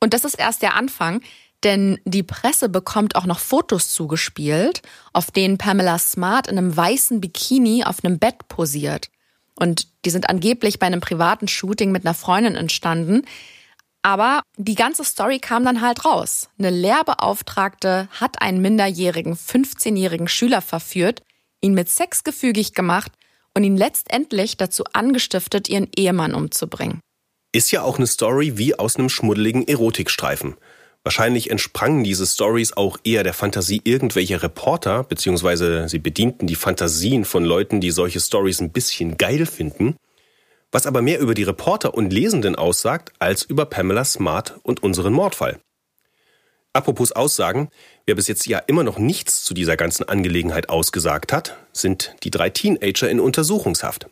Und 0.00 0.14
das 0.14 0.24
ist 0.24 0.34
erst 0.34 0.62
der 0.62 0.74
Anfang, 0.74 1.22
denn 1.64 1.98
die 2.04 2.22
Presse 2.22 2.68
bekommt 2.68 3.16
auch 3.16 3.26
noch 3.26 3.38
Fotos 3.38 3.88
zugespielt, 3.90 4.82
auf 5.12 5.30
denen 5.30 5.58
Pamela 5.58 5.98
Smart 5.98 6.46
in 6.46 6.58
einem 6.58 6.76
weißen 6.76 7.20
Bikini 7.20 7.84
auf 7.84 8.04
einem 8.04 8.18
Bett 8.18 8.48
posiert. 8.48 9.10
Und 9.54 9.88
die 10.04 10.10
sind 10.10 10.28
angeblich 10.28 10.78
bei 10.78 10.86
einem 10.86 11.00
privaten 11.00 11.48
Shooting 11.48 11.92
mit 11.92 12.04
einer 12.04 12.14
Freundin 12.14 12.56
entstanden. 12.56 13.22
Aber 14.02 14.42
die 14.56 14.74
ganze 14.74 15.04
Story 15.04 15.38
kam 15.38 15.64
dann 15.64 15.80
halt 15.80 16.04
raus. 16.04 16.50
Eine 16.58 16.70
Lehrbeauftragte 16.70 18.08
hat 18.10 18.42
einen 18.42 18.60
minderjährigen 18.60 19.34
15-jährigen 19.34 20.28
Schüler 20.28 20.60
verführt, 20.60 21.22
ihn 21.62 21.72
mit 21.72 21.88
Sex 21.88 22.24
gefügig 22.24 22.74
gemacht 22.74 23.12
und 23.54 23.64
ihn 23.64 23.76
letztendlich 23.76 24.56
dazu 24.56 24.84
angestiftet, 24.92 25.68
ihren 25.68 25.88
Ehemann 25.96 26.34
umzubringen. 26.34 27.00
Ist 27.52 27.70
ja 27.70 27.82
auch 27.82 27.96
eine 27.96 28.08
Story 28.08 28.58
wie 28.58 28.78
aus 28.78 28.96
einem 28.96 29.08
schmuddeligen 29.08 29.66
Erotikstreifen. 29.66 30.56
Wahrscheinlich 31.04 31.50
entsprangen 31.50 32.02
diese 32.02 32.26
Stories 32.26 32.72
auch 32.72 32.96
eher 33.04 33.22
der 33.24 33.34
Fantasie 33.34 33.82
irgendwelcher 33.84 34.42
Reporter, 34.42 35.04
beziehungsweise 35.04 35.86
sie 35.86 35.98
bedienten 35.98 36.46
die 36.46 36.54
Fantasien 36.54 37.26
von 37.26 37.44
Leuten, 37.44 37.82
die 37.82 37.90
solche 37.90 38.20
Stories 38.20 38.60
ein 38.62 38.72
bisschen 38.72 39.18
geil 39.18 39.44
finden, 39.44 39.96
was 40.72 40.86
aber 40.86 41.02
mehr 41.02 41.20
über 41.20 41.34
die 41.34 41.42
Reporter 41.42 41.92
und 41.92 42.10
Lesenden 42.10 42.56
aussagt, 42.56 43.12
als 43.18 43.42
über 43.42 43.66
Pamela 43.66 44.04
Smart 44.04 44.58
und 44.62 44.82
unseren 44.82 45.12
Mordfall. 45.12 45.60
Apropos 46.72 47.12
Aussagen, 47.12 47.68
wer 48.06 48.14
bis 48.14 48.26
jetzt 48.26 48.46
ja 48.46 48.58
immer 48.58 48.82
noch 48.82 48.98
nichts 48.98 49.44
zu 49.44 49.52
dieser 49.52 49.76
ganzen 49.76 50.08
Angelegenheit 50.08 50.70
ausgesagt 50.70 51.34
hat, 51.34 51.58
sind 51.74 52.16
die 52.22 52.30
drei 52.30 52.48
Teenager 52.48 53.10
in 53.10 53.20
Untersuchungshaft. 53.20 54.06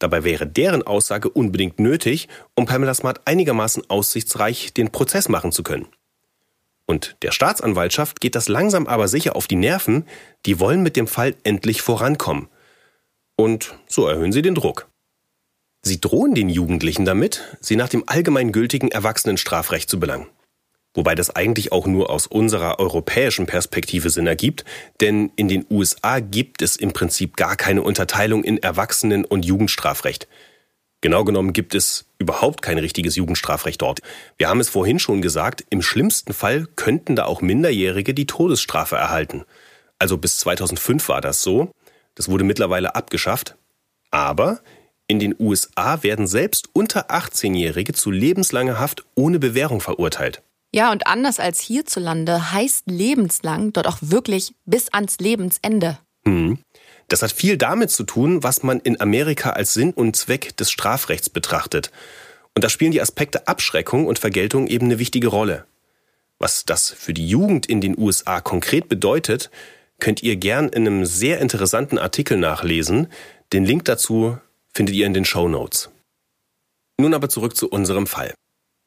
Dabei 0.00 0.24
wäre 0.24 0.48
deren 0.48 0.82
Aussage 0.82 1.30
unbedingt 1.30 1.78
nötig, 1.78 2.28
um 2.56 2.66
Pamela 2.66 2.94
Smart 2.94 3.20
einigermaßen 3.26 3.88
aussichtsreich 3.88 4.74
den 4.74 4.90
Prozess 4.90 5.28
machen 5.28 5.52
zu 5.52 5.62
können. 5.62 5.86
Und 6.86 7.16
der 7.22 7.32
Staatsanwaltschaft 7.32 8.20
geht 8.20 8.34
das 8.34 8.48
langsam 8.48 8.86
aber 8.86 9.08
sicher 9.08 9.36
auf 9.36 9.46
die 9.46 9.56
Nerven, 9.56 10.06
die 10.46 10.60
wollen 10.60 10.82
mit 10.82 10.96
dem 10.96 11.06
Fall 11.06 11.34
endlich 11.44 11.82
vorankommen. 11.82 12.48
Und 13.36 13.74
so 13.86 14.06
erhöhen 14.06 14.32
sie 14.32 14.42
den 14.42 14.54
Druck. 14.54 14.88
Sie 15.82 16.00
drohen 16.00 16.34
den 16.34 16.48
Jugendlichen 16.48 17.04
damit, 17.04 17.42
sie 17.60 17.76
nach 17.76 17.88
dem 17.88 18.04
allgemeingültigen 18.06 18.90
Erwachsenenstrafrecht 18.90 19.90
zu 19.90 19.98
belangen. 19.98 20.28
Wobei 20.94 21.14
das 21.14 21.34
eigentlich 21.34 21.72
auch 21.72 21.86
nur 21.86 22.10
aus 22.10 22.26
unserer 22.26 22.78
europäischen 22.78 23.46
Perspektive 23.46 24.10
Sinn 24.10 24.26
ergibt, 24.26 24.64
denn 25.00 25.32
in 25.36 25.48
den 25.48 25.64
USA 25.70 26.20
gibt 26.20 26.60
es 26.60 26.76
im 26.76 26.92
Prinzip 26.92 27.36
gar 27.36 27.56
keine 27.56 27.82
Unterteilung 27.82 28.44
in 28.44 28.58
Erwachsenen- 28.58 29.24
und 29.24 29.44
Jugendstrafrecht. 29.44 30.28
Genau 31.02 31.24
genommen 31.24 31.52
gibt 31.52 31.74
es 31.74 32.06
überhaupt 32.18 32.62
kein 32.62 32.78
richtiges 32.78 33.16
Jugendstrafrecht 33.16 33.82
dort. 33.82 33.98
Wir 34.38 34.48
haben 34.48 34.60
es 34.60 34.68
vorhin 34.68 35.00
schon 35.00 35.20
gesagt, 35.20 35.64
im 35.68 35.82
schlimmsten 35.82 36.32
Fall 36.32 36.66
könnten 36.76 37.16
da 37.16 37.24
auch 37.24 37.42
Minderjährige 37.42 38.14
die 38.14 38.26
Todesstrafe 38.26 38.96
erhalten. 38.96 39.44
Also 39.98 40.16
bis 40.16 40.38
2005 40.38 41.08
war 41.08 41.20
das 41.20 41.42
so. 41.42 41.72
Das 42.14 42.28
wurde 42.28 42.44
mittlerweile 42.44 42.94
abgeschafft. 42.94 43.56
Aber 44.12 44.60
in 45.08 45.18
den 45.18 45.34
USA 45.38 46.04
werden 46.04 46.28
selbst 46.28 46.68
unter 46.72 47.10
18-Jährige 47.10 47.92
zu 47.92 48.12
lebenslanger 48.12 48.78
Haft 48.78 49.04
ohne 49.16 49.40
Bewährung 49.40 49.80
verurteilt. 49.80 50.40
Ja, 50.72 50.92
und 50.92 51.08
anders 51.08 51.40
als 51.40 51.60
hierzulande 51.60 52.52
heißt 52.52 52.84
lebenslang 52.86 53.72
dort 53.72 53.88
auch 53.88 53.98
wirklich 54.00 54.54
bis 54.66 54.88
ans 54.92 55.18
Lebensende. 55.18 55.98
Hm. 56.24 56.58
Das 57.08 57.22
hat 57.22 57.32
viel 57.32 57.56
damit 57.56 57.90
zu 57.90 58.04
tun, 58.04 58.42
was 58.42 58.62
man 58.62 58.80
in 58.80 59.00
Amerika 59.00 59.50
als 59.50 59.74
Sinn 59.74 59.92
und 59.92 60.16
Zweck 60.16 60.56
des 60.56 60.70
Strafrechts 60.70 61.28
betrachtet. 61.30 61.90
Und 62.54 62.64
da 62.64 62.68
spielen 62.68 62.92
die 62.92 63.00
Aspekte 63.00 63.48
Abschreckung 63.48 64.06
und 64.06 64.18
Vergeltung 64.18 64.66
eben 64.66 64.86
eine 64.86 64.98
wichtige 64.98 65.28
Rolle. 65.28 65.64
Was 66.38 66.64
das 66.64 66.90
für 66.90 67.14
die 67.14 67.28
Jugend 67.28 67.66
in 67.66 67.80
den 67.80 67.96
USA 67.98 68.40
konkret 68.40 68.88
bedeutet, 68.88 69.50
könnt 70.00 70.22
ihr 70.22 70.36
gern 70.36 70.68
in 70.68 70.86
einem 70.86 71.06
sehr 71.06 71.38
interessanten 71.38 71.98
Artikel 71.98 72.36
nachlesen. 72.36 73.06
Den 73.52 73.64
Link 73.64 73.84
dazu 73.84 74.38
findet 74.74 74.96
ihr 74.96 75.06
in 75.06 75.14
den 75.14 75.24
Show 75.24 75.48
Notes. 75.48 75.90
Nun 76.98 77.14
aber 77.14 77.28
zurück 77.28 77.56
zu 77.56 77.68
unserem 77.68 78.06
Fall. 78.06 78.34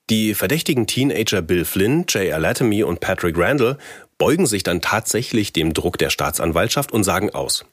Die 0.09 0.35
verdächtigen 0.35 0.85
Teenager 0.85 1.41
Bill 1.41 1.65
Flynn, 1.65 2.05
Jay 2.07 2.31
Alatamy 2.31 2.83
und 2.83 2.99
Patrick 2.99 3.37
Randall 3.37 3.77
beugen 4.17 4.45
sich 4.45 4.63
dann 4.63 4.81
tatsächlich 4.81 5.51
dem 5.53 5.73
Druck 5.73 5.97
der 5.97 6.09
Staatsanwaltschaft 6.09 6.91
und 6.91 7.03
sagen 7.03 7.31
aus. 7.31 7.65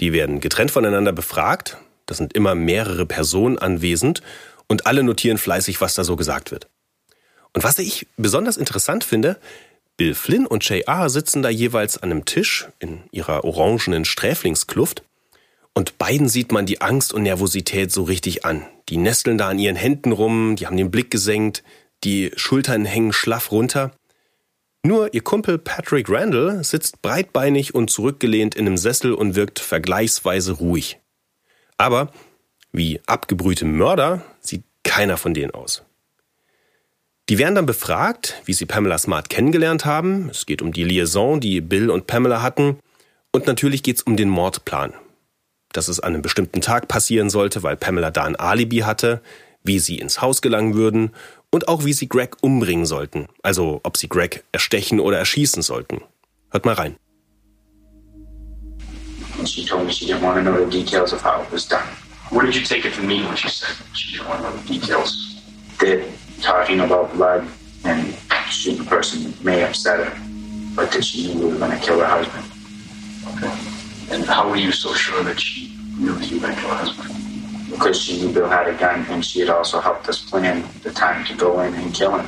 Die 0.00 0.12
werden 0.12 0.40
getrennt 0.40 0.70
voneinander 0.70 1.12
befragt, 1.12 1.78
das 2.06 2.18
sind 2.18 2.34
immer 2.34 2.54
mehrere 2.54 3.06
Personen 3.06 3.58
anwesend 3.58 4.22
und 4.68 4.86
alle 4.86 5.02
notieren 5.02 5.38
fleißig, 5.38 5.80
was 5.80 5.94
da 5.94 6.04
so 6.04 6.16
gesagt 6.16 6.50
wird. 6.50 6.68
Und 7.52 7.64
was 7.64 7.78
ich 7.78 8.06
besonders 8.16 8.56
interessant 8.56 9.04
finde, 9.04 9.38
Bill 9.96 10.14
Flynn 10.14 10.46
und 10.46 10.68
J.R. 10.68 11.08
sitzen 11.08 11.42
da 11.42 11.48
jeweils 11.48 11.96
an 11.96 12.10
einem 12.10 12.24
Tisch 12.26 12.68
in 12.78 13.04
ihrer 13.12 13.44
orangenen 13.44 14.04
Sträflingskluft 14.04 15.02
und 15.72 15.98
beiden 15.98 16.28
sieht 16.28 16.52
man 16.52 16.66
die 16.66 16.80
Angst 16.80 17.12
und 17.12 17.22
Nervosität 17.22 17.92
so 17.92 18.02
richtig 18.02 18.44
an. 18.44 18.66
Die 18.88 18.96
nesteln 18.96 19.38
da 19.38 19.48
an 19.48 19.58
ihren 19.58 19.76
Händen 19.76 20.12
rum, 20.12 20.56
die 20.56 20.66
haben 20.66 20.76
den 20.76 20.90
Blick 20.90 21.10
gesenkt, 21.10 21.62
die 22.04 22.30
Schultern 22.36 22.84
hängen 22.84 23.12
schlaff 23.12 23.52
runter. 23.52 23.92
Nur 24.86 25.12
ihr 25.14 25.22
Kumpel 25.22 25.58
Patrick 25.58 26.08
Randall 26.08 26.62
sitzt 26.62 27.02
breitbeinig 27.02 27.74
und 27.74 27.90
zurückgelehnt 27.90 28.54
in 28.54 28.68
einem 28.68 28.76
Sessel 28.76 29.14
und 29.14 29.34
wirkt 29.34 29.58
vergleichsweise 29.58 30.52
ruhig. 30.52 31.00
Aber 31.76 32.12
wie 32.70 33.00
abgebrühte 33.04 33.64
Mörder 33.64 34.22
sieht 34.38 34.62
keiner 34.84 35.16
von 35.16 35.34
denen 35.34 35.50
aus. 35.50 35.82
Die 37.28 37.36
werden 37.38 37.56
dann 37.56 37.66
befragt, 37.66 38.40
wie 38.44 38.52
sie 38.52 38.64
Pamela 38.64 38.96
Smart 38.96 39.28
kennengelernt 39.28 39.84
haben. 39.84 40.28
Es 40.30 40.46
geht 40.46 40.62
um 40.62 40.72
die 40.72 40.84
Liaison, 40.84 41.40
die 41.40 41.60
Bill 41.60 41.90
und 41.90 42.06
Pamela 42.06 42.40
hatten. 42.40 42.78
Und 43.32 43.48
natürlich 43.48 43.82
geht 43.82 43.96
es 43.96 44.02
um 44.04 44.16
den 44.16 44.28
Mordplan. 44.28 44.94
Dass 45.72 45.88
es 45.88 45.98
an 45.98 46.14
einem 46.14 46.22
bestimmten 46.22 46.60
Tag 46.60 46.86
passieren 46.86 47.28
sollte, 47.28 47.64
weil 47.64 47.76
Pamela 47.76 48.12
da 48.12 48.22
ein 48.22 48.36
Alibi 48.36 48.78
hatte, 48.78 49.20
wie 49.64 49.80
sie 49.80 49.98
ins 49.98 50.20
Haus 50.22 50.42
gelangen 50.42 50.74
würden 50.74 51.10
und 51.50 51.68
auch 51.68 51.84
wie 51.84 51.92
sie 51.92 52.08
Greg 52.08 52.36
umbringen 52.40 52.86
sollten. 52.86 53.28
Also 53.42 53.80
ob 53.82 53.96
sie 53.96 54.08
Greg 54.08 54.44
erstechen 54.52 55.00
oder 55.00 55.18
erschießen 55.18 55.62
sollten. 55.62 56.02
Hört 56.50 56.64
mal 56.64 56.74
rein. 56.74 56.96
She 59.44 59.64
told 59.64 59.84
me 59.84 59.92
she 59.92 60.06
didn't 60.06 60.22
want 60.22 60.36
to 60.36 60.42
know 60.42 60.64
the 60.64 60.70
details 60.70 61.12
of 61.12 61.22
how 61.22 61.42
it 61.42 61.52
was 61.52 61.68
done. 61.68 61.86
What 62.30 62.46
did 62.46 62.56
you 62.56 62.62
take 62.62 62.84
it 62.86 62.94
to 62.94 63.02
mean 63.02 63.24
when 63.26 63.36
she 63.36 63.48
said 63.48 63.68
she 63.92 64.12
didn't 64.12 64.28
want 64.28 64.42
to 64.42 64.50
know 64.50 64.56
the 64.56 64.66
details? 64.66 65.42
That 65.78 66.04
talking 66.40 66.80
about 66.80 67.12
blood 67.12 67.46
and 67.84 68.16
shooting 68.50 68.80
a 68.80 68.88
person 68.88 69.34
may 69.42 69.62
upset 69.62 70.06
her, 70.06 70.16
but 70.74 70.90
that 70.92 71.04
she 71.04 71.26
knew 71.26 71.46
we 71.46 71.52
were 71.52 71.58
going 71.58 71.78
to 71.78 71.84
kill 71.84 72.00
her 72.00 72.06
husband. 72.06 72.44
Okay. 73.36 73.52
And 74.14 74.24
how 74.24 74.48
were 74.48 74.56
you 74.56 74.72
so 74.72 74.94
sure 74.94 75.22
that 75.24 75.38
she 75.38 75.76
knew 75.98 76.16
you 76.18 76.36
were 76.36 76.46
going 76.46 76.54
to 76.54 76.60
kill 76.60 76.70
her 76.70 76.76
husband? 76.76 77.25
Because 77.78 78.00
she 78.00 78.18
knew 78.18 78.32
Bill 78.32 78.48
had 78.48 78.66
a 78.68 78.72
gun 78.72 79.06
and 79.10 79.24
she 79.24 79.40
had 79.40 79.50
also 79.54 79.80
helped 79.80 80.08
us 80.08 80.18
plan 80.18 80.64
the 80.82 80.90
time 80.90 81.24
to 81.26 81.34
go 81.34 81.60
in 81.60 81.74
and 81.74 81.92
kill 81.92 82.12
him. 82.12 82.26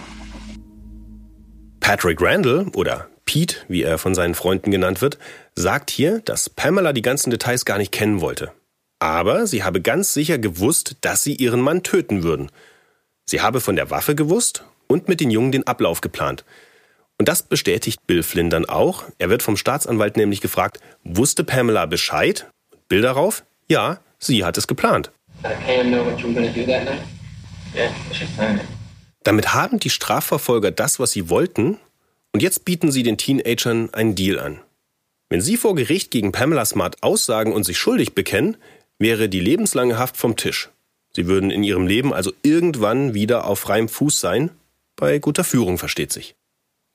Patrick 1.80 2.20
Randall 2.20 2.66
oder 2.74 3.08
Pete, 3.24 3.56
wie 3.68 3.82
er 3.82 3.98
von 3.98 4.14
seinen 4.14 4.34
Freunden 4.34 4.70
genannt 4.70 5.00
wird, 5.00 5.18
sagt 5.54 5.90
hier, 5.90 6.20
dass 6.20 6.50
Pamela 6.50 6.92
die 6.92 7.02
ganzen 7.02 7.30
Details 7.30 7.64
gar 7.64 7.78
nicht 7.78 7.92
kennen 7.92 8.20
wollte. 8.20 8.52
Aber 8.98 9.46
sie 9.46 9.64
habe 9.64 9.80
ganz 9.80 10.12
sicher 10.12 10.38
gewusst, 10.38 10.96
dass 11.00 11.22
sie 11.22 11.34
ihren 11.34 11.60
Mann 11.60 11.82
töten 11.82 12.22
würden. 12.22 12.50
Sie 13.24 13.40
habe 13.40 13.60
von 13.60 13.76
der 13.76 13.90
Waffe 13.90 14.14
gewusst 14.14 14.64
und 14.86 15.08
mit 15.08 15.20
den 15.20 15.30
Jungen 15.30 15.52
den 15.52 15.66
Ablauf 15.66 16.00
geplant. 16.00 16.44
Und 17.18 17.28
das 17.28 17.42
bestätigt 17.42 18.06
Bill 18.06 18.22
Flynn 18.22 18.50
dann 18.50 18.66
auch. 18.66 19.04
Er 19.18 19.30
wird 19.30 19.42
vom 19.42 19.56
Staatsanwalt 19.56 20.16
nämlich 20.16 20.40
gefragt, 20.40 20.80
wusste 21.04 21.44
Pamela 21.44 21.86
Bescheid? 21.86 22.50
Bill 22.88 23.02
darauf, 23.02 23.44
ja, 23.68 24.00
sie 24.18 24.44
hat 24.44 24.56
es 24.56 24.66
geplant. 24.66 25.10
Damit 29.22 29.54
haben 29.54 29.78
die 29.78 29.90
Strafverfolger 29.90 30.70
das, 30.70 30.98
was 30.98 31.12
sie 31.12 31.28
wollten, 31.28 31.78
und 32.32 32.42
jetzt 32.42 32.64
bieten 32.64 32.90
sie 32.90 33.02
den 33.02 33.18
Teenagern 33.18 33.92
einen 33.92 34.14
Deal 34.14 34.38
an. 34.38 34.60
Wenn 35.28 35.40
sie 35.40 35.56
vor 35.56 35.74
Gericht 35.74 36.10
gegen 36.10 36.32
Pamela 36.32 36.64
Smart 36.64 37.02
aussagen 37.02 37.52
und 37.52 37.64
sich 37.64 37.78
schuldig 37.78 38.14
bekennen, 38.14 38.56
wäre 38.98 39.28
die 39.28 39.40
lebenslange 39.40 39.98
Haft 39.98 40.16
vom 40.16 40.36
Tisch. 40.36 40.70
Sie 41.14 41.26
würden 41.26 41.50
in 41.50 41.62
ihrem 41.62 41.86
Leben 41.86 42.12
also 42.12 42.32
irgendwann 42.42 43.14
wieder 43.14 43.46
auf 43.46 43.60
freiem 43.60 43.88
Fuß 43.88 44.20
sein. 44.20 44.50
Bei 44.96 45.18
guter 45.18 45.44
Führung 45.44 45.78
versteht 45.78 46.12
sich. 46.12 46.34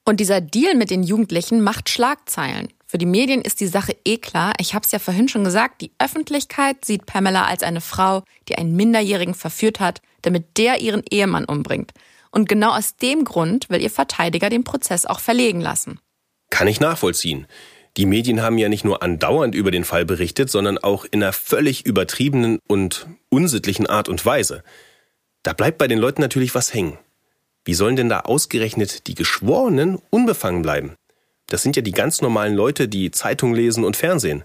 Und 0.05 0.19
dieser 0.19 0.41
Deal 0.41 0.75
mit 0.75 0.89
den 0.89 1.03
Jugendlichen 1.03 1.61
macht 1.61 1.89
Schlagzeilen. 1.89 2.69
Für 2.93 2.99
die 2.99 3.07
Medien 3.07 3.41
ist 3.41 3.59
die 3.59 3.65
Sache 3.65 3.95
eh 4.05 4.19
klar. 4.19 4.53
Ich 4.59 4.75
habe 4.75 4.85
es 4.85 4.91
ja 4.91 4.99
vorhin 4.99 5.27
schon 5.27 5.43
gesagt, 5.43 5.81
die 5.81 5.91
Öffentlichkeit 5.97 6.85
sieht 6.85 7.07
Pamela 7.07 7.45
als 7.45 7.63
eine 7.63 7.81
Frau, 7.81 8.21
die 8.47 8.55
einen 8.55 8.75
Minderjährigen 8.75 9.33
verführt 9.33 9.79
hat, 9.79 9.99
damit 10.21 10.59
der 10.59 10.79
ihren 10.79 11.01
Ehemann 11.09 11.45
umbringt. 11.45 11.93
Und 12.29 12.47
genau 12.47 12.69
aus 12.69 12.95
dem 12.95 13.23
Grund 13.23 13.67
will 13.71 13.81
ihr 13.81 13.89
Verteidiger 13.89 14.51
den 14.51 14.63
Prozess 14.63 15.07
auch 15.07 15.21
verlegen 15.21 15.59
lassen. 15.59 15.99
Kann 16.51 16.67
ich 16.67 16.79
nachvollziehen. 16.79 17.47
Die 17.97 18.05
Medien 18.05 18.43
haben 18.43 18.59
ja 18.59 18.69
nicht 18.69 18.85
nur 18.85 19.01
andauernd 19.01 19.55
über 19.55 19.71
den 19.71 19.85
Fall 19.85 20.05
berichtet, 20.05 20.51
sondern 20.51 20.77
auch 20.77 21.03
in 21.03 21.23
einer 21.23 21.33
völlig 21.33 21.87
übertriebenen 21.87 22.59
und 22.67 23.07
unsittlichen 23.29 23.87
Art 23.87 24.07
und 24.07 24.23
Weise. 24.23 24.63
Da 25.41 25.53
bleibt 25.53 25.79
bei 25.79 25.87
den 25.87 25.97
Leuten 25.97 26.21
natürlich 26.21 26.53
was 26.53 26.75
hängen. 26.75 26.99
Wie 27.65 27.73
sollen 27.73 27.95
denn 27.95 28.09
da 28.09 28.19
ausgerechnet 28.19 29.07
die 29.07 29.15
Geschworenen 29.15 29.97
unbefangen 30.11 30.61
bleiben? 30.61 30.95
Das 31.47 31.61
sind 31.61 31.75
ja 31.75 31.81
die 31.81 31.91
ganz 31.91 32.21
normalen 32.21 32.55
Leute, 32.55 32.87
die 32.87 33.11
Zeitung 33.11 33.53
lesen 33.53 33.83
und 33.83 33.95
Fernsehen. 33.97 34.43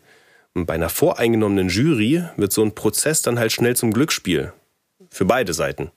Und 0.54 0.66
bei 0.66 0.74
einer 0.74 0.88
voreingenommenen 0.88 1.68
Jury 1.68 2.24
wird 2.36 2.52
so 2.52 2.62
ein 2.62 2.74
Prozess 2.74 3.22
dann 3.22 3.38
halt 3.38 3.52
schnell 3.52 3.76
zum 3.76 3.92
Glücksspiel. 3.92 4.52
Für 5.10 5.24
beide 5.24 5.54
Seiten. 5.54 5.90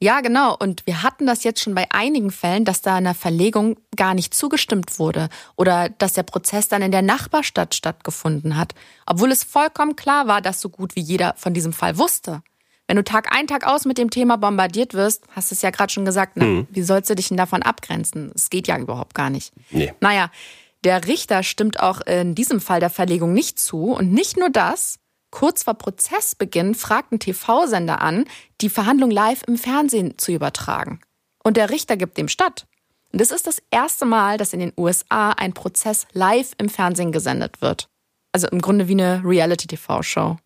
Ja, 0.00 0.20
genau. 0.20 0.54
Und 0.54 0.86
wir 0.86 1.02
hatten 1.02 1.26
das 1.26 1.42
jetzt 1.42 1.60
schon 1.60 1.74
bei 1.74 1.86
einigen 1.90 2.30
Fällen, 2.30 2.66
dass 2.66 2.82
da 2.82 2.96
einer 2.96 3.14
Verlegung 3.14 3.78
gar 3.96 4.12
nicht 4.12 4.34
zugestimmt 4.34 4.98
wurde 4.98 5.30
oder 5.56 5.88
dass 5.88 6.12
der 6.12 6.22
Prozess 6.22 6.68
dann 6.68 6.82
in 6.82 6.92
der 6.92 7.00
Nachbarstadt 7.00 7.74
stattgefunden 7.74 8.58
hat, 8.58 8.74
obwohl 9.06 9.32
es 9.32 9.42
vollkommen 9.42 9.96
klar 9.96 10.26
war, 10.26 10.42
dass 10.42 10.60
so 10.60 10.68
gut 10.68 10.96
wie 10.96 11.00
jeder 11.00 11.34
von 11.38 11.54
diesem 11.54 11.72
Fall 11.72 11.96
wusste. 11.96 12.42
Wenn 12.86 12.96
du 12.96 13.04
Tag 13.04 13.34
ein, 13.34 13.46
Tag 13.46 13.66
aus 13.66 13.84
mit 13.84 13.98
dem 13.98 14.10
Thema 14.10 14.36
bombardiert 14.36 14.94
wirst, 14.94 15.24
hast 15.30 15.50
du 15.50 15.54
es 15.54 15.62
ja 15.62 15.70
gerade 15.70 15.92
schon 15.92 16.04
gesagt, 16.04 16.32
na, 16.36 16.44
hm. 16.44 16.66
wie 16.70 16.82
sollst 16.82 17.10
du 17.10 17.14
dich 17.14 17.28
denn 17.28 17.36
davon 17.36 17.62
abgrenzen? 17.62 18.30
Es 18.34 18.48
geht 18.50 18.68
ja 18.68 18.78
überhaupt 18.78 19.14
gar 19.14 19.30
nicht. 19.30 19.52
Nee. 19.70 19.92
Naja, 20.00 20.30
der 20.84 21.06
Richter 21.06 21.42
stimmt 21.42 21.80
auch 21.80 22.00
in 22.02 22.34
diesem 22.34 22.60
Fall 22.60 22.80
der 22.80 22.90
Verlegung 22.90 23.32
nicht 23.32 23.58
zu. 23.58 23.92
Und 23.92 24.12
nicht 24.12 24.36
nur 24.36 24.50
das, 24.50 25.00
Kurz 25.30 25.64
vor 25.64 25.74
Prozessbeginn 25.74 26.74
fragten 26.74 27.18
TV-Sender 27.18 28.00
an, 28.00 28.24
die 28.62 28.70
Verhandlung 28.70 29.10
live 29.10 29.42
im 29.46 29.58
Fernsehen 29.58 30.16
zu 30.16 30.32
übertragen. 30.32 31.00
Und 31.42 31.56
der 31.56 31.68
Richter 31.68 31.98
gibt 31.98 32.16
dem 32.16 32.28
statt. 32.28 32.66
Und 33.12 33.20
es 33.20 33.30
ist 33.30 33.46
das 33.46 33.62
erste 33.70 34.04
Mal, 34.06 34.38
dass 34.38 34.52
in 34.52 34.60
den 34.60 34.72
USA 34.76 35.32
ein 35.32 35.52
Prozess 35.52 36.06
live 36.12 36.52
im 36.58 36.68
Fernsehen 36.68 37.12
gesendet 37.12 37.60
wird. 37.60 37.88
Also 38.32 38.48
im 38.48 38.62
Grunde 38.62 38.88
wie 38.88 38.92
eine 38.92 39.22
Reality-TV-Show. 39.24 40.38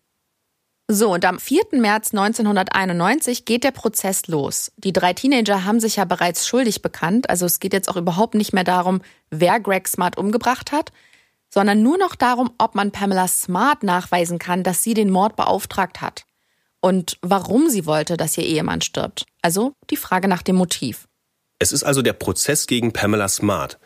So, 0.93 1.13
und 1.13 1.23
am 1.23 1.39
4. 1.39 1.67
März 1.71 2.11
1991 2.11 3.45
geht 3.45 3.63
der 3.63 3.71
Prozess 3.71 4.27
los. 4.27 4.73
Die 4.75 4.91
drei 4.91 5.13
Teenager 5.13 5.63
haben 5.63 5.79
sich 5.79 5.95
ja 5.95 6.03
bereits 6.03 6.45
schuldig 6.45 6.81
bekannt, 6.81 7.29
also 7.29 7.45
es 7.45 7.61
geht 7.61 7.71
jetzt 7.71 7.87
auch 7.87 7.95
überhaupt 7.95 8.33
nicht 8.33 8.51
mehr 8.51 8.65
darum, 8.65 8.99
wer 9.29 9.61
Greg 9.61 9.87
Smart 9.87 10.17
umgebracht 10.17 10.73
hat, 10.73 10.91
sondern 11.49 11.81
nur 11.81 11.97
noch 11.97 12.13
darum, 12.15 12.51
ob 12.57 12.75
man 12.75 12.91
Pamela 12.91 13.29
Smart 13.29 13.83
nachweisen 13.83 14.37
kann, 14.37 14.63
dass 14.63 14.83
sie 14.83 14.93
den 14.93 15.09
Mord 15.09 15.37
beauftragt 15.37 16.01
hat 16.01 16.25
und 16.81 17.17
warum 17.21 17.69
sie 17.69 17.85
wollte, 17.85 18.17
dass 18.17 18.37
ihr 18.37 18.43
Ehemann 18.45 18.81
stirbt. 18.81 19.25
Also 19.41 19.71
die 19.91 19.97
Frage 19.97 20.27
nach 20.27 20.41
dem 20.41 20.57
Motiv. 20.57 21.07
Es 21.57 21.71
ist 21.71 21.85
also 21.85 22.01
der 22.01 22.13
Prozess 22.13 22.67
gegen 22.67 22.91
Pamela 22.91 23.29
Smart. 23.29 23.79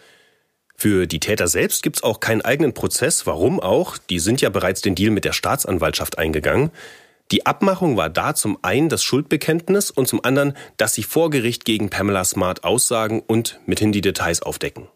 Für 0.78 1.08
die 1.08 1.20
Täter 1.20 1.48
selbst 1.48 1.84
gibt 1.84 1.98
es 1.98 2.04
auch 2.04 2.20
keinen 2.20 2.42
eigenen 2.42 2.74
Prozess. 2.74 3.26
Warum 3.26 3.60
auch? 3.60 3.98
Die 3.98 4.20
sind 4.20 4.42
ja 4.42 4.50
bereits 4.50 4.82
den 4.82 4.96
Deal 4.96 5.12
mit 5.12 5.26
der 5.26 5.34
Staatsanwaltschaft 5.34 6.18
eingegangen. 6.18 6.72
Die 7.32 7.46
Abmachung 7.46 7.98
war 7.98 8.10
da 8.10 8.36
zum 8.36 8.60
einen 8.62 8.90
das 8.90 9.04
Schuldbekenntnis 9.04 9.90
und 9.90 10.08
zum 10.08 10.24
anderen, 10.24 10.56
dass 10.78 10.94
sie 10.94 11.04
vor 11.04 11.30
Gericht 11.30 11.66
gegen 11.66 11.90
Pamela 11.90 12.24
Smart 12.24 12.64
aussagen 12.64 13.24
und 13.26 13.60
mithin 13.66 13.92
die 13.92 14.02
Details 14.02 14.42
aufdecken. 14.42 14.88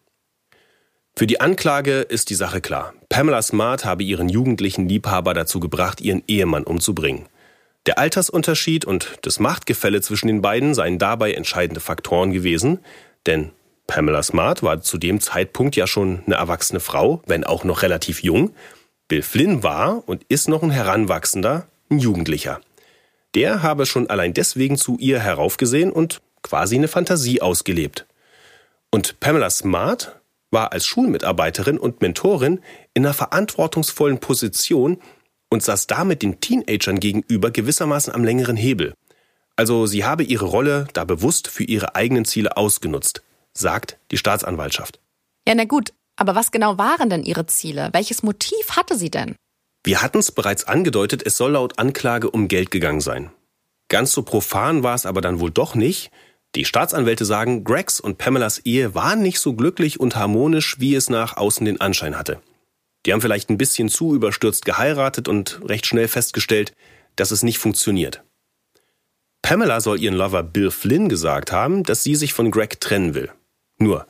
Für 1.15 1.25
die 1.27 1.41
Anklage 1.41 2.01
ist 2.01 2.29
die 2.29 2.35
Sache 2.35 2.61
klar. 2.61 2.93
Pamela 3.09 3.41
Smart 3.41 3.83
habe 3.83 4.03
ihren 4.03 4.29
jugendlichen 4.29 4.87
Liebhaber 4.87 5.33
dazu 5.33 5.59
gebracht, 5.59 6.01
ihren 6.01 6.23
Ehemann 6.27 6.63
umzubringen. 6.63 7.27
Der 7.87 7.97
Altersunterschied 7.97 8.85
und 8.85 9.17
das 9.23 9.39
Machtgefälle 9.39 10.01
zwischen 10.01 10.27
den 10.27 10.41
beiden 10.41 10.75
seien 10.75 10.99
dabei 10.99 11.33
entscheidende 11.33 11.81
Faktoren 11.81 12.31
gewesen, 12.31 12.79
denn 13.25 13.51
Pamela 13.89 14.21
Smart 14.21 14.61
war 14.61 14.81
zu 14.81 14.99
dem 14.99 15.19
Zeitpunkt 15.19 15.75
ja 15.75 15.87
schon 15.87 16.21
eine 16.27 16.35
erwachsene 16.35 16.79
Frau, 16.79 17.23
wenn 17.25 17.43
auch 17.43 17.63
noch 17.63 17.81
relativ 17.81 18.21
jung. 18.21 18.53
Bill 19.07 19.23
Flynn 19.23 19.63
war 19.63 20.07
und 20.07 20.23
ist 20.29 20.47
noch 20.47 20.61
ein 20.61 20.69
Heranwachsender, 20.69 21.65
ein 21.89 21.97
Jugendlicher. 21.97 22.61
Der 23.33 23.63
habe 23.63 23.87
schon 23.87 24.07
allein 24.07 24.35
deswegen 24.35 24.77
zu 24.77 24.97
ihr 24.99 25.19
heraufgesehen 25.19 25.91
und 25.91 26.21
quasi 26.43 26.75
eine 26.75 26.87
Fantasie 26.87 27.41
ausgelebt. 27.41 28.05
Und 28.91 29.19
Pamela 29.19 29.49
Smart 29.49 30.19
war 30.51 30.71
als 30.71 30.85
Schulmitarbeiterin 30.85 31.79
und 31.79 31.99
Mentorin 31.99 32.61
in 32.93 33.07
einer 33.07 33.15
verantwortungsvollen 33.15 34.19
Position 34.19 35.01
und 35.49 35.63
saß 35.63 35.87
damit 35.87 36.21
den 36.21 36.39
Teenagern 36.39 36.99
gegenüber 36.99 37.49
gewissermaßen 37.49 38.13
am 38.13 38.23
längeren 38.23 38.55
Hebel. 38.55 38.93
Also 39.55 39.87
sie 39.87 40.05
habe 40.05 40.21
ihre 40.21 40.45
Rolle 40.45 40.87
da 40.93 41.05
bewusst 41.05 41.47
für 41.47 41.63
ihre 41.63 41.95
eigenen 41.95 42.25
Ziele 42.25 42.55
ausgenutzt, 42.55 43.23
sagt 43.53 43.97
die 44.11 44.17
Staatsanwaltschaft. 44.17 44.99
Ja, 45.47 45.55
na 45.55 45.65
gut, 45.65 45.93
aber 46.15 46.35
was 46.35 46.51
genau 46.51 46.77
waren 46.77 47.09
denn 47.09 47.23
ihre 47.23 47.45
Ziele? 47.45 47.89
Welches 47.93 48.23
Motiv 48.23 48.71
hatte 48.75 48.97
sie 48.97 49.09
denn? 49.11 49.35
Wir 49.83 50.01
hatten 50.01 50.19
es 50.19 50.31
bereits 50.31 50.65
angedeutet, 50.65 51.23
es 51.25 51.37
soll 51.37 51.51
laut 51.51 51.79
Anklage 51.79 52.29
um 52.29 52.47
Geld 52.47 52.71
gegangen 52.71 53.01
sein. 53.01 53.31
Ganz 53.87 54.11
so 54.11 54.23
profan 54.23 54.83
war 54.83 54.93
es 54.93 55.05
aber 55.05 55.21
dann 55.21 55.39
wohl 55.39 55.51
doch 55.51 55.73
nicht, 55.75 56.11
Die 56.55 56.65
Staatsanwälte 56.65 57.25
sagen, 57.25 57.63
Gregs 57.63 57.99
und 57.99 58.17
Pamelas 58.17 58.59
Ehe 58.59 58.95
war 58.95 59.15
nicht 59.15 59.39
so 59.39 59.53
glücklich 59.53 59.99
und 59.99 60.15
harmonisch, 60.15 60.79
wie 60.79 60.95
es 60.95 61.09
nach 61.09 61.37
außen 61.37 61.65
den 61.65 61.79
Anschein 61.79 62.17
hatte. 62.17 62.41
Die 63.05 63.13
haben 63.13 63.21
vielleicht 63.21 63.49
ein 63.49 63.57
bisschen 63.57 63.87
zu 63.89 64.15
überstürzt 64.15 64.65
geheiratet 64.65 65.27
und 65.27 65.61
recht 65.63 65.85
schnell 65.85 66.07
festgestellt, 66.07 66.73
dass 67.15 67.31
es 67.31 67.43
nicht 67.43 67.59
funktioniert. 67.59 68.23
Pamela 69.41 69.79
soll 69.79 70.01
ihren 70.01 70.15
Lover 70.15 70.43
Bill 70.43 70.71
Flynn 70.71 71.07
gesagt 71.07 71.51
haben, 71.51 71.83
dass 71.83 72.03
sie 72.03 72.15
sich 72.15 72.33
von 72.33 72.51
Greg 72.51 72.81
trennen 72.81 73.13
will. 73.13 73.31
Nur, 73.79 74.05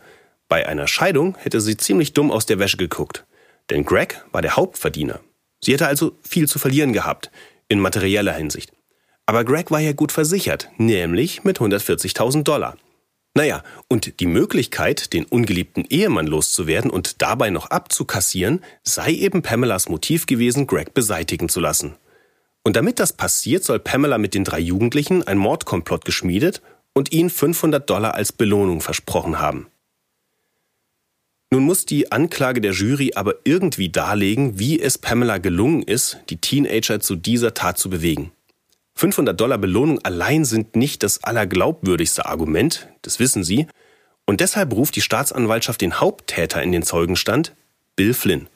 bei 0.48 0.68
einer 0.68 0.88
Scheidung 0.88 1.38
hätte 1.38 1.62
sie 1.62 1.78
ziemlich 1.78 2.14
dumm 2.14 2.32
aus 2.32 2.46
der 2.46 2.60
Wäsche 2.60 2.78
geguckt. 2.78 3.26
Denn 3.70 3.86
Greg 3.86 4.26
war 4.32 4.42
der 4.42 4.56
Hauptverdiener. 4.56 5.20
Sie 5.64 5.74
hätte 5.74 5.88
also 5.88 6.18
viel 6.24 6.48
zu 6.48 6.58
verlieren 6.58 6.92
gehabt, 6.92 7.32
in 7.68 7.80
materieller 7.80 8.34
Hinsicht. 8.34 8.74
Aber 9.28 9.44
Greg 9.44 9.70
war 9.70 9.80
ja 9.80 9.94
gut 9.94 10.12
versichert, 10.12 10.70
nämlich 10.78 11.44
mit 11.44 11.60
140.000 11.60 12.44
Dollar. 12.44 12.78
Naja, 13.36 13.62
und 13.88 14.20
die 14.20 14.26
Möglichkeit, 14.26 15.14
den 15.14 15.26
ungeliebten 15.26 15.86
Ehemann 15.88 16.26
loszuwerden 16.26 16.90
und 16.90 17.22
dabei 17.22 17.52
noch 17.52 17.70
abzukassieren, 17.70 18.62
sei 18.82 19.12
eben 19.12 19.44
Pamelas 19.44 19.88
Motiv 19.88 20.26
gewesen, 20.26 20.66
Greg 20.66 20.96
beseitigen 20.96 21.48
zu 21.48 21.60
lassen. 21.60 21.96
Und 22.64 22.76
damit 22.76 23.00
das 23.00 23.14
passiert, 23.14 23.64
soll 23.64 23.80
Pamela 23.80 24.18
mit 24.18 24.34
den 24.34 24.44
drei 24.44 24.60
Jugendlichen 24.60 25.26
ein 25.28 25.38
Mordkomplott 25.38 26.06
geschmiedet 26.06 26.62
und 27.00 27.14
ihnen 27.14 27.30
500 27.30 27.90
Dollar 27.90 28.16
als 28.16 28.34
Belohnung 28.34 28.82
versprochen 28.82 29.40
haben. 29.40 29.68
Nun 31.50 31.64
muss 31.64 31.86
die 31.86 32.12
Anklage 32.12 32.60
der 32.60 32.74
Jury 32.74 33.14
aber 33.16 33.36
irgendwie 33.46 33.88
darlegen, 33.88 34.60
wie 34.60 34.82
es 34.82 34.98
Pamela 34.98 35.38
gelungen 35.38 35.82
ist, 35.82 36.18
die 36.30 36.42
Teenager 36.42 37.00
zu 37.00 37.16
dieser 37.16 37.54
Tat 37.54 37.78
zu 37.78 37.90
bewegen. 37.90 38.34
500 38.96 39.40
Dollar 39.40 39.58
Belohnung 39.58 40.00
allein 40.00 40.44
sind 40.44 40.76
nicht 40.76 41.02
das 41.02 41.24
allerglaubwürdigste 41.24 42.26
Argument, 42.26 42.90
das 43.02 43.22
wissen 43.22 43.46
Sie, 43.46 43.68
und 44.26 44.42
deshalb 44.42 44.74
ruft 44.74 44.98
die 44.98 45.02
Staatsanwaltschaft 45.02 45.80
den 45.80 46.02
Haupttäter 46.02 46.62
in 46.62 46.74
den 46.74 46.84
Zeugenstand, 46.84 47.56
Bill 47.96 48.14
Flynn. 48.14 48.50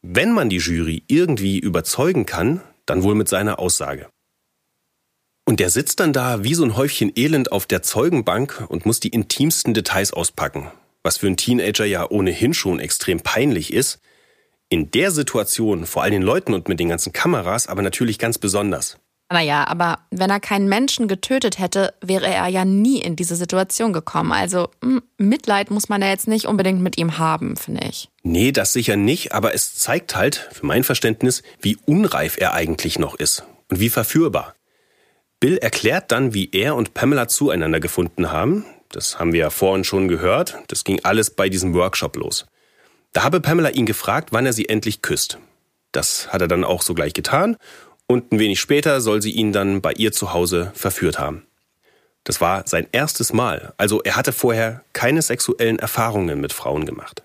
Wenn 0.00 0.30
man 0.30 0.48
die 0.48 0.58
Jury 0.58 1.02
irgendwie 1.08 1.58
überzeugen 1.58 2.24
kann, 2.24 2.60
dann 2.86 3.02
wohl 3.02 3.16
mit 3.16 3.28
seiner 3.28 3.58
Aussage. 3.58 4.06
Und 5.52 5.60
der 5.60 5.68
sitzt 5.68 6.00
dann 6.00 6.14
da 6.14 6.44
wie 6.44 6.54
so 6.54 6.64
ein 6.64 6.78
Häufchen 6.78 7.12
Elend 7.14 7.52
auf 7.52 7.66
der 7.66 7.82
Zeugenbank 7.82 8.64
und 8.68 8.86
muss 8.86 9.00
die 9.00 9.10
intimsten 9.10 9.74
Details 9.74 10.14
auspacken, 10.14 10.70
was 11.02 11.18
für 11.18 11.26
einen 11.26 11.36
Teenager 11.36 11.84
ja 11.84 12.08
ohnehin 12.08 12.54
schon 12.54 12.80
extrem 12.80 13.20
peinlich 13.20 13.70
ist, 13.70 14.00
in 14.70 14.90
der 14.92 15.10
Situation, 15.10 15.84
vor 15.84 16.04
all 16.04 16.10
den 16.10 16.22
Leuten 16.22 16.54
und 16.54 16.68
mit 16.68 16.80
den 16.80 16.88
ganzen 16.88 17.12
Kameras, 17.12 17.66
aber 17.66 17.82
natürlich 17.82 18.18
ganz 18.18 18.38
besonders. 18.38 18.96
Naja, 19.30 19.66
aber 19.66 19.98
wenn 20.10 20.30
er 20.30 20.40
keinen 20.40 20.70
Menschen 20.70 21.06
getötet 21.06 21.58
hätte, 21.58 21.92
wäre 22.00 22.28
er 22.28 22.48
ja 22.48 22.64
nie 22.64 23.02
in 23.02 23.14
diese 23.14 23.36
Situation 23.36 23.92
gekommen. 23.92 24.32
Also 24.32 24.70
hm, 24.82 25.02
Mitleid 25.18 25.70
muss 25.70 25.90
man 25.90 26.00
ja 26.00 26.08
jetzt 26.08 26.28
nicht 26.28 26.46
unbedingt 26.46 26.80
mit 26.80 26.96
ihm 26.96 27.18
haben, 27.18 27.58
finde 27.58 27.86
ich. 27.90 28.08
Nee, 28.22 28.52
das 28.52 28.72
sicher 28.72 28.96
nicht, 28.96 29.34
aber 29.34 29.52
es 29.52 29.74
zeigt 29.74 30.16
halt, 30.16 30.48
für 30.50 30.64
mein 30.64 30.82
Verständnis, 30.82 31.42
wie 31.60 31.76
unreif 31.84 32.38
er 32.38 32.54
eigentlich 32.54 32.98
noch 32.98 33.16
ist 33.16 33.44
und 33.68 33.80
wie 33.80 33.90
verführbar. 33.90 34.54
Bill 35.42 35.58
erklärt 35.58 36.12
dann, 36.12 36.34
wie 36.34 36.50
er 36.52 36.76
und 36.76 36.94
Pamela 36.94 37.26
zueinander 37.26 37.80
gefunden 37.80 38.30
haben. 38.30 38.64
Das 38.90 39.18
haben 39.18 39.32
wir 39.32 39.40
ja 39.40 39.50
vorhin 39.50 39.82
schon 39.82 40.06
gehört. 40.06 40.56
Das 40.68 40.84
ging 40.84 41.00
alles 41.02 41.30
bei 41.30 41.48
diesem 41.48 41.74
Workshop 41.74 42.14
los. 42.14 42.46
Da 43.12 43.24
habe 43.24 43.40
Pamela 43.40 43.70
ihn 43.70 43.84
gefragt, 43.84 44.28
wann 44.30 44.46
er 44.46 44.52
sie 44.52 44.68
endlich 44.68 45.02
küsst. 45.02 45.38
Das 45.90 46.32
hat 46.32 46.42
er 46.42 46.46
dann 46.46 46.62
auch 46.62 46.80
so 46.80 46.94
gleich 46.94 47.12
getan 47.12 47.56
und 48.06 48.30
ein 48.30 48.38
wenig 48.38 48.60
später 48.60 49.00
soll 49.00 49.20
sie 49.20 49.32
ihn 49.32 49.52
dann 49.52 49.80
bei 49.82 49.92
ihr 49.94 50.12
zu 50.12 50.32
Hause 50.32 50.70
verführt 50.76 51.18
haben. 51.18 51.44
Das 52.22 52.40
war 52.40 52.64
sein 52.68 52.86
erstes 52.92 53.32
Mal, 53.32 53.74
also 53.78 54.00
er 54.00 54.14
hatte 54.14 54.30
vorher 54.30 54.84
keine 54.92 55.22
sexuellen 55.22 55.80
Erfahrungen 55.80 56.40
mit 56.40 56.52
Frauen 56.52 56.86
gemacht. 56.86 57.24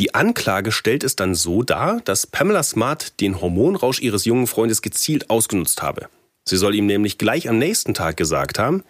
Die 0.00 0.16
Anklage 0.16 0.72
stellt 0.72 1.04
es 1.04 1.14
dann 1.14 1.36
so 1.36 1.62
dar, 1.62 2.00
dass 2.00 2.26
Pamela 2.26 2.64
Smart 2.64 3.20
den 3.20 3.40
Hormonrausch 3.40 4.00
ihres 4.00 4.24
jungen 4.24 4.48
Freundes 4.48 4.82
gezielt 4.82 5.30
ausgenutzt 5.30 5.80
habe. 5.80 6.08
Sie 6.48 6.56
soll 6.56 6.74
ihm 6.74 6.86
nämlich 6.86 7.18
gleich 7.18 7.48
am 7.48 7.58
nächsten 7.58 7.94
Tag 7.94 8.16
gesagt 8.16 8.58
haben, 8.58 8.82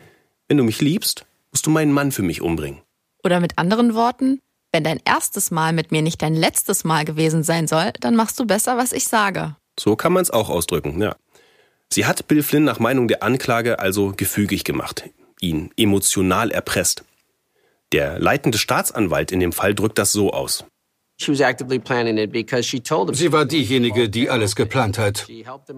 wenn 0.46 0.56
du 0.56 0.64
mich 0.64 0.80
liebst, 0.80 1.26
musst 1.50 1.66
du 1.66 1.70
meinen 1.70 1.92
Mann 1.92 2.12
für 2.12 2.22
mich 2.22 2.40
umbringen. 2.40 2.80
Oder 3.24 3.40
mit 3.40 3.59
anderen 3.59 3.94
Worten, 3.94 4.40
wenn 4.72 4.84
dein 4.84 5.00
erstes 5.04 5.50
Mal 5.50 5.72
mit 5.72 5.90
mir 5.90 6.02
nicht 6.02 6.22
dein 6.22 6.34
letztes 6.34 6.84
Mal 6.84 7.04
gewesen 7.04 7.42
sein 7.42 7.66
soll, 7.66 7.92
dann 8.00 8.14
machst 8.14 8.38
du 8.38 8.46
besser, 8.46 8.76
was 8.76 8.92
ich 8.92 9.09
sage. 9.09 9.56
So 9.78 9.96
kann 9.96 10.12
man 10.12 10.22
es 10.22 10.30
auch 10.30 10.50
ausdrücken, 10.50 11.00
ja. 11.00 11.16
Sie 11.90 12.06
hat 12.06 12.28
Bill 12.28 12.42
Flynn 12.42 12.64
nach 12.64 12.78
Meinung 12.78 13.09
der 13.09 13.22
Anklage 13.22 13.78
also 13.78 14.12
gefügig 14.16 14.64
gemacht, 14.64 15.09
ihn 15.40 15.70
emotional 15.76 16.50
erpresst. 16.50 17.02
Der 17.92 18.18
leitende 18.18 18.59
Staatsanwalt 18.59 19.32
in 19.32 19.40
dem 19.40 19.52
Fall 19.52 19.74
drückt 19.74 19.98
das 19.98 20.12
so 20.12 20.32
aus. 20.32 20.64
Sie 21.20 21.32
war 23.32 23.44
diejenige, 23.44 24.08
die 24.08 24.30
alles 24.30 24.54
geplant 24.54 24.98
hat. 24.98 25.26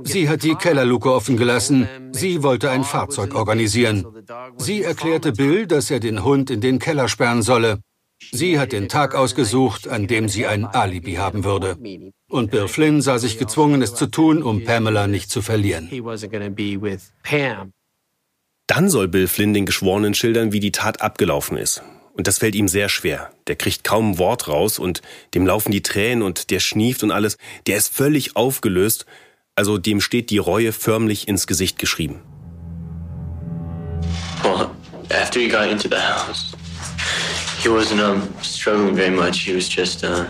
Sie 0.05 0.29
hat 0.29 0.43
die 0.43 0.55
Kellerluke 0.55 1.11
offen 1.13 1.39
gelassen. 1.39 1.89
Sie 2.13 2.43
wollte 2.43 2.71
ein 2.71 2.85
Fahrzeug 2.85 3.35
organisieren. 3.35 4.07
Sie 4.59 4.83
erklärte 4.83 5.33
Bill, 5.33 5.67
dass 5.67 5.91
er 5.91 6.01
den 6.01 6.25
Hund 6.25 6.51
in 6.51 6.61
den 6.61 6.79
Keller 6.79 7.09
sperren 7.09 7.43
solle. 7.43 7.81
Sie 8.33 8.59
hat 8.59 8.73
den 8.73 8.89
Tag 8.89 9.15
ausgesucht, 9.15 9.89
an 9.89 10.07
dem 10.07 10.29
sie 10.29 10.47
ein 10.47 10.67
Alibi 10.67 11.15
haben 11.15 11.45
würde. 11.45 11.79
Und 12.29 12.51
Bill 12.51 12.69
Flynn 12.69 13.01
sah 13.01 13.19
sich 13.19 13.39
gezwungen, 13.39 13.81
es 13.81 13.95
zu 13.95 14.07
tun, 14.07 14.43
um 14.43 14.65
Pamela 14.65 15.07
nicht 15.07 15.31
zu 15.31 15.41
verlieren. 15.41 15.89
Dann 18.67 18.89
soll 18.89 19.09
Bill 19.09 19.27
Flynn 19.27 19.55
den 19.55 19.67
Geschworenen 19.67 20.15
schildern, 20.15 20.53
wie 20.53 20.61
die 20.61 20.71
Tat 20.71 21.01
abgelaufen 21.01 21.57
ist. 21.57 21.83
Und 22.15 22.27
das 22.27 22.39
fällt 22.39 22.55
ihm 22.55 22.69
sehr 22.69 22.89
schwer. 22.89 23.31
Der 23.47 23.57
kriegt 23.57 23.85
kaum 23.85 24.13
ein 24.13 24.19
Wort 24.19 24.49
raus 24.49 24.79
und 24.79 25.01
dem 25.35 25.47
laufen 25.47 25.71
die 25.71 25.83
Tränen 25.83 26.23
und 26.23 26.51
der 26.51 26.61
schnieft 26.61 27.03
und 27.03 27.11
alles. 27.11 27.39
Der 27.67 27.77
ist 27.77 27.95
völlig 27.95 28.37
aufgelöst. 28.37 29.07
Also 29.55 29.79
dem 29.79 30.01
steht 30.01 30.31
die 30.31 30.39
Reue 30.39 30.73
förmlich 30.73 31.29
ins 31.29 31.47
Gesicht 31.47 31.79
geschrieben. 31.79 32.23
Well, 34.43 34.71
after 35.11 35.39
he 35.39 35.49
got 35.49 35.71
into 35.71 35.89
the 35.89 35.97
house, 35.97 36.55
he 37.63 37.69
wasn't 37.69 38.01
um, 38.01 38.23
struggling 38.43 38.97
very 38.97 39.11
much. 39.11 39.45
He 39.45 39.55
was 39.55 39.69
just 39.69 40.03
uh, 40.03 40.25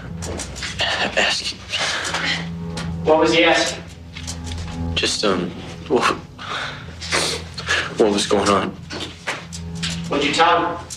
asking. 1.16 1.59
What 3.05 3.20
was 3.20 3.33
he 3.33 3.45
asking? 3.45 3.83
Just 4.95 5.24
um, 5.24 5.51
what, 5.89 6.03
what 7.99 8.12
was 8.12 8.26
going 8.26 8.49
on? 8.49 8.70
What'd 10.09 10.26
you 10.26 10.35
tell 10.35 10.66
him? 10.66 10.89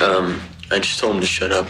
Um, 0.00 0.40
I 0.70 0.78
just 0.78 0.98
told 0.98 1.14
him 1.14 1.20
to 1.20 1.26
shut 1.26 1.52
up. 1.52 1.66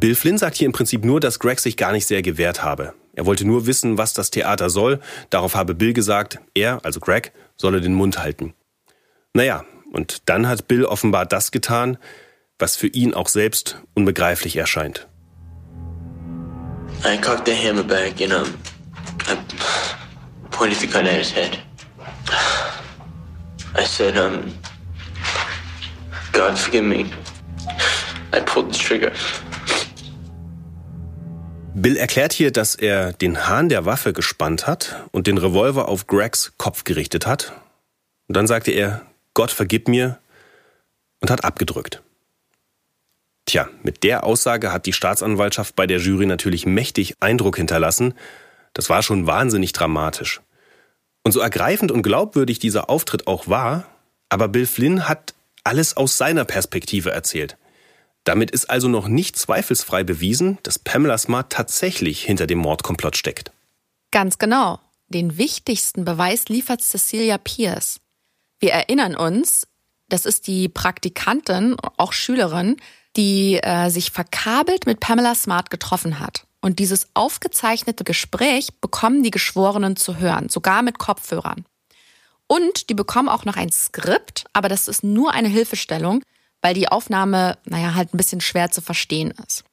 Bill 0.00 0.14
Flynn 0.14 0.38
sagt 0.38 0.56
hier 0.56 0.66
im 0.66 0.72
Prinzip 0.72 1.04
nur, 1.04 1.18
dass 1.18 1.38
Greg 1.38 1.60
sich 1.60 1.76
gar 1.76 1.92
nicht 1.92 2.06
sehr 2.06 2.22
gewehrt 2.22 2.62
habe. 2.62 2.94
Er 3.14 3.26
wollte 3.26 3.46
nur 3.46 3.66
wissen, 3.66 3.96
was 3.96 4.12
das 4.12 4.30
Theater 4.30 4.68
soll. 4.68 5.00
Darauf 5.30 5.54
habe 5.54 5.74
Bill 5.74 5.92
gesagt, 5.92 6.40
er, 6.54 6.84
also 6.84 7.00
Greg, 7.00 7.32
solle 7.56 7.80
den 7.80 7.94
Mund 7.94 8.18
halten. 8.18 8.54
Naja, 9.32 9.64
und 9.92 10.28
dann 10.28 10.48
hat 10.48 10.68
Bill 10.68 10.84
offenbar 10.84 11.24
das 11.24 11.52
getan, 11.52 11.96
was 12.58 12.76
für 12.76 12.88
ihn 12.88 13.14
auch 13.14 13.28
selbst 13.28 13.80
unbegreiflich 13.94 14.56
erscheint. 14.56 15.08
I 17.04 17.16
cocked 17.18 17.46
the 17.46 17.54
hammer 17.54 17.82
back 17.82 18.20
and 18.20 18.32
um, 18.32 18.54
I 19.28 19.36
pointed 20.50 20.78
the 20.78 20.86
gun 20.86 21.06
at 21.06 21.18
his 21.18 21.34
head. 21.34 21.58
I 23.76 23.84
said, 23.84 24.16
um, 24.16 24.52
God 26.34 26.58
forgive 26.58 26.82
me. 26.82 27.06
I 28.32 28.40
pulled 28.44 28.74
the 28.74 28.78
trigger. 28.78 29.12
Bill 31.76 31.96
erklärt 31.96 32.32
hier, 32.32 32.50
dass 32.50 32.74
er 32.74 33.12
den 33.12 33.46
Hahn 33.46 33.68
der 33.68 33.84
Waffe 33.84 34.12
gespannt 34.12 34.66
hat 34.66 35.04
und 35.12 35.28
den 35.28 35.38
Revolver 35.38 35.88
auf 35.88 36.08
Gregs 36.08 36.52
Kopf 36.58 36.82
gerichtet 36.82 37.26
hat. 37.26 37.52
Und 38.26 38.36
dann 38.36 38.48
sagte 38.48 38.72
er, 38.72 39.02
Gott 39.34 39.52
vergib 39.52 39.86
mir 39.86 40.18
und 41.20 41.30
hat 41.30 41.44
abgedrückt. 41.44 42.02
Tja, 43.46 43.68
mit 43.82 44.02
der 44.02 44.24
Aussage 44.24 44.72
hat 44.72 44.86
die 44.86 44.92
Staatsanwaltschaft 44.92 45.76
bei 45.76 45.86
der 45.86 45.98
Jury 45.98 46.26
natürlich 46.26 46.66
mächtig 46.66 47.14
Eindruck 47.20 47.56
hinterlassen. 47.56 48.14
Das 48.72 48.90
war 48.90 49.02
schon 49.02 49.26
wahnsinnig 49.28 49.72
dramatisch. 49.72 50.40
Und 51.22 51.30
so 51.30 51.40
ergreifend 51.40 51.92
und 51.92 52.02
glaubwürdig 52.02 52.58
dieser 52.58 52.90
Auftritt 52.90 53.28
auch 53.28 53.46
war, 53.46 53.84
aber 54.28 54.48
Bill 54.48 54.66
Flynn 54.66 55.08
hat 55.08 55.34
alles 55.64 55.96
aus 55.96 56.16
seiner 56.16 56.44
Perspektive 56.44 57.10
erzählt. 57.10 57.56
Damit 58.24 58.50
ist 58.50 58.70
also 58.70 58.88
noch 58.88 59.08
nicht 59.08 59.36
zweifelsfrei 59.36 60.02
bewiesen, 60.02 60.58
dass 60.62 60.78
Pamela 60.78 61.18
Smart 61.18 61.52
tatsächlich 61.52 62.22
hinter 62.22 62.46
dem 62.46 62.58
Mordkomplott 62.58 63.16
steckt. 63.16 63.52
Ganz 64.10 64.38
genau. 64.38 64.80
Den 65.08 65.36
wichtigsten 65.36 66.04
Beweis 66.04 66.48
liefert 66.48 66.80
Cecilia 66.80 67.36
Pierce. 67.36 68.00
Wir 68.60 68.72
erinnern 68.72 69.14
uns, 69.14 69.66
das 70.08 70.24
ist 70.24 70.46
die 70.46 70.68
Praktikantin, 70.68 71.76
auch 71.98 72.12
Schülerin, 72.12 72.76
die 73.16 73.60
äh, 73.62 73.90
sich 73.90 74.10
verkabelt 74.10 74.86
mit 74.86 75.00
Pamela 75.00 75.34
Smart 75.34 75.70
getroffen 75.70 76.20
hat. 76.20 76.46
Und 76.60 76.78
dieses 76.78 77.08
aufgezeichnete 77.12 78.04
Gespräch 78.04 78.68
bekommen 78.80 79.22
die 79.22 79.30
Geschworenen 79.30 79.96
zu 79.96 80.16
hören, 80.18 80.48
sogar 80.48 80.82
mit 80.82 80.98
Kopfhörern. 80.98 81.66
Und 82.46 82.90
die 82.90 82.94
bekommen 82.94 83.28
auch 83.28 83.44
noch 83.44 83.56
ein 83.56 83.72
Skript, 83.72 84.44
aber 84.52 84.68
das 84.68 84.88
ist 84.88 85.02
nur 85.02 85.32
eine 85.32 85.48
Hilfestellung, 85.48 86.22
weil 86.60 86.74
die 86.74 86.88
Aufnahme, 86.88 87.58
naja, 87.64 87.94
halt 87.94 88.14
ein 88.14 88.16
bisschen 88.16 88.40
schwer 88.40 88.70
zu 88.70 88.80
verstehen 88.80 89.32
ist. 89.46 89.64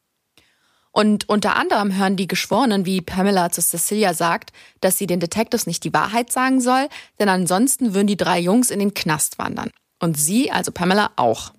Und 0.91 1.29
unter 1.29 1.55
anderem 1.55 1.97
hören 1.97 2.17
die 2.17 2.27
Geschworenen, 2.27 2.85
wie 2.85 2.99
Pamela 3.01 3.49
zu 3.49 3.61
Cecilia 3.61 4.13
sagt, 4.13 4.51
dass 4.81 4.97
sie 4.97 5.07
den 5.07 5.21
Detectives 5.21 5.65
nicht 5.65 5.85
die 5.85 5.93
Wahrheit 5.93 6.31
sagen 6.31 6.59
soll, 6.59 6.89
denn 7.19 7.29
ansonsten 7.29 7.93
würden 7.93 8.07
die 8.07 8.17
drei 8.17 8.39
Jungs 8.39 8.69
in 8.71 8.79
den 8.79 8.93
Knast 8.93 9.39
wandern. 9.39 9.71
Und 10.01 10.17
sie, 10.17 10.51
also 10.51 10.71
Pamela, 10.71 11.11
auch. 11.15 11.53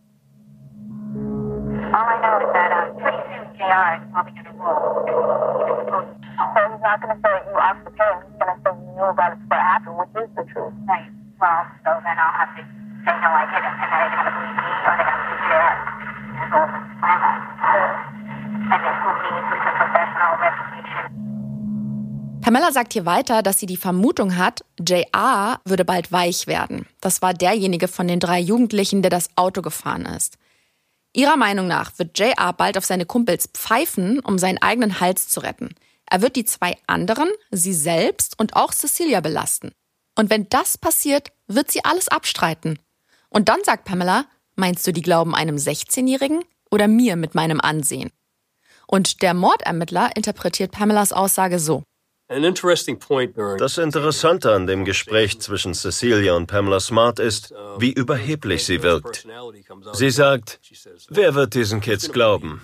All 1.94 2.08
I 2.08 2.20
know 2.20 2.40
is 2.40 2.52
that 2.52 2.72
um, 2.72 2.96
pretty 2.98 3.18
soon 3.28 3.54
JR 3.56 3.96
is 3.96 4.02
probably 4.12 4.32
going 4.32 4.46
to 4.46 4.52
roll. 4.62 6.21
So 6.54 6.58
he's 6.72 6.82
not 6.82 6.98
going 7.02 7.14
to 7.14 7.20
say 7.22 7.32
you 7.46 7.56
asked 7.58 7.84
the 7.86 7.94
parent. 7.94 8.26
He's 8.26 8.38
going 8.42 8.50
to 8.50 8.58
say 8.62 8.72
you 8.74 8.90
knew 8.98 9.08
about 9.08 9.32
it 9.32 9.38
before 9.42 9.58
it 9.58 9.68
happened, 9.70 9.96
which 10.02 10.12
is 10.18 10.30
the 10.34 10.44
truth. 10.50 10.74
Right. 10.90 11.10
Well, 11.38 11.62
so 11.86 11.90
then 12.02 12.16
I'll 12.18 12.36
have 12.38 12.52
to 12.58 12.62
say 13.06 13.14
no, 13.18 13.30
I 13.34 13.44
didn't, 13.50 13.76
and 13.82 13.88
then 13.90 13.98
they're 13.98 14.14
going 14.14 14.28
to 14.30 14.34
believe 14.36 14.58
me, 14.62 14.70
or 14.86 14.92
they're 14.94 15.08
going 15.10 15.18
to 15.18 15.26
believe 15.26 15.44
JR. 15.50 15.74
So, 16.52 16.58
and 18.72 18.80
then 18.82 18.94
who 19.02 19.10
me 19.22 19.32
with 19.50 19.62
a 19.62 19.72
professional 19.78 20.32
reputation. 20.38 21.04
Pamela 22.42 22.72
sagt 22.72 22.92
hier 22.92 23.06
weiter, 23.06 23.42
dass 23.42 23.58
sie 23.58 23.66
die 23.66 23.76
Vermutung 23.76 24.36
hat, 24.36 24.64
JR 24.80 25.60
würde 25.64 25.84
bald 25.84 26.10
weich 26.10 26.46
werden. 26.46 26.86
Das 27.00 27.22
war 27.22 27.34
derjenige 27.34 27.86
von 27.86 28.08
den 28.08 28.18
drei 28.18 28.40
Jugendlichen, 28.40 29.02
der 29.02 29.10
das 29.10 29.30
Auto 29.36 29.62
gefahren 29.62 30.06
ist. 30.06 30.38
Ihrer 31.12 31.36
Meinung 31.36 31.68
nach 31.68 31.98
wird 31.98 32.18
JR 32.18 32.52
bald 32.52 32.78
auf 32.78 32.84
seine 32.84 33.06
Kumpels 33.06 33.48
pfeifen, 33.52 34.18
um 34.20 34.38
seinen 34.38 34.58
eigenen 34.58 34.98
Hals 34.98 35.28
zu 35.28 35.40
retten. 35.40 35.74
Er 36.10 36.22
wird 36.22 36.36
die 36.36 36.44
zwei 36.44 36.76
anderen, 36.86 37.28
sie 37.50 37.74
selbst 37.74 38.38
und 38.38 38.54
auch 38.54 38.72
Cecilia 38.72 39.20
belasten. 39.20 39.72
Und 40.16 40.30
wenn 40.30 40.48
das 40.48 40.76
passiert, 40.76 41.28
wird 41.46 41.70
sie 41.70 41.84
alles 41.84 42.08
abstreiten. 42.08 42.78
Und 43.28 43.48
dann 43.48 43.64
sagt 43.64 43.84
Pamela, 43.84 44.26
meinst 44.56 44.86
du, 44.86 44.92
die 44.92 45.02
glauben 45.02 45.34
einem 45.34 45.56
16-Jährigen 45.56 46.44
oder 46.70 46.86
mir 46.88 47.16
mit 47.16 47.34
meinem 47.34 47.60
Ansehen? 47.60 48.10
Und 48.86 49.22
der 49.22 49.32
Mordermittler 49.32 50.14
interpretiert 50.16 50.72
Pamelas 50.72 51.12
Aussage 51.12 51.58
so. 51.58 51.82
Das 52.28 53.78
Interessante 53.78 54.52
an 54.52 54.66
dem 54.66 54.84
Gespräch 54.84 55.40
zwischen 55.40 55.74
Cecilia 55.74 56.34
und 56.34 56.46
Pamela 56.46 56.80
Smart 56.80 57.18
ist, 57.18 57.52
wie 57.78 57.92
überheblich 57.92 58.64
sie 58.64 58.82
wirkt. 58.82 59.26
Sie 59.92 60.10
sagt, 60.10 60.60
wer 61.08 61.34
wird 61.34 61.54
diesen 61.54 61.80
Kids 61.80 62.10
glauben? 62.10 62.62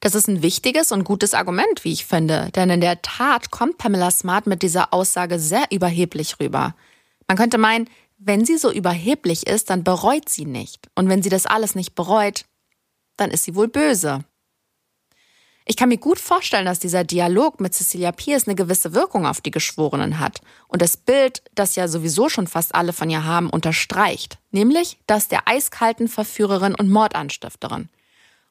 Das 0.00 0.14
ist 0.14 0.28
ein 0.28 0.42
wichtiges 0.42 0.92
und 0.92 1.02
gutes 1.02 1.34
Argument, 1.34 1.82
wie 1.82 1.92
ich 1.92 2.06
finde, 2.06 2.50
denn 2.54 2.70
in 2.70 2.80
der 2.80 3.02
Tat 3.02 3.50
kommt 3.50 3.78
Pamela 3.78 4.10
Smart 4.12 4.46
mit 4.46 4.62
dieser 4.62 4.94
Aussage 4.94 5.40
sehr 5.40 5.64
überheblich 5.70 6.38
rüber. 6.38 6.76
Man 7.26 7.36
könnte 7.36 7.58
meinen, 7.58 7.90
wenn 8.16 8.44
sie 8.44 8.58
so 8.58 8.70
überheblich 8.70 9.46
ist, 9.46 9.70
dann 9.70 9.84
bereut 9.84 10.28
sie 10.28 10.44
nicht. 10.44 10.88
Und 10.94 11.08
wenn 11.08 11.22
sie 11.22 11.30
das 11.30 11.46
alles 11.46 11.74
nicht 11.74 11.94
bereut, 11.94 12.44
dann 13.16 13.30
ist 13.30 13.44
sie 13.44 13.56
wohl 13.56 13.68
böse. 13.68 14.24
Ich 15.70 15.76
kann 15.76 15.90
mir 15.90 15.98
gut 15.98 16.18
vorstellen, 16.18 16.64
dass 16.64 16.78
dieser 16.78 17.04
Dialog 17.04 17.60
mit 17.60 17.74
Cecilia 17.74 18.10
Pierce 18.10 18.46
eine 18.46 18.54
gewisse 18.54 18.94
Wirkung 18.94 19.26
auf 19.26 19.42
die 19.42 19.50
Geschworenen 19.50 20.18
hat 20.18 20.40
und 20.66 20.80
das 20.80 20.96
Bild, 20.96 21.42
das 21.54 21.76
ja 21.76 21.88
sowieso 21.88 22.30
schon 22.30 22.46
fast 22.46 22.74
alle 22.74 22.94
von 22.94 23.10
ihr 23.10 23.24
haben, 23.24 23.50
unterstreicht, 23.50 24.38
nämlich 24.50 24.96
das 25.06 25.28
der 25.28 25.46
eiskalten 25.46 26.08
Verführerin 26.08 26.74
und 26.74 26.88
Mordanstifterin. 26.88 27.90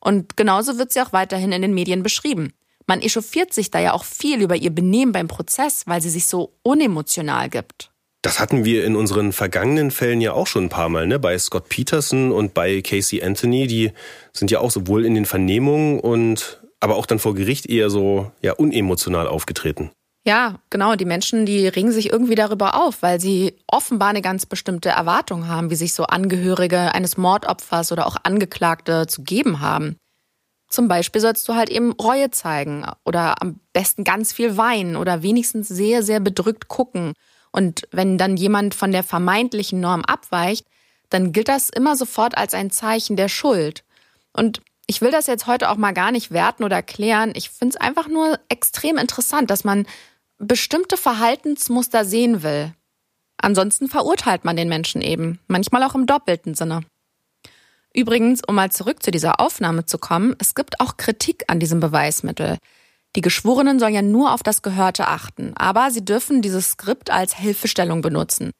Und 0.08 0.38
genauso 0.38 0.78
wird 0.78 0.94
sie 0.94 1.02
auch 1.02 1.12
weiterhin 1.12 1.52
in 1.52 1.62
den 1.62 1.74
Medien 1.74 2.02
beschrieben. 2.02 2.54
Man 2.86 3.02
echauffiert 3.02 3.54
sich 3.54 3.72
da 3.72 3.80
ja 3.80 3.92
auch 3.92 4.06
viel 4.06 4.42
über 4.42 4.56
ihr 4.56 4.70
Benehmen 4.70 5.12
beim 5.12 5.28
Prozess, 5.28 5.84
weil 5.86 6.02
sie 6.02 6.10
sich 6.10 6.28
so 6.28 6.54
unemotional 6.64 7.50
gibt. 7.50 7.92
Das 8.22 8.40
hatten 8.40 8.64
wir 8.64 8.86
in 8.86 8.96
unseren 8.96 9.34
vergangenen 9.34 9.92
Fällen 9.92 10.22
ja 10.22 10.32
auch 10.32 10.48
schon 10.48 10.64
ein 10.64 10.70
paar 10.70 10.88
Mal, 10.88 11.08
ne? 11.08 11.20
Bei 11.20 11.38
Scott 11.38 11.68
Peterson 11.68 12.32
und 12.32 12.54
bei 12.54 12.82
Casey 12.82 13.22
Anthony, 13.22 13.68
die 13.68 13.92
sind 14.32 14.50
ja 14.50 14.62
auch 14.62 14.72
sowohl 14.72 15.06
in 15.06 15.14
den 15.14 15.26
Vernehmungen 15.26 16.00
und 16.00 16.62
aber 16.80 16.96
auch 16.96 17.06
dann 17.06 17.20
vor 17.20 17.36
Gericht 17.36 17.66
eher 17.66 17.90
so 17.90 18.32
ja 18.42 18.54
unemotional 18.54 19.28
aufgetreten. 19.28 19.92
Ja, 20.28 20.56
genau. 20.70 20.96
Die 20.96 21.06
Menschen, 21.06 21.46
die 21.46 21.70
regen 21.70 21.94
sich 21.94 22.12
irgendwie 22.12 22.36
darüber 22.36 22.76
auf, 22.76 23.02
weil 23.02 23.22
sie 23.22 23.56
offenbar 23.66 24.10
eine 24.10 24.22
ganz 24.22 24.46
bestimmte 24.46 24.90
Erwartung 24.90 25.48
haben, 25.48 25.70
wie 25.70 25.76
sich 25.76 25.94
so 25.94 26.04
Angehörige 26.04 26.94
eines 26.94 27.16
Mordopfers 27.16 27.94
oder 27.94 28.06
auch 28.06 28.18
Angeklagte 28.24 29.08
zu 29.08 29.24
geben 29.24 29.62
haben. 29.62 29.96
Zum 30.68 30.90
Beispiel 30.90 31.22
sollst 31.22 31.48
du 31.48 31.56
halt 31.56 31.70
eben 31.70 31.94
Reue 31.94 32.30
zeigen 32.30 32.86
oder 33.06 33.42
am 33.42 33.62
besten 33.72 34.04
ganz 34.04 34.34
viel 34.34 34.58
weinen 34.58 34.98
oder 34.98 35.24
wenigstens 35.24 35.70
sehr, 35.70 36.04
sehr 36.04 36.20
bedrückt 36.20 36.68
gucken. 36.68 37.14
Und 37.54 37.88
wenn 37.92 38.18
dann 38.18 38.36
jemand 38.36 38.76
von 38.76 38.92
der 38.92 39.04
vermeintlichen 39.04 39.80
Norm 39.80 40.04
abweicht, 40.04 40.68
dann 41.10 41.32
gilt 41.32 41.48
das 41.48 41.70
immer 41.70 41.96
sofort 41.96 42.38
als 42.38 42.54
ein 42.54 42.70
Zeichen 42.70 43.16
der 43.16 43.30
Schuld. 43.30 43.86
Und 44.34 44.62
ich 44.88 45.00
will 45.00 45.12
das 45.12 45.28
jetzt 45.28 45.48
heute 45.48 45.70
auch 45.70 45.78
mal 45.78 45.94
gar 45.94 46.12
nicht 46.12 46.32
werten 46.32 46.66
oder 46.66 46.84
klären. 46.84 47.32
Ich 47.34 47.50
finde 47.50 47.76
es 47.76 47.82
einfach 47.82 48.10
nur 48.10 48.38
extrem 48.50 48.98
interessant, 48.98 49.50
dass 49.50 49.64
man 49.64 49.86
bestimmte 50.40 50.98
Verhaltensmuster 50.98 52.06
sehen 52.06 52.44
will. 52.44 52.74
Ansonsten 53.38 53.88
verurteilt 53.88 54.46
man 54.46 54.56
den 54.56 54.70
Menschen 54.70 55.02
eben, 55.02 55.40
manchmal 55.48 55.84
auch 55.84 55.96
im 55.96 56.06
doppelten 56.06 56.56
Sinne. 56.56 56.82
Übrigens, 57.94 58.42
um 58.48 58.56
mal 58.56 58.72
zurück 58.72 59.02
zu 59.02 59.12
dieser 59.12 59.40
Aufnahme 59.40 59.86
zu 59.86 59.98
kommen, 59.98 60.36
es 60.40 60.56
gibt 60.56 60.80
auch 60.80 60.98
Kritik 60.98 61.46
an 61.48 61.60
diesem 61.60 61.80
Beweismittel. 61.80 62.58
Die 63.16 63.22
Geschworenen 63.22 63.80
sollen 63.80 63.96
ja 63.96 64.02
nur 64.02 64.34
auf 64.34 64.44
das 64.44 64.62
Gehörte 64.62 65.08
achten, 65.08 65.54
aber 65.56 65.90
sie 65.90 66.06
dürfen 66.06 66.42
dieses 66.42 66.72
Skript 66.72 67.10
als 67.10 67.36
Hilfestellung 67.36 68.02
benutzen. 68.02 68.52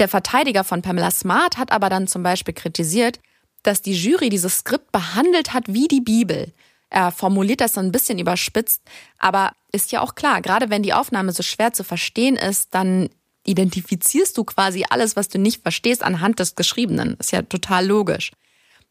Der 0.00 0.08
Verteidiger 0.08 0.64
von 0.64 0.82
Pamela 0.82 1.12
Smart 1.12 1.56
hat 1.56 1.70
aber 1.70 1.88
dann 1.88 2.08
zum 2.08 2.24
Beispiel 2.24 2.54
kritisiert, 2.54 3.20
dass 3.62 3.82
die 3.82 3.94
Jury 3.94 4.28
dieses 4.28 4.58
Skript 4.58 4.90
behandelt 4.90 5.52
hat 5.52 5.64
wie 5.68 5.86
die 5.86 6.00
Bibel. 6.00 6.52
Er 6.90 7.10
formuliert 7.10 7.60
das 7.60 7.74
so 7.74 7.80
ein 7.80 7.92
bisschen 7.92 8.18
überspitzt, 8.18 8.82
aber 9.18 9.52
ist 9.72 9.92
ja 9.92 10.00
auch 10.00 10.14
klar, 10.14 10.40
gerade 10.40 10.70
wenn 10.70 10.82
die 10.82 10.92
Aufnahme 10.92 11.32
so 11.32 11.42
schwer 11.42 11.72
zu 11.72 11.82
verstehen 11.82 12.36
ist, 12.36 12.74
dann 12.74 13.10
identifizierst 13.44 14.36
du 14.38 14.44
quasi 14.44 14.84
alles, 14.88 15.16
was 15.16 15.28
du 15.28 15.38
nicht 15.38 15.62
verstehst, 15.62 16.02
anhand 16.02 16.38
des 16.38 16.54
Geschriebenen. 16.54 17.16
Ist 17.18 17.32
ja 17.32 17.42
total 17.42 17.86
logisch. 17.86 18.32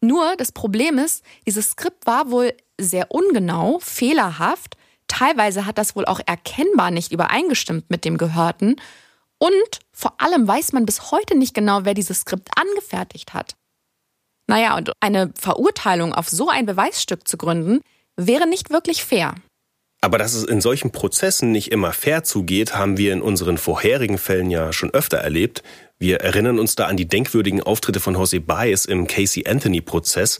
Nur 0.01 0.35
das 0.37 0.51
Problem 0.51 0.97
ist, 0.97 1.23
dieses 1.47 1.71
Skript 1.71 2.05
war 2.05 2.29
wohl 2.29 2.53
sehr 2.79 3.11
ungenau, 3.11 3.79
fehlerhaft. 3.79 4.75
Teilweise 5.07 5.65
hat 5.65 5.77
das 5.77 5.95
wohl 5.95 6.05
auch 6.05 6.19
erkennbar 6.25 6.91
nicht 6.91 7.11
übereingestimmt 7.11 7.89
mit 7.89 8.03
dem 8.03 8.17
Gehörten. 8.17 8.75
Und 9.37 9.79
vor 9.91 10.19
allem 10.19 10.47
weiß 10.47 10.73
man 10.73 10.85
bis 10.85 11.11
heute 11.11 11.37
nicht 11.37 11.53
genau, 11.53 11.85
wer 11.85 11.93
dieses 11.93 12.19
Skript 12.19 12.49
angefertigt 12.57 13.33
hat. 13.33 13.55
Naja, 14.47 14.75
und 14.75 14.91
eine 14.99 15.31
Verurteilung 15.39 16.13
auf 16.13 16.29
so 16.29 16.49
ein 16.49 16.65
Beweisstück 16.65 17.27
zu 17.27 17.37
gründen, 17.37 17.81
wäre 18.17 18.47
nicht 18.47 18.69
wirklich 18.69 19.03
fair. 19.03 19.35
Aber 20.01 20.17
dass 20.17 20.33
es 20.33 20.43
in 20.43 20.59
solchen 20.59 20.91
Prozessen 20.91 21.53
nicht 21.53 21.71
immer 21.71 21.93
fair 21.93 22.25
zugeht, 22.25 22.75
haben 22.75 22.97
wir 22.97 23.13
in 23.13 23.21
unseren 23.21 23.57
vorherigen 23.57 24.17
Fällen 24.17 24.49
ja 24.49 24.73
schon 24.73 24.93
öfter 24.93 25.17
erlebt. 25.17 25.63
Wir 25.97 26.19
erinnern 26.19 26.59
uns 26.59 26.75
da 26.75 26.87
an 26.87 26.97
die 26.97 27.07
denkwürdigen 27.07 27.63
Auftritte 27.63 28.01
von 28.01 28.15
Jose 28.15 28.41
Baez 28.41 28.83
im 28.83 29.07
Casey 29.07 29.47
Anthony-Prozess. 29.47 30.39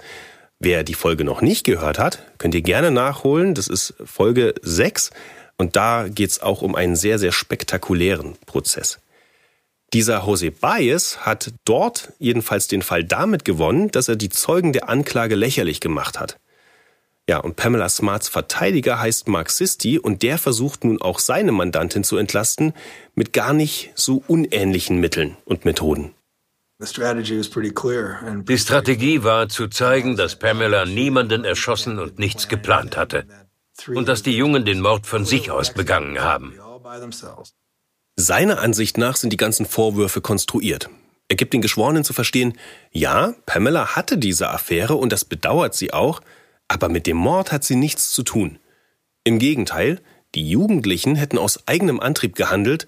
Wer 0.59 0.83
die 0.83 0.95
Folge 0.95 1.23
noch 1.23 1.41
nicht 1.41 1.63
gehört 1.63 1.97
hat, 1.97 2.19
könnt 2.39 2.55
ihr 2.55 2.61
gerne 2.61 2.91
nachholen. 2.91 3.53
Das 3.53 3.67
ist 3.67 3.93
Folge 4.03 4.53
6 4.61 5.11
und 5.57 5.77
da 5.77 6.07
geht 6.09 6.31
es 6.31 6.41
auch 6.41 6.61
um 6.61 6.75
einen 6.75 6.97
sehr, 6.97 7.17
sehr 7.17 7.31
spektakulären 7.31 8.35
Prozess. 8.45 8.99
Dieser 9.93 10.25
Jose 10.25 10.49
Baez 10.49 11.19
hat 11.19 11.53
dort 11.65 12.13
jedenfalls 12.17 12.67
den 12.67 12.81
Fall 12.81 13.03
damit 13.03 13.45
gewonnen, 13.45 13.91
dass 13.91 14.07
er 14.07 14.15
die 14.15 14.29
Zeugen 14.29 14.73
der 14.73 14.89
Anklage 14.89 15.35
lächerlich 15.35 15.81
gemacht 15.81 16.19
hat. 16.19 16.39
Ja, 17.29 17.37
und 17.37 17.55
Pamela 17.55 17.87
Smarts 17.87 18.27
Verteidiger 18.27 18.99
heißt 18.99 19.27
Mark 19.27 19.51
Sisti 19.51 19.99
und 19.99 20.23
der 20.23 20.39
versucht 20.39 20.83
nun 20.83 20.99
auch 20.99 21.19
seine 21.19 21.51
Mandantin 21.51 22.03
zu 22.03 22.17
entlasten 22.17 22.73
mit 23.13 23.33
gar 23.33 23.53
nicht 23.53 23.91
so 23.95 24.23
unähnlichen 24.27 24.99
Mitteln 24.99 25.37
und 25.45 25.63
Methoden. 25.63 26.15
Die 26.79 28.57
Strategie 28.57 29.23
war 29.23 29.47
zu 29.47 29.67
zeigen, 29.67 30.17
dass 30.17 30.39
Pamela 30.39 30.85
niemanden 30.85 31.45
erschossen 31.45 31.99
und 31.99 32.19
nichts 32.19 32.49
geplant 32.49 32.97
hatte 32.97 33.25
und 33.87 34.07
dass 34.09 34.23
die 34.23 34.35
Jungen 34.35 34.65
den 34.65 34.81
Mord 34.81 35.05
von 35.05 35.23
sich 35.23 35.49
aus 35.51 35.73
begangen 35.73 36.19
haben. 36.19 36.55
Seiner 38.15 38.59
Ansicht 38.59 38.99
nach 38.99 39.15
sind 39.15 39.33
die 39.33 39.37
ganzen 39.37 39.65
Vorwürfe 39.65 40.21
konstruiert. 40.21 40.89
Er 41.29 41.35
gibt 41.35 41.53
den 41.53 41.61
Geschworenen 41.61 42.03
zu 42.03 42.13
verstehen, 42.13 42.53
ja, 42.91 43.33
Pamela 43.47 43.95
hatte 43.95 44.19
diese 44.19 44.49
Affäre 44.49 44.95
und 44.95 45.11
das 45.11 45.25
bedauert 45.25 45.73
sie 45.73 45.93
auch, 45.93 46.21
aber 46.67 46.89
mit 46.89 47.07
dem 47.07 47.17
Mord 47.17 47.51
hat 47.51 47.63
sie 47.63 47.75
nichts 47.75 48.11
zu 48.11 48.21
tun. 48.21 48.59
Im 49.23 49.39
Gegenteil, 49.39 49.99
die 50.35 50.47
Jugendlichen 50.47 51.15
hätten 51.15 51.39
aus 51.39 51.67
eigenem 51.67 51.99
Antrieb 51.99 52.35
gehandelt, 52.35 52.85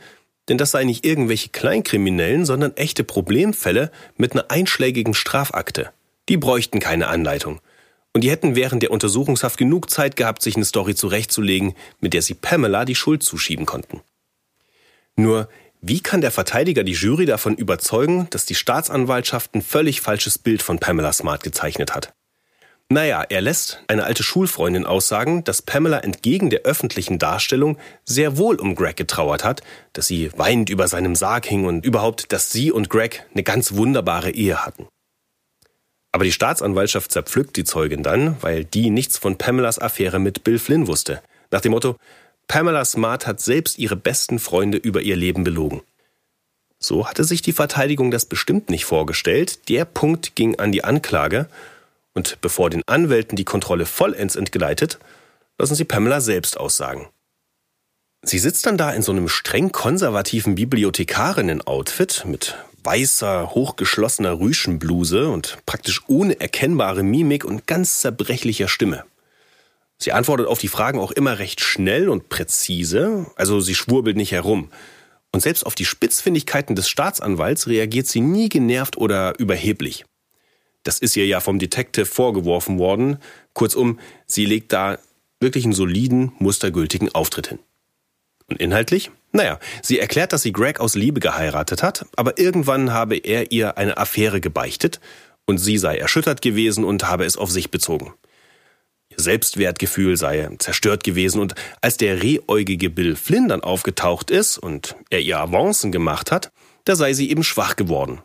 denn 0.48 0.60
das 0.60 0.72
sei 0.72 0.84
nicht 0.84 1.06
irgendwelche 1.06 1.50
Kleinkriminellen, 1.50 2.46
sondern 2.46 2.78
echte 2.78 3.04
Problemfälle 3.04 3.92
mit 4.18 4.34
einer 4.34 4.52
einschlägigen 4.52 5.16
Strafakte. 5.16 5.90
Die 6.30 6.38
bräuchten 6.38 6.80
keine 6.80 7.08
Anleitung. 7.08 7.62
Und 8.14 8.24
die 8.24 8.30
hätten 8.30 8.56
während 8.56 8.84
der 8.84 8.92
Untersuchungshaft 8.92 9.58
genug 9.58 9.90
Zeit 9.90 10.16
gehabt, 10.16 10.44
sich 10.44 10.56
eine 10.56 10.66
Story 10.66 10.94
zurechtzulegen, 10.94 11.74
mit 12.00 12.14
der 12.14 12.22
sie 12.22 12.36
Pamela 12.36 12.86
die 12.86 12.96
Schuld 12.96 13.24
zuschieben 13.24 13.66
konnten. 13.66 14.02
Nur 15.16 15.50
Wie 15.82 16.02
kann 16.02 16.22
der 16.22 16.32
Verteidiger 16.32 16.84
die 16.84 16.94
Jury 16.94 17.26
davon 17.26 17.56
überzeugen, 17.56 18.28
dass 18.32 18.46
die 18.46 18.56
Staatsanwaltschaft 18.56 19.54
ein 19.54 19.62
völlig 19.62 20.02
falsches 20.02 20.40
Bild 20.40 20.64
von 20.64 20.80
Pamela 20.80 21.14
Smart 21.14 21.44
gezeichnet 21.44 21.94
hat? 21.94 22.14
Naja, 22.90 23.24
er 23.28 23.42
lässt 23.42 23.84
eine 23.88 24.04
alte 24.04 24.22
Schulfreundin 24.22 24.86
aussagen, 24.86 25.44
dass 25.44 25.64
Pamela 25.64 26.00
entgegen 26.00 26.52
der 26.52 26.62
öffentlichen 26.62 27.18
Darstellung 27.18 27.78
sehr 28.04 28.38
wohl 28.38 28.58
um 28.58 28.76
Greg 28.76 28.96
getrauert 28.96 29.44
hat, 29.44 29.64
dass 29.94 30.06
sie 30.08 30.32
weinend 30.38 30.70
über 30.70 30.88
seinem 30.88 31.16
Sarg 31.16 31.48
hing 31.48 31.66
und 31.66 31.84
überhaupt, 31.84 32.32
dass 32.32 32.52
sie 32.52 32.72
und 32.72 32.90
Greg 32.90 33.26
eine 33.34 33.42
ganz 33.42 33.74
wunderbare 33.74 34.30
Ehe 34.32 34.66
hatten. 34.66 34.88
Aber 36.12 36.24
die 36.24 36.32
Staatsanwaltschaft 36.32 37.12
zerpflückt 37.12 37.58
die 37.58 37.64
Zeugin 37.64 38.04
dann, 38.04 38.38
weil 38.42 38.66
die 38.66 38.92
nichts 38.92 39.18
von 39.18 39.38
Pamelas 39.38 39.80
Affäre 39.80 40.20
mit 40.20 40.44
Bill 40.44 40.60
Flynn 40.60 40.88
wusste. 40.88 41.22
Nach 41.52 41.62
dem 41.62 41.72
Motto, 41.72 41.96
Pamela 42.48 42.86
Smart 42.86 43.28
hat 43.28 43.42
selbst 43.42 43.78
ihre 43.80 43.96
besten 43.96 44.40
Freunde 44.40 44.78
über 44.78 45.02
ihr 45.02 45.16
Leben 45.16 45.44
belogen. 45.44 45.82
So 46.80 47.08
hatte 47.08 47.24
sich 47.24 47.42
die 47.42 47.54
Verteidigung 47.54 48.12
das 48.12 48.26
bestimmt 48.26 48.70
nicht 48.70 48.86
vorgestellt. 48.86 49.70
Der 49.70 49.86
Punkt 49.86 50.36
ging 50.36 50.60
an 50.60 50.72
die 50.72 50.84
Anklage 50.84 51.48
und 52.14 52.40
bevor 52.42 52.70
den 52.70 52.84
Anwälten 52.86 53.36
die 53.36 53.46
Kontrolle 53.46 53.86
vollends 53.86 54.36
entgleitet, 54.36 55.00
lassen 55.58 55.76
sie 55.76 55.86
Pamela 55.86 56.22
selbst 56.22 56.58
aussagen. 56.58 57.08
Sie 58.24 58.40
sitzt 58.40 58.66
dann 58.66 58.78
da 58.78 58.92
in 58.92 59.04
so 59.04 59.12
einem 59.12 59.30
streng 59.30 59.72
konservativen 59.72 60.56
Bibliothekarinnen-Outfit 60.56 62.26
mit 62.26 62.56
weißer, 62.84 63.52
hochgeschlossener 63.54 64.40
Rüschenbluse 64.40 65.30
und 65.30 65.58
praktisch 65.66 66.04
ohne 66.08 66.40
erkennbare 66.40 67.04
Mimik 67.04 67.46
und 67.46 67.68
ganz 67.68 68.00
zerbrechlicher 68.00 68.68
Stimme. 68.68 69.04
Sie 69.98 70.12
antwortet 70.12 70.48
auf 70.48 70.60
die 70.60 70.68
Fragen 70.68 71.00
auch 71.00 71.12
immer 71.12 71.40
recht 71.40 71.62
schnell 71.62 72.10
und 72.10 72.30
präzise, 72.30 73.28
also 73.36 73.60
sie 73.60 73.76
schwurbelt 73.76 74.18
nicht 74.18 74.32
herum. 74.32 74.70
Und 75.32 75.42
selbst 75.42 75.66
auf 75.66 75.76
die 75.76 75.86
Spitzfindigkeiten 75.86 76.76
des 76.76 76.90
Staatsanwalts 76.90 77.68
reagiert 77.68 78.08
sie 78.08 78.22
nie 78.22 78.50
genervt 78.50 78.98
oder 78.98 79.38
überheblich. 79.40 80.06
Das 80.84 81.00
ist 81.00 81.18
ihr 81.18 81.26
ja 81.26 81.40
vom 81.40 81.60
Detective 81.60 82.06
vorgeworfen 82.06 82.78
worden. 82.78 83.18
Kurzum, 83.54 84.00
sie 84.28 84.46
legt 84.46 84.72
da 84.72 85.00
wirklich 85.40 85.64
einen 85.64 85.74
soliden, 85.74 86.32
mustergültigen 86.40 87.14
Auftritt 87.14 87.48
hin. 87.48 87.60
Und 88.48 88.60
inhaltlich? 88.60 89.12
Naja, 89.32 89.60
sie 89.82 90.00
erklärt, 90.00 90.32
dass 90.32 90.44
sie 90.44 90.54
Greg 90.54 90.80
aus 90.80 90.96
Liebe 90.96 91.20
geheiratet 91.20 91.84
hat, 91.84 92.06
aber 92.16 92.38
irgendwann 92.38 92.94
habe 92.94 93.18
er 93.18 93.52
ihr 93.52 93.78
eine 93.78 93.98
Affäre 93.98 94.40
gebeichtet 94.40 95.02
und 95.46 95.58
sie 95.58 95.78
sei 95.78 95.98
erschüttert 95.98 96.42
gewesen 96.42 96.84
und 96.84 97.08
habe 97.08 97.26
es 97.26 97.38
auf 97.38 97.52
sich 97.52 97.72
bezogen. 97.72 98.14
Ihr 99.18 99.24
Selbstwertgefühl 99.24 100.18
sei 100.18 100.50
zerstört 100.60 101.04
gewesen 101.04 101.42
und 101.42 101.56
als 101.82 101.98
der 101.98 102.22
rehäugige 102.22 102.90
Bill 102.90 103.16
Flynn 103.16 103.48
dann 103.48 103.62
aufgetaucht 103.62 104.32
ist 104.32 104.58
und 104.58 104.96
er 105.10 105.22
ihr 105.22 105.40
Avancen 105.40 105.92
gemacht 105.92 106.32
hat, 106.32 106.52
da 106.86 106.96
sei 106.96 107.14
sie 107.14 107.30
eben 107.30 107.44
schwach 107.44 107.76
geworden 107.76 108.22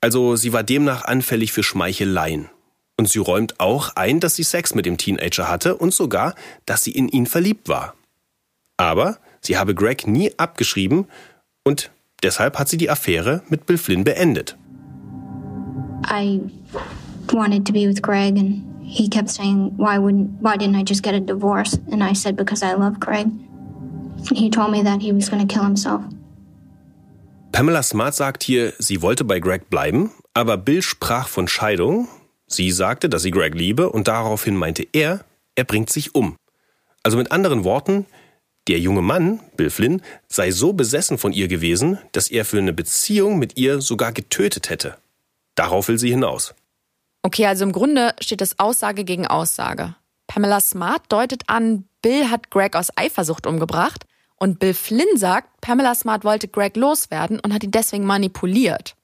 also 0.00 0.36
sie 0.36 0.52
war 0.52 0.62
demnach 0.62 1.04
anfällig 1.04 1.52
für 1.52 1.62
Schmeicheleien. 1.62 2.48
Und 2.98 3.08
sie 3.08 3.18
räumt 3.18 3.60
auch 3.60 3.96
ein, 3.96 4.20
dass 4.20 4.36
sie 4.36 4.42
Sex 4.42 4.74
mit 4.74 4.86
dem 4.86 4.96
Teenager 4.96 5.48
hatte 5.48 5.76
und 5.76 5.92
sogar, 5.92 6.34
dass 6.64 6.84
sie 6.84 6.92
in 6.92 7.08
ihn 7.08 7.26
verliebt 7.26 7.68
war. 7.68 7.94
Aber 8.76 9.18
sie 9.40 9.58
habe 9.58 9.74
Greg 9.74 10.06
nie 10.06 10.32
abgeschrieben 10.38 11.06
und 11.64 11.90
deshalb 12.22 12.58
hat 12.58 12.68
sie 12.68 12.76
die 12.76 12.88
Affäre 12.88 13.42
mit 13.48 13.66
Bill 13.66 13.78
Flynn 13.78 14.04
beendet. 14.04 14.56
I 16.08 16.40
wanted 17.32 17.66
to 17.66 17.72
be 17.72 17.88
with 17.88 18.00
Greg 18.00 18.38
and 18.38 18.62
he 18.86 19.08
kept 19.08 19.28
saying 19.28 19.74
why 19.76 19.98
wouldn't 19.98 20.30
why 20.40 20.56
didn't 20.56 20.76
I 20.76 20.84
just 20.84 21.02
get 21.02 21.14
a 21.14 21.20
divorce 21.20 21.78
and 21.90 22.02
I 22.02 22.14
said 22.14 22.36
because 22.36 22.62
I 22.62 22.74
love 22.74 23.00
Greg. 23.00 23.26
He 24.32 24.48
told 24.50 24.70
me 24.70 24.82
that 24.82 25.02
he 25.02 25.12
was 25.12 25.28
going 25.28 25.46
to 25.46 25.52
kill 25.52 25.64
himself. 25.64 26.02
Pamela 27.52 27.82
Smart 27.82 28.14
sagt 28.14 28.42
hier, 28.42 28.74
sie 28.78 29.02
wollte 29.02 29.24
bei 29.24 29.40
Greg 29.40 29.70
bleiben, 29.70 30.10
aber 30.34 30.56
Bill 30.56 30.82
sprach 30.82 31.28
von 31.28 31.48
Scheidung. 31.48 32.08
Sie 32.46 32.70
sagte, 32.70 33.08
dass 33.08 33.22
sie 33.22 33.30
Greg 33.30 33.54
liebe 33.54 33.90
und 33.90 34.08
daraufhin 34.08 34.56
meinte 34.56 34.86
er, 34.92 35.24
er 35.54 35.64
bringt 35.64 35.90
sich 35.90 36.14
um. 36.14 36.36
Also 37.02 37.16
mit 37.16 37.32
anderen 37.32 37.64
Worten, 37.64 38.06
der 38.68 38.78
junge 38.78 39.02
Mann, 39.02 39.40
Bill 39.56 39.70
Flynn, 39.70 40.02
sei 40.28 40.50
so 40.50 40.72
besessen 40.72 41.18
von 41.18 41.32
ihr 41.32 41.48
gewesen, 41.48 41.98
dass 42.12 42.28
er 42.28 42.44
für 42.44 42.58
eine 42.58 42.72
Beziehung 42.72 43.38
mit 43.38 43.56
ihr 43.56 43.80
sogar 43.80 44.12
getötet 44.12 44.70
hätte. 44.70 44.96
Darauf 45.54 45.88
will 45.88 45.98
sie 45.98 46.10
hinaus. 46.10 46.54
Okay, 47.26 47.46
also 47.46 47.64
im 47.64 47.72
Grunde 47.72 48.14
steht 48.20 48.40
es 48.40 48.60
Aussage 48.60 49.02
gegen 49.02 49.26
Aussage. 49.26 49.96
Pamela 50.28 50.60
Smart 50.60 51.02
deutet 51.08 51.42
an, 51.48 51.84
Bill 52.00 52.30
hat 52.30 52.52
Greg 52.52 52.76
aus 52.76 52.90
Eifersucht 52.94 53.48
umgebracht 53.48 54.06
und 54.36 54.60
Bill 54.60 54.74
Flynn 54.74 55.16
sagt, 55.16 55.60
Pamela 55.60 55.96
Smart 55.96 56.22
wollte 56.22 56.46
Greg 56.46 56.76
loswerden 56.76 57.40
und 57.40 57.52
hat 57.52 57.64
ihn 57.64 57.72
deswegen 57.72 58.04
manipuliert. 58.04 58.94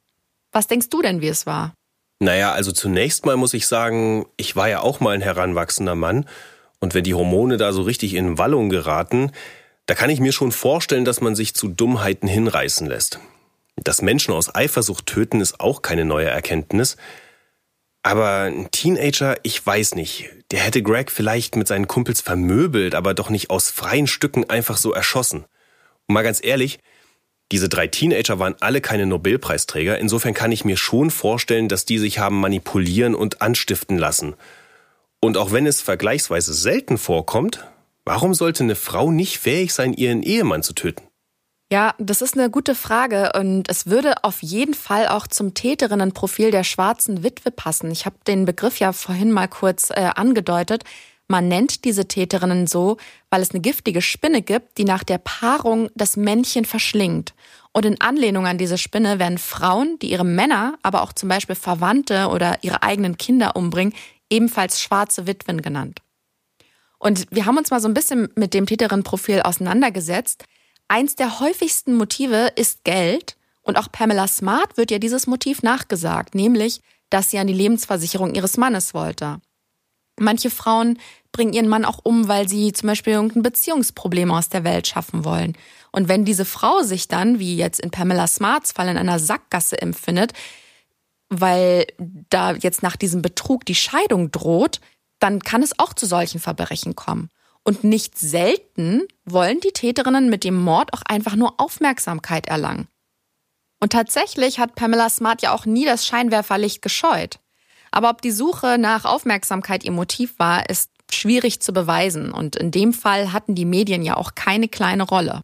Was 0.52 0.68
denkst 0.68 0.88
du 0.88 1.02
denn, 1.02 1.20
wie 1.20 1.26
es 1.26 1.46
war? 1.46 1.74
Naja, 2.20 2.52
also 2.52 2.70
zunächst 2.70 3.26
mal 3.26 3.36
muss 3.36 3.54
ich 3.54 3.66
sagen, 3.66 4.24
ich 4.36 4.54
war 4.54 4.68
ja 4.68 4.82
auch 4.82 5.00
mal 5.00 5.16
ein 5.16 5.20
heranwachsender 5.20 5.96
Mann. 5.96 6.26
Und 6.78 6.94
wenn 6.94 7.02
die 7.02 7.14
Hormone 7.14 7.56
da 7.56 7.72
so 7.72 7.82
richtig 7.82 8.14
in 8.14 8.38
Wallung 8.38 8.68
geraten, 8.68 9.32
da 9.86 9.96
kann 9.96 10.10
ich 10.10 10.20
mir 10.20 10.30
schon 10.30 10.52
vorstellen, 10.52 11.04
dass 11.04 11.20
man 11.20 11.34
sich 11.34 11.56
zu 11.56 11.66
Dummheiten 11.66 12.28
hinreißen 12.28 12.86
lässt. 12.86 13.18
Dass 13.74 14.00
Menschen 14.00 14.32
aus 14.32 14.54
Eifersucht 14.54 15.06
töten, 15.06 15.40
ist 15.40 15.58
auch 15.58 15.82
keine 15.82 16.04
neue 16.04 16.28
Erkenntnis. 16.28 16.96
Aber 18.02 18.42
ein 18.42 18.70
Teenager, 18.70 19.36
ich 19.42 19.64
weiß 19.64 19.94
nicht. 19.94 20.28
Der 20.50 20.60
hätte 20.60 20.82
Greg 20.82 21.10
vielleicht 21.10 21.56
mit 21.56 21.68
seinen 21.68 21.86
Kumpels 21.86 22.20
vermöbelt, 22.20 22.94
aber 22.94 23.14
doch 23.14 23.30
nicht 23.30 23.50
aus 23.50 23.70
freien 23.70 24.06
Stücken 24.06 24.50
einfach 24.50 24.76
so 24.76 24.92
erschossen. 24.92 25.44
Und 26.06 26.14
mal 26.14 26.22
ganz 26.22 26.40
ehrlich, 26.42 26.80
diese 27.52 27.68
drei 27.68 27.86
Teenager 27.86 28.38
waren 28.38 28.56
alle 28.60 28.80
keine 28.80 29.06
Nobelpreisträger. 29.06 29.98
Insofern 29.98 30.34
kann 30.34 30.52
ich 30.52 30.64
mir 30.64 30.76
schon 30.76 31.10
vorstellen, 31.10 31.68
dass 31.68 31.84
die 31.84 31.98
sich 31.98 32.18
haben 32.18 32.40
manipulieren 32.40 33.14
und 33.14 33.40
anstiften 33.40 33.98
lassen. 33.98 34.34
Und 35.20 35.36
auch 35.36 35.52
wenn 35.52 35.66
es 35.66 35.80
vergleichsweise 35.80 36.54
selten 36.54 36.98
vorkommt, 36.98 37.64
warum 38.04 38.34
sollte 38.34 38.64
eine 38.64 38.74
Frau 38.74 39.12
nicht 39.12 39.38
fähig 39.38 39.72
sein, 39.72 39.92
ihren 39.92 40.22
Ehemann 40.22 40.64
zu 40.64 40.72
töten? 40.72 41.02
Ja, 41.72 41.94
das 41.96 42.20
ist 42.20 42.36
eine 42.36 42.50
gute 42.50 42.74
Frage 42.74 43.32
und 43.34 43.70
es 43.70 43.86
würde 43.86 44.24
auf 44.24 44.42
jeden 44.42 44.74
Fall 44.74 45.08
auch 45.08 45.26
zum 45.26 45.54
Täterinnenprofil 45.54 46.50
der 46.50 46.64
schwarzen 46.64 47.24
Witwe 47.24 47.50
passen. 47.50 47.90
Ich 47.90 48.04
habe 48.04 48.16
den 48.26 48.44
Begriff 48.44 48.78
ja 48.78 48.92
vorhin 48.92 49.32
mal 49.32 49.48
kurz 49.48 49.88
äh, 49.88 50.10
angedeutet. 50.14 50.84
Man 51.28 51.48
nennt 51.48 51.86
diese 51.86 52.06
Täterinnen 52.06 52.66
so, 52.66 52.98
weil 53.30 53.40
es 53.40 53.52
eine 53.52 53.62
giftige 53.62 54.02
Spinne 54.02 54.42
gibt, 54.42 54.76
die 54.76 54.84
nach 54.84 55.02
der 55.02 55.16
Paarung 55.16 55.88
das 55.94 56.18
Männchen 56.18 56.66
verschlingt. 56.66 57.32
Und 57.72 57.86
in 57.86 58.02
Anlehnung 58.02 58.46
an 58.46 58.58
diese 58.58 58.76
Spinne 58.76 59.18
werden 59.18 59.38
Frauen, 59.38 59.98
die 60.02 60.10
ihre 60.10 60.26
Männer, 60.26 60.74
aber 60.82 61.00
auch 61.00 61.14
zum 61.14 61.30
Beispiel 61.30 61.56
Verwandte 61.56 62.28
oder 62.28 62.58
ihre 62.60 62.82
eigenen 62.82 63.16
Kinder 63.16 63.56
umbringen, 63.56 63.94
ebenfalls 64.28 64.78
schwarze 64.78 65.26
Witwen 65.26 65.62
genannt. 65.62 66.00
Und 66.98 67.26
wir 67.30 67.46
haben 67.46 67.56
uns 67.56 67.70
mal 67.70 67.80
so 67.80 67.88
ein 67.88 67.94
bisschen 67.94 68.28
mit 68.36 68.52
dem 68.52 68.66
Täterinnenprofil 68.66 69.40
auseinandergesetzt. 69.40 70.44
Eins 70.92 71.16
der 71.16 71.40
häufigsten 71.40 71.94
Motive 71.94 72.52
ist 72.54 72.84
Geld 72.84 73.38
und 73.62 73.78
auch 73.78 73.90
Pamela 73.90 74.28
Smart 74.28 74.76
wird 74.76 74.90
ja 74.90 74.98
dieses 74.98 75.26
Motiv 75.26 75.62
nachgesagt, 75.62 76.34
nämlich, 76.34 76.82
dass 77.08 77.30
sie 77.30 77.38
an 77.38 77.46
die 77.46 77.54
Lebensversicherung 77.54 78.34
ihres 78.34 78.58
Mannes 78.58 78.92
wollte. 78.92 79.40
Manche 80.20 80.50
Frauen 80.50 80.98
bringen 81.32 81.54
ihren 81.54 81.70
Mann 81.70 81.86
auch 81.86 82.00
um, 82.02 82.28
weil 82.28 82.46
sie 82.46 82.74
zum 82.74 82.88
Beispiel 82.88 83.14
irgendein 83.14 83.42
Beziehungsproblem 83.42 84.30
aus 84.30 84.50
der 84.50 84.64
Welt 84.64 84.86
schaffen 84.86 85.24
wollen. 85.24 85.56
Und 85.92 86.08
wenn 86.08 86.26
diese 86.26 86.44
Frau 86.44 86.82
sich 86.82 87.08
dann, 87.08 87.38
wie 87.38 87.56
jetzt 87.56 87.80
in 87.80 87.90
Pamela 87.90 88.26
Smarts 88.26 88.72
Fall, 88.72 88.88
in 88.88 88.98
einer 88.98 89.18
Sackgasse 89.18 89.80
empfindet, 89.80 90.34
weil 91.30 91.86
da 91.96 92.52
jetzt 92.52 92.82
nach 92.82 92.96
diesem 92.96 93.22
Betrug 93.22 93.64
die 93.64 93.74
Scheidung 93.74 94.30
droht, 94.30 94.82
dann 95.20 95.40
kann 95.40 95.62
es 95.62 95.78
auch 95.78 95.94
zu 95.94 96.04
solchen 96.04 96.38
Verbrechen 96.38 96.94
kommen. 96.94 97.30
Und 97.64 97.84
nicht 97.84 98.18
selten 98.18 99.06
wollen 99.24 99.60
die 99.60 99.72
Täterinnen 99.72 100.28
mit 100.28 100.44
dem 100.44 100.56
Mord 100.56 100.92
auch 100.92 101.02
einfach 101.06 101.36
nur 101.36 101.60
Aufmerksamkeit 101.60 102.48
erlangen. 102.48 102.88
Und 103.80 103.92
tatsächlich 103.92 104.58
hat 104.58 104.74
Pamela 104.74 105.08
Smart 105.08 105.42
ja 105.42 105.52
auch 105.52 105.64
nie 105.66 105.84
das 105.84 106.06
Scheinwerferlicht 106.06 106.82
gescheut. 106.82 107.38
Aber 107.90 108.10
ob 108.10 108.22
die 108.22 108.30
Suche 108.30 108.78
nach 108.78 109.04
Aufmerksamkeit 109.04 109.82
ihr 109.84 109.90
Motiv 109.92 110.38
war, 110.38 110.70
ist 110.70 110.90
schwierig 111.10 111.60
zu 111.60 111.72
beweisen. 111.72 112.32
Und 112.32 112.56
in 112.56 112.70
dem 112.70 112.92
Fall 112.92 113.32
hatten 113.32 113.54
die 113.54 113.64
Medien 113.64 114.02
ja 114.02 114.16
auch 114.16 114.34
keine 114.34 114.68
kleine 114.68 115.04
Rolle. 115.04 115.40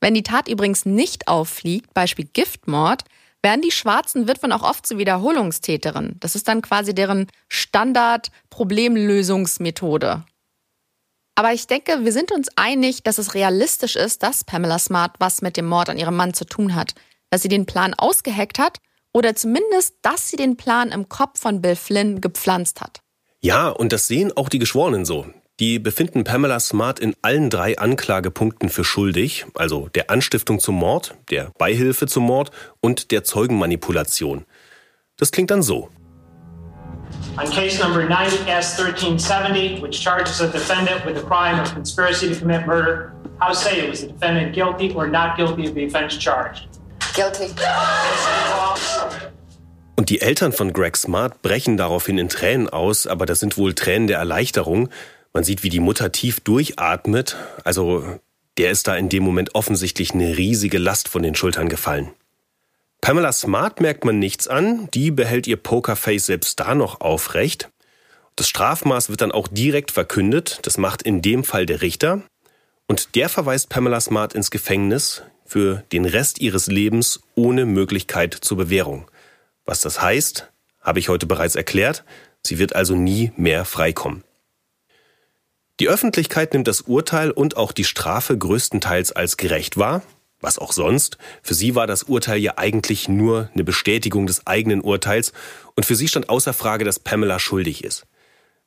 Wenn 0.00 0.14
die 0.14 0.22
Tat 0.22 0.48
übrigens 0.48 0.86
nicht 0.86 1.28
auffliegt, 1.28 1.92
Beispiel 1.94 2.28
Giftmord, 2.32 3.04
werden 3.42 3.62
die 3.62 3.70
schwarzen 3.70 4.26
Witwen 4.28 4.52
auch 4.52 4.62
oft 4.62 4.86
zu 4.86 4.98
Wiederholungstäterinnen. 4.98 6.16
Das 6.20 6.34
ist 6.34 6.48
dann 6.48 6.62
quasi 6.62 6.94
deren 6.94 7.26
Standard-Problemlösungsmethode. 7.48 10.24
Aber 11.34 11.52
ich 11.52 11.66
denke, 11.66 12.04
wir 12.04 12.12
sind 12.12 12.30
uns 12.30 12.48
einig, 12.56 13.02
dass 13.02 13.18
es 13.18 13.34
realistisch 13.34 13.96
ist, 13.96 14.22
dass 14.22 14.44
Pamela 14.44 14.78
Smart 14.78 15.16
was 15.18 15.42
mit 15.42 15.56
dem 15.56 15.66
Mord 15.66 15.90
an 15.90 15.98
ihrem 15.98 16.16
Mann 16.16 16.34
zu 16.34 16.44
tun 16.44 16.74
hat. 16.74 16.94
Dass 17.30 17.42
sie 17.42 17.48
den 17.48 17.66
Plan 17.66 17.94
ausgeheckt 17.94 18.58
hat 18.58 18.78
oder 19.12 19.34
zumindest, 19.34 19.96
dass 20.02 20.28
sie 20.28 20.36
den 20.36 20.56
Plan 20.56 20.92
im 20.92 21.08
Kopf 21.08 21.40
von 21.40 21.60
Bill 21.60 21.76
Flynn 21.76 22.20
gepflanzt 22.20 22.80
hat. 22.80 23.00
Ja, 23.40 23.68
und 23.68 23.92
das 23.92 24.06
sehen 24.06 24.32
auch 24.36 24.48
die 24.48 24.58
Geschworenen 24.58 25.04
so. 25.04 25.26
Die 25.60 25.78
befinden 25.78 26.24
Pamela 26.24 26.58
Smart 26.58 26.98
in 26.98 27.14
allen 27.22 27.48
drei 27.48 27.78
Anklagepunkten 27.78 28.70
für 28.70 28.82
schuldig, 28.82 29.46
also 29.54 29.88
der 29.94 30.10
Anstiftung 30.10 30.58
zum 30.58 30.74
Mord, 30.74 31.14
der 31.30 31.52
Beihilfe 31.58 32.06
zum 32.08 32.24
Mord 32.24 32.50
und 32.80 33.12
der 33.12 33.22
Zeugenmanipulation. 33.22 34.46
Das 35.16 35.30
klingt 35.30 35.52
dann 35.52 35.62
so. 35.62 35.90
On 37.36 37.50
case 37.50 37.80
number 37.80 38.06
90S1370, 38.06 39.80
which 39.80 40.00
charges 40.00 40.40
a 40.40 40.48
defendant 40.50 41.04
with 41.04 41.16
the 41.16 41.22
crime 41.22 41.58
of 41.58 41.72
conspiracy 41.72 42.28
to 42.28 42.38
commit 42.38 42.66
murder, 42.66 43.12
how 43.40 43.52
say 43.52 43.82
you, 43.82 43.90
was 43.90 44.02
the 44.02 44.08
defendant 44.08 44.54
guilty 44.54 44.92
or 44.94 45.08
not 45.08 45.36
guilty 45.36 45.66
of 45.66 45.74
the 45.74 45.84
offense 45.84 46.16
charged? 46.16 46.68
Guilty. 47.14 47.50
Und 49.96 50.10
die 50.10 50.20
Eltern 50.20 50.52
von 50.52 50.72
Greg 50.72 50.96
Smart 50.96 51.42
brechen 51.42 51.76
daraufhin 51.76 52.18
in 52.18 52.28
Tränen 52.28 52.68
aus, 52.68 53.06
aber 53.06 53.26
das 53.26 53.40
sind 53.40 53.56
wohl 53.56 53.74
Tränen 53.74 54.06
der 54.06 54.18
Erleichterung. 54.18 54.88
Man 55.32 55.44
sieht, 55.44 55.62
wie 55.62 55.68
die 55.68 55.80
Mutter 55.80 56.12
tief 56.12 56.40
durchatmet. 56.40 57.36
Also 57.64 58.04
der 58.58 58.70
ist 58.70 58.86
da 58.86 58.96
in 58.96 59.08
dem 59.08 59.22
Moment 59.22 59.54
offensichtlich 59.54 60.12
eine 60.12 60.36
riesige 60.36 60.78
Last 60.78 61.08
von 61.08 61.22
den 61.22 61.34
Schultern 61.34 61.68
gefallen. 61.68 62.10
Pamela 63.04 63.32
Smart 63.32 63.82
merkt 63.82 64.06
man 64.06 64.18
nichts 64.18 64.48
an, 64.48 64.88
die 64.94 65.10
behält 65.10 65.46
ihr 65.46 65.58
Pokerface 65.58 66.24
selbst 66.24 66.58
da 66.58 66.74
noch 66.74 67.02
aufrecht. 67.02 67.68
Das 68.34 68.48
Strafmaß 68.48 69.10
wird 69.10 69.20
dann 69.20 69.30
auch 69.30 69.46
direkt 69.46 69.90
verkündet, 69.90 70.60
das 70.62 70.78
macht 70.78 71.02
in 71.02 71.20
dem 71.20 71.44
Fall 71.44 71.66
der 71.66 71.82
Richter. 71.82 72.22
Und 72.86 73.14
der 73.14 73.28
verweist 73.28 73.68
Pamela 73.68 74.00
Smart 74.00 74.32
ins 74.32 74.50
Gefängnis 74.50 75.22
für 75.44 75.84
den 75.92 76.06
Rest 76.06 76.40
ihres 76.40 76.66
Lebens 76.66 77.20
ohne 77.34 77.66
Möglichkeit 77.66 78.32
zur 78.32 78.56
Bewährung. 78.56 79.10
Was 79.66 79.82
das 79.82 80.00
heißt, 80.00 80.50
habe 80.80 80.98
ich 80.98 81.10
heute 81.10 81.26
bereits 81.26 81.56
erklärt. 81.56 82.04
Sie 82.42 82.58
wird 82.58 82.74
also 82.74 82.94
nie 82.94 83.32
mehr 83.36 83.66
freikommen. 83.66 84.24
Die 85.78 85.90
Öffentlichkeit 85.90 86.54
nimmt 86.54 86.68
das 86.68 86.80
Urteil 86.80 87.32
und 87.32 87.58
auch 87.58 87.72
die 87.72 87.84
Strafe 87.84 88.38
größtenteils 88.38 89.12
als 89.12 89.36
gerecht 89.36 89.76
wahr. 89.76 90.00
Was 90.44 90.58
auch 90.58 90.72
sonst. 90.72 91.18
Für 91.42 91.54
sie 91.54 91.74
war 91.74 91.86
das 91.86 92.04
Urteil 92.04 92.38
ja 92.38 92.58
eigentlich 92.58 93.08
nur 93.08 93.48
eine 93.54 93.64
Bestätigung 93.64 94.26
des 94.26 94.46
eigenen 94.46 94.80
Urteils 94.82 95.32
und 95.74 95.84
für 95.86 95.96
sie 95.96 96.06
stand 96.06 96.28
außer 96.28 96.52
Frage, 96.52 96.84
dass 96.84 96.98
Pamela 96.98 97.38
schuldig 97.38 97.82
ist. 97.82 98.06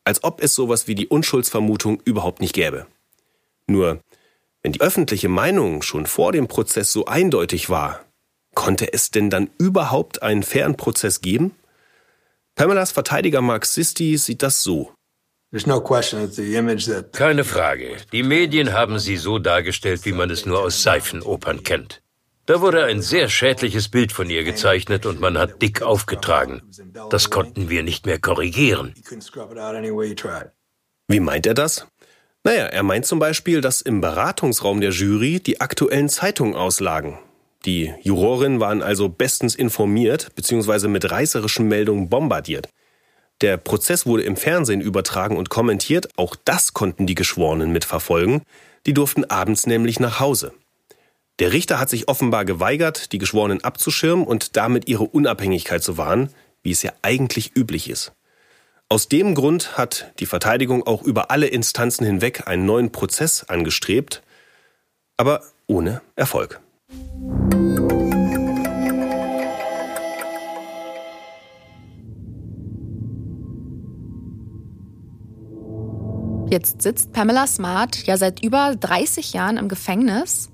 Als 0.03 0.23
ob 0.23 0.41
es 0.41 0.55
sowas 0.55 0.87
wie 0.87 0.95
die 0.95 1.07
Unschuldsvermutung 1.07 2.01
überhaupt 2.03 2.41
nicht 2.41 2.53
gäbe. 2.53 2.87
Nur, 3.67 3.99
wenn 4.63 4.71
die 4.71 4.81
öffentliche 4.81 5.29
Meinung 5.29 5.81
schon 5.81 6.05
vor 6.07 6.31
dem 6.31 6.47
Prozess 6.47 6.91
so 6.91 7.05
eindeutig 7.05 7.69
war, 7.69 8.07
Konnte 8.57 8.91
es 8.91 9.11
denn 9.11 9.29
dann 9.29 9.51
überhaupt 9.59 10.23
einen 10.23 10.41
fairen 10.41 10.77
Prozess 10.77 11.21
geben? 11.21 11.53
Pamelas 12.55 12.91
Verteidiger 12.91 13.39
Mark 13.39 13.67
Sisti 13.67 14.17
sieht 14.17 14.41
das 14.41 14.63
so. 14.63 14.95
Keine 17.13 17.43
Frage. 17.45 17.95
Die 18.11 18.23
Medien 18.23 18.73
haben 18.73 18.99
sie 18.99 19.15
so 19.15 19.39
dargestellt, 19.39 20.03
wie 20.05 20.11
man 20.11 20.29
es 20.29 20.45
nur 20.45 20.59
aus 20.59 20.83
Seifenopern 20.83 21.63
kennt. 21.63 22.01
Da 22.47 22.61
wurde 22.61 22.83
ein 22.85 23.01
sehr 23.01 23.29
schädliches 23.29 23.89
Bild 23.89 24.11
von 24.11 24.29
ihr 24.29 24.43
gezeichnet 24.43 25.05
und 25.05 25.19
man 25.19 25.37
hat 25.37 25.61
dick 25.61 25.81
aufgetragen. 25.81 26.61
Das 27.09 27.29
konnten 27.29 27.69
wir 27.69 27.83
nicht 27.83 28.05
mehr 28.05 28.19
korrigieren. 28.19 28.93
Wie 31.09 31.19
meint 31.19 31.45
er 31.45 31.53
das? 31.53 31.87
Naja, 32.43 32.65
er 32.65 32.83
meint 32.83 33.05
zum 33.05 33.19
Beispiel, 33.19 33.59
dass 33.59 33.81
im 33.81 33.99
Beratungsraum 33.99 34.79
der 34.79 34.91
Jury 34.91 35.41
die 35.41 35.59
aktuellen 35.59 36.07
Zeitungen 36.07 36.55
auslagen. 36.55 37.19
Die 37.65 37.93
Jurorinnen 38.01 38.61
waren 38.61 38.81
also 38.81 39.09
bestens 39.09 39.55
informiert 39.55 40.33
bzw. 40.35 40.87
mit 40.87 41.11
reißerischen 41.11 41.67
Meldungen 41.67 42.07
bombardiert. 42.07 42.69
Der 43.41 43.57
Prozess 43.57 44.05
wurde 44.05 44.23
im 44.23 44.35
Fernsehen 44.35 44.81
übertragen 44.81 45.37
und 45.37 45.49
kommentiert, 45.49 46.09
auch 46.17 46.35
das 46.43 46.73
konnten 46.73 47.05
die 47.05 47.15
Geschworenen 47.15 47.71
mitverfolgen, 47.71 48.41
die 48.85 48.93
durften 48.93 49.25
abends 49.25 49.67
nämlich 49.67 49.99
nach 49.99 50.19
Hause. 50.19 50.53
Der 51.39 51.53
Richter 51.53 51.79
hat 51.79 51.89
sich 51.89 52.07
offenbar 52.07 52.45
geweigert, 52.45 53.11
die 53.11 53.19
Geschworenen 53.19 53.63
abzuschirmen 53.63 54.25
und 54.25 54.57
damit 54.57 54.87
ihre 54.87 55.03
Unabhängigkeit 55.03 55.83
zu 55.83 55.97
wahren, 55.97 56.33
wie 56.63 56.71
es 56.71 56.81
ja 56.81 56.93
eigentlich 57.03 57.55
üblich 57.55 57.89
ist. 57.89 58.11
Aus 58.89 59.07
dem 59.07 59.35
Grund 59.35 59.77
hat 59.77 60.11
die 60.19 60.25
Verteidigung 60.25 60.87
auch 60.87 61.03
über 61.03 61.29
alle 61.29 61.47
Instanzen 61.47 62.05
hinweg 62.05 62.47
einen 62.47 62.65
neuen 62.65 62.91
Prozess 62.91 63.43
angestrebt, 63.43 64.23
aber 65.17 65.43
ohne 65.67 66.01
Erfolg. 66.15 66.59
Jetzt 76.49 76.81
sitzt 76.81 77.11
Pamela 77.13 77.45
Smart 77.45 78.05
ja 78.05 78.17
seit 78.17 78.43
über 78.43 78.75
30 78.75 79.33
Jahren 79.33 79.57
im 79.57 79.67
Gefängnis. 79.67 80.49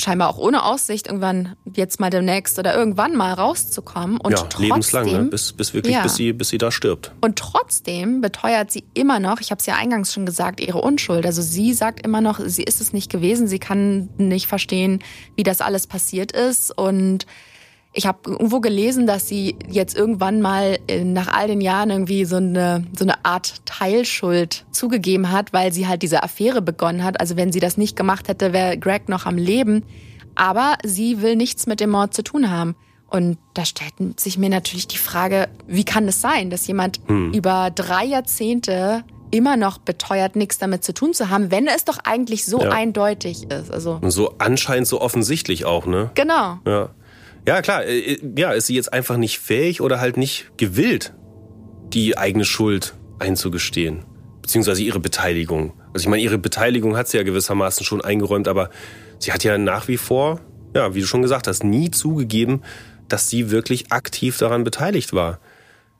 Scheinbar 0.00 0.28
auch 0.28 0.38
ohne 0.38 0.64
Aussicht, 0.64 1.08
irgendwann 1.08 1.56
jetzt 1.74 1.98
mal 1.98 2.08
demnächst 2.08 2.56
oder 2.60 2.72
irgendwann 2.72 3.16
mal 3.16 3.32
rauszukommen. 3.32 4.18
Und 4.20 4.30
ja, 4.30 4.38
trotzdem, 4.38 4.68
lebenslang, 4.68 5.06
ne? 5.06 5.22
bis, 5.24 5.52
bis 5.52 5.74
wirklich, 5.74 5.94
ja. 5.94 6.02
bis, 6.04 6.14
sie, 6.14 6.32
bis 6.32 6.50
sie 6.50 6.58
da 6.58 6.70
stirbt. 6.70 7.10
Und 7.20 7.36
trotzdem 7.36 8.20
beteuert 8.20 8.70
sie 8.70 8.84
immer 8.94 9.18
noch, 9.18 9.40
ich 9.40 9.50
habe 9.50 9.58
es 9.58 9.66
ja 9.66 9.74
eingangs 9.74 10.14
schon 10.14 10.24
gesagt, 10.24 10.60
ihre 10.60 10.80
Unschuld. 10.80 11.26
Also 11.26 11.42
sie 11.42 11.74
sagt 11.74 12.06
immer 12.06 12.20
noch, 12.20 12.38
sie 12.44 12.62
ist 12.62 12.80
es 12.80 12.92
nicht 12.92 13.10
gewesen, 13.10 13.48
sie 13.48 13.58
kann 13.58 14.08
nicht 14.18 14.46
verstehen, 14.46 15.02
wie 15.34 15.42
das 15.42 15.60
alles 15.60 15.88
passiert 15.88 16.30
ist. 16.30 16.70
Und 16.78 17.26
ich 17.92 18.06
habe 18.06 18.18
irgendwo 18.30 18.60
gelesen, 18.60 19.06
dass 19.06 19.28
sie 19.28 19.56
jetzt 19.68 19.96
irgendwann 19.96 20.40
mal 20.40 20.78
äh, 20.88 21.04
nach 21.04 21.28
all 21.28 21.48
den 21.48 21.60
Jahren 21.60 21.90
irgendwie 21.90 22.24
so 22.24 22.36
eine, 22.36 22.84
so 22.96 23.04
eine 23.04 23.24
Art 23.24 23.54
Teilschuld 23.64 24.66
zugegeben 24.70 25.32
hat, 25.32 25.52
weil 25.52 25.72
sie 25.72 25.88
halt 25.88 26.02
diese 26.02 26.22
Affäre 26.22 26.62
begonnen 26.62 27.02
hat. 27.02 27.20
Also 27.20 27.36
wenn 27.36 27.50
sie 27.50 27.60
das 27.60 27.76
nicht 27.76 27.96
gemacht 27.96 28.28
hätte, 28.28 28.52
wäre 28.52 28.78
Greg 28.78 29.08
noch 29.08 29.26
am 29.26 29.36
Leben. 29.36 29.84
Aber 30.34 30.76
sie 30.84 31.22
will 31.22 31.34
nichts 31.34 31.66
mit 31.66 31.80
dem 31.80 31.90
Mord 31.90 32.14
zu 32.14 32.22
tun 32.22 32.50
haben. 32.50 32.76
Und 33.10 33.38
da 33.54 33.64
stellt 33.64 34.20
sich 34.20 34.36
mir 34.36 34.50
natürlich 34.50 34.86
die 34.86 34.98
Frage, 34.98 35.48
wie 35.66 35.84
kann 35.84 36.06
es 36.06 36.20
sein, 36.20 36.50
dass 36.50 36.66
jemand 36.66 37.00
hm. 37.06 37.32
über 37.32 37.70
drei 37.74 38.04
Jahrzehnte 38.04 39.02
immer 39.30 39.56
noch 39.56 39.78
beteuert, 39.78 40.36
nichts 40.36 40.58
damit 40.58 40.84
zu 40.84 40.94
tun 40.94 41.14
zu 41.14 41.30
haben, 41.30 41.50
wenn 41.50 41.66
es 41.66 41.84
doch 41.84 41.98
eigentlich 42.04 42.44
so 42.44 42.60
ja. 42.60 42.70
eindeutig 42.70 43.50
ist. 43.50 43.70
Also 43.70 44.00
so 44.04 44.34
anscheinend 44.38 44.86
so 44.86 45.00
offensichtlich 45.00 45.64
auch, 45.64 45.86
ne? 45.86 46.10
Genau. 46.14 46.58
Ja. 46.66 46.90
Ja, 47.48 47.62
klar. 47.62 47.86
Äh, 47.86 48.18
ja, 48.36 48.52
ist 48.52 48.66
sie 48.66 48.74
jetzt 48.74 48.92
einfach 48.92 49.16
nicht 49.16 49.38
fähig 49.38 49.80
oder 49.80 50.00
halt 50.00 50.18
nicht 50.18 50.50
gewillt, 50.58 51.14
die 51.94 52.18
eigene 52.18 52.44
Schuld 52.44 52.94
einzugestehen? 53.18 54.04
Beziehungsweise 54.42 54.82
ihre 54.82 55.00
Beteiligung. 55.00 55.72
Also 55.94 56.04
ich 56.04 56.08
meine, 56.10 56.22
ihre 56.22 56.36
Beteiligung 56.36 56.94
hat 56.98 57.08
sie 57.08 57.16
ja 57.16 57.22
gewissermaßen 57.22 57.86
schon 57.86 58.02
eingeräumt, 58.02 58.48
aber 58.48 58.68
sie 59.18 59.32
hat 59.32 59.44
ja 59.44 59.56
nach 59.56 59.88
wie 59.88 59.96
vor, 59.96 60.42
ja, 60.74 60.94
wie 60.94 61.00
du 61.00 61.06
schon 61.06 61.22
gesagt 61.22 61.46
hast, 61.46 61.64
nie 61.64 61.90
zugegeben, 61.90 62.62
dass 63.08 63.30
sie 63.30 63.50
wirklich 63.50 63.92
aktiv 63.92 64.36
daran 64.36 64.62
beteiligt 64.62 65.14
war. 65.14 65.40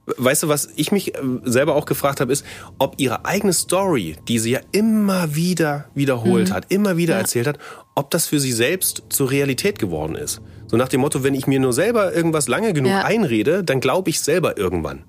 Weißt 0.05 0.42
du, 0.42 0.49
was 0.49 0.68
ich 0.76 0.92
mich 0.92 1.14
äh, 1.14 1.20
selber 1.44 1.76
auch 1.76 1.86
gefragt 1.86 2.20
habe, 2.20 2.30
ist, 2.30 2.44
ob 2.78 2.96
ihre 2.99 3.24
eigene 3.24 3.55
Story, 3.55 4.16
die 4.28 4.38
sie 4.38 4.51
ja 4.51 4.61
immer 4.72 5.34
wieder 5.34 5.86
wiederholt 5.94 6.51
mhm. 6.51 6.53
hat, 6.53 6.66
immer 6.70 6.99
wieder 6.99 7.14
ja. 7.14 7.20
erzählt 7.20 7.46
hat, 7.46 7.59
ob 7.94 8.11
das 8.11 8.26
für 8.26 8.38
sie 8.38 8.53
selbst 8.53 9.05
zur 9.09 9.30
Realität 9.30 9.78
geworden 9.78 10.14
ist. 10.14 10.42
So 10.68 10.76
nach 10.76 10.88
dem 10.88 11.00
Motto, 11.00 11.24
wenn 11.24 11.34
ich 11.34 11.46
mir 11.46 11.60
nur 11.60 11.72
selber 11.72 12.14
irgendwas 12.14 12.46
lange 12.46 12.72
genug 12.72 12.92
ja. 12.92 13.02
einrede, 13.02 13.64
dann 13.64 13.80
glaube 13.80 14.10
ich 14.10 14.20
selber 14.20 14.58
irgendwann. 14.58 15.04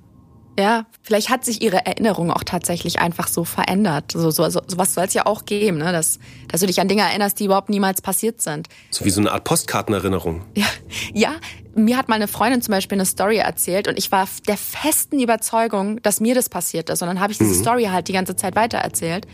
Ja, 0.58 0.88
vielleicht 1.04 1.30
hat 1.30 1.46
sich 1.46 1.62
ihre 1.62 1.86
Erinnerung 1.86 2.32
auch 2.32 2.44
tatsächlich 2.44 3.00
einfach 3.00 3.30
so 3.30 3.46
verändert. 3.46 4.12
So, 4.12 4.30
so, 4.30 4.50
so 4.50 4.62
was 4.76 4.94
soll 4.94 5.06
es 5.06 5.14
ja 5.14 5.26
auch 5.26 5.46
geben, 5.46 5.78
ne? 5.78 5.94
dass, 5.94 6.20
dass 6.50 6.60
du 6.60 6.68
dich 6.68 6.82
an 6.82 6.90
Dinge 6.90 7.04
erinnerst, 7.04 7.40
die 7.40 7.46
überhaupt 7.46 7.70
niemals 7.70 8.02
passiert 8.02 8.42
sind. 8.42 8.68
So 8.92 9.06
wie 9.06 9.10
so 9.10 9.22
eine 9.22 9.32
Art 9.32 9.46
Postkartenerinnerung. 9.46 10.44
Ja, 10.56 10.66
ja, 11.14 11.36
mir 11.76 11.98
hat 11.98 12.10
mal 12.10 12.16
eine 12.16 12.28
Freundin 12.28 12.62
zum 12.62 12.74
Beispiel 12.74 12.98
eine 12.98 13.06
Story 13.06 13.38
erzählt 13.38 13.88
und 13.88 13.98
ich 13.98 14.12
war 14.12 14.28
der 14.50 14.58
festen 14.58 15.22
Überzeugung, 15.22 16.02
dass 16.02 16.20
mir 16.20 16.36
das 16.36 16.50
passiert 16.50 16.90
ist. 16.90 17.02
Und 17.02 17.08
dann 17.08 17.22
habe 17.22 17.32
ich 17.32 17.38
diese 17.38 17.56
mhm. 17.56 17.62
Story 17.62 17.86
halt 17.86 18.10
die 18.10 18.14
ganze 18.14 18.36
Zeit 18.36 18.58
weitererzählt. 18.58 19.28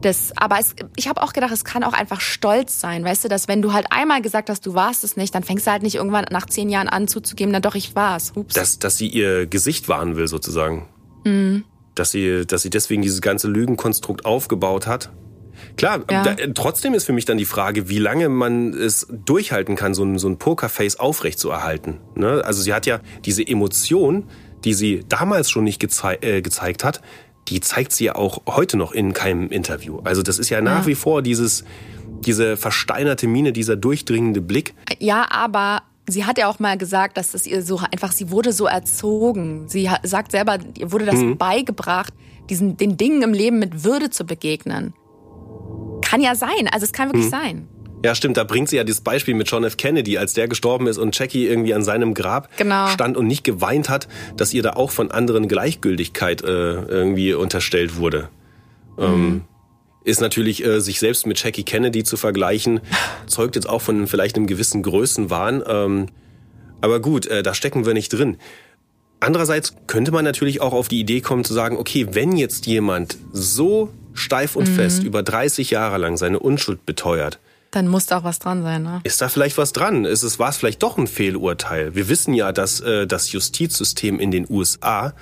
Das, 0.00 0.32
aber 0.36 0.58
es, 0.60 0.74
ich 0.96 1.08
habe 1.08 1.22
auch 1.22 1.32
gedacht, 1.32 1.52
es 1.52 1.64
kann 1.64 1.82
auch 1.82 1.92
einfach 1.92 2.20
stolz 2.20 2.80
sein, 2.80 3.04
weißt 3.04 3.24
du, 3.24 3.28
dass 3.28 3.48
wenn 3.48 3.62
du 3.62 3.72
halt 3.72 3.86
einmal 3.90 4.22
gesagt 4.22 4.48
hast, 4.48 4.64
du 4.64 4.74
warst 4.74 5.02
es 5.02 5.16
nicht, 5.16 5.34
dann 5.34 5.42
fängst 5.42 5.66
du 5.66 5.70
halt 5.72 5.82
nicht 5.82 5.96
irgendwann 5.96 6.26
nach 6.30 6.46
zehn 6.46 6.68
Jahren 6.68 6.88
an 6.88 7.08
zuzugeben, 7.08 7.52
dann 7.52 7.62
doch, 7.62 7.74
ich 7.74 7.96
war's. 7.96 8.32
Hups. 8.36 8.54
Dass, 8.54 8.78
dass 8.78 8.96
sie 8.96 9.08
ihr 9.08 9.46
Gesicht 9.46 9.88
wahren 9.88 10.16
will, 10.16 10.28
sozusagen. 10.28 10.88
Mhm. 11.24 11.64
Dass 11.94 12.12
sie, 12.12 12.46
dass 12.46 12.62
sie 12.62 12.70
deswegen 12.70 13.02
dieses 13.02 13.20
ganze 13.20 13.48
Lügenkonstrukt 13.48 14.24
aufgebaut 14.24 14.86
hat. 14.86 15.10
Klar, 15.76 16.04
ja. 16.08 16.22
da, 16.22 16.36
trotzdem 16.54 16.94
ist 16.94 17.04
für 17.04 17.12
mich 17.12 17.24
dann 17.24 17.38
die 17.38 17.44
Frage, 17.44 17.88
wie 17.88 17.98
lange 17.98 18.28
man 18.28 18.72
es 18.72 19.08
durchhalten 19.10 19.74
kann, 19.74 19.94
so 19.94 20.04
ein, 20.04 20.18
so 20.18 20.28
ein 20.28 20.38
Pokerface 20.38 21.00
aufrechtzuerhalten. 21.00 21.98
Ne? 22.14 22.42
Also 22.44 22.62
sie 22.62 22.72
hat 22.72 22.86
ja 22.86 23.00
diese 23.24 23.46
Emotion, 23.46 24.28
die 24.64 24.74
sie 24.74 25.04
damals 25.08 25.50
schon 25.50 25.64
nicht 25.64 25.80
gezei 25.80 26.18
äh, 26.20 26.42
gezeigt 26.42 26.84
hat, 26.84 27.00
die 27.48 27.60
zeigt 27.60 27.92
sie 27.92 28.04
ja 28.04 28.14
auch 28.14 28.42
heute 28.46 28.76
noch 28.76 28.92
in 28.92 29.12
keinem 29.12 29.48
Interview. 29.50 30.00
Also 30.04 30.22
das 30.22 30.38
ist 30.38 30.50
ja 30.50 30.60
nach 30.60 30.82
ja. 30.82 30.86
wie 30.86 30.94
vor 30.94 31.22
dieses, 31.22 31.64
diese 32.20 32.56
versteinerte 32.56 33.26
Miene, 33.26 33.52
dieser 33.52 33.76
durchdringende 33.76 34.40
Blick. 34.40 34.74
Ja, 34.98 35.26
aber 35.30 35.82
sie 36.08 36.24
hat 36.24 36.38
ja 36.38 36.48
auch 36.48 36.58
mal 36.58 36.76
gesagt, 36.76 37.16
dass 37.16 37.34
es 37.34 37.46
ihr 37.46 37.62
so 37.62 37.80
einfach, 37.90 38.12
sie 38.12 38.30
wurde 38.30 38.52
so 38.52 38.66
erzogen. 38.66 39.68
Sie 39.68 39.88
sagt 40.02 40.32
selber, 40.32 40.58
ihr 40.76 40.92
wurde 40.92 41.06
das 41.06 41.16
mhm. 41.16 41.36
beigebracht, 41.36 42.12
diesen, 42.50 42.76
den 42.76 42.96
Dingen 42.96 43.22
im 43.22 43.32
Leben 43.32 43.58
mit 43.58 43.84
Würde 43.84 44.10
zu 44.10 44.24
begegnen. 44.24 44.94
Kann 46.02 46.20
ja 46.20 46.34
sein, 46.34 46.68
also 46.72 46.84
es 46.84 46.92
kann 46.92 47.08
wirklich 47.08 47.26
mhm. 47.26 47.30
sein. 47.30 47.68
Ja, 48.04 48.14
stimmt, 48.14 48.36
da 48.36 48.44
bringt 48.44 48.68
sie 48.68 48.76
ja 48.76 48.84
dieses 48.84 49.00
Beispiel 49.00 49.34
mit 49.34 49.50
John 49.50 49.64
F. 49.64 49.76
Kennedy, 49.76 50.18
als 50.18 50.32
der 50.32 50.46
gestorben 50.46 50.86
ist 50.86 50.98
und 50.98 51.18
Jackie 51.18 51.46
irgendwie 51.46 51.74
an 51.74 51.82
seinem 51.82 52.14
Grab 52.14 52.56
genau. 52.56 52.86
stand 52.88 53.16
und 53.16 53.26
nicht 53.26 53.42
geweint 53.44 53.88
hat, 53.88 54.08
dass 54.36 54.54
ihr 54.54 54.62
da 54.62 54.74
auch 54.74 54.90
von 54.90 55.10
anderen 55.10 55.48
Gleichgültigkeit 55.48 56.42
äh, 56.42 56.46
irgendwie 56.46 57.34
unterstellt 57.34 57.96
wurde. 57.96 58.28
Mhm. 58.96 59.04
Ähm, 59.04 59.44
ist 60.04 60.20
natürlich, 60.20 60.64
äh, 60.64 60.80
sich 60.80 61.00
selbst 61.00 61.26
mit 61.26 61.42
Jackie 61.42 61.64
Kennedy 61.64 62.04
zu 62.04 62.16
vergleichen, 62.16 62.80
zeugt 63.26 63.56
jetzt 63.56 63.68
auch 63.68 63.82
von 63.82 64.06
vielleicht 64.06 64.36
einem 64.36 64.46
gewissen 64.46 64.82
Größenwahn. 64.82 65.62
Ähm, 65.66 66.06
aber 66.80 67.00
gut, 67.00 67.26
äh, 67.26 67.42
da 67.42 67.52
stecken 67.54 67.84
wir 67.84 67.94
nicht 67.94 68.10
drin. 68.10 68.36
Andererseits 69.20 69.74
könnte 69.88 70.12
man 70.12 70.24
natürlich 70.24 70.60
auch 70.60 70.72
auf 70.72 70.86
die 70.86 71.00
Idee 71.00 71.20
kommen 71.20 71.42
zu 71.42 71.52
sagen, 71.52 71.76
okay, 71.76 72.06
wenn 72.12 72.36
jetzt 72.36 72.66
jemand 72.66 73.18
so 73.32 73.92
steif 74.14 74.54
und 74.54 74.68
mhm. 74.68 74.74
fest 74.74 75.02
über 75.02 75.24
30 75.24 75.70
Jahre 75.70 75.98
lang 75.98 76.16
seine 76.16 76.38
Unschuld 76.38 76.86
beteuert, 76.86 77.40
dann 77.70 77.88
muss 77.88 78.06
da 78.06 78.18
auch 78.18 78.24
was 78.24 78.38
dran 78.38 78.62
sein, 78.62 78.82
ne? 78.82 79.00
Ist 79.04 79.20
da 79.20 79.28
vielleicht 79.28 79.58
was 79.58 79.72
dran? 79.72 80.04
Ist 80.04 80.22
es, 80.22 80.38
war 80.38 80.48
es 80.48 80.56
vielleicht 80.56 80.82
doch 80.82 80.96
ein 80.96 81.06
Fehlurteil? 81.06 81.94
Wir 81.94 82.08
wissen 82.08 82.32
ja, 82.34 82.52
dass 82.52 82.80
äh, 82.80 83.06
das 83.06 83.32
Justizsystem 83.32 84.18
in 84.20 84.30
den 84.30 84.46
USA 84.48 85.12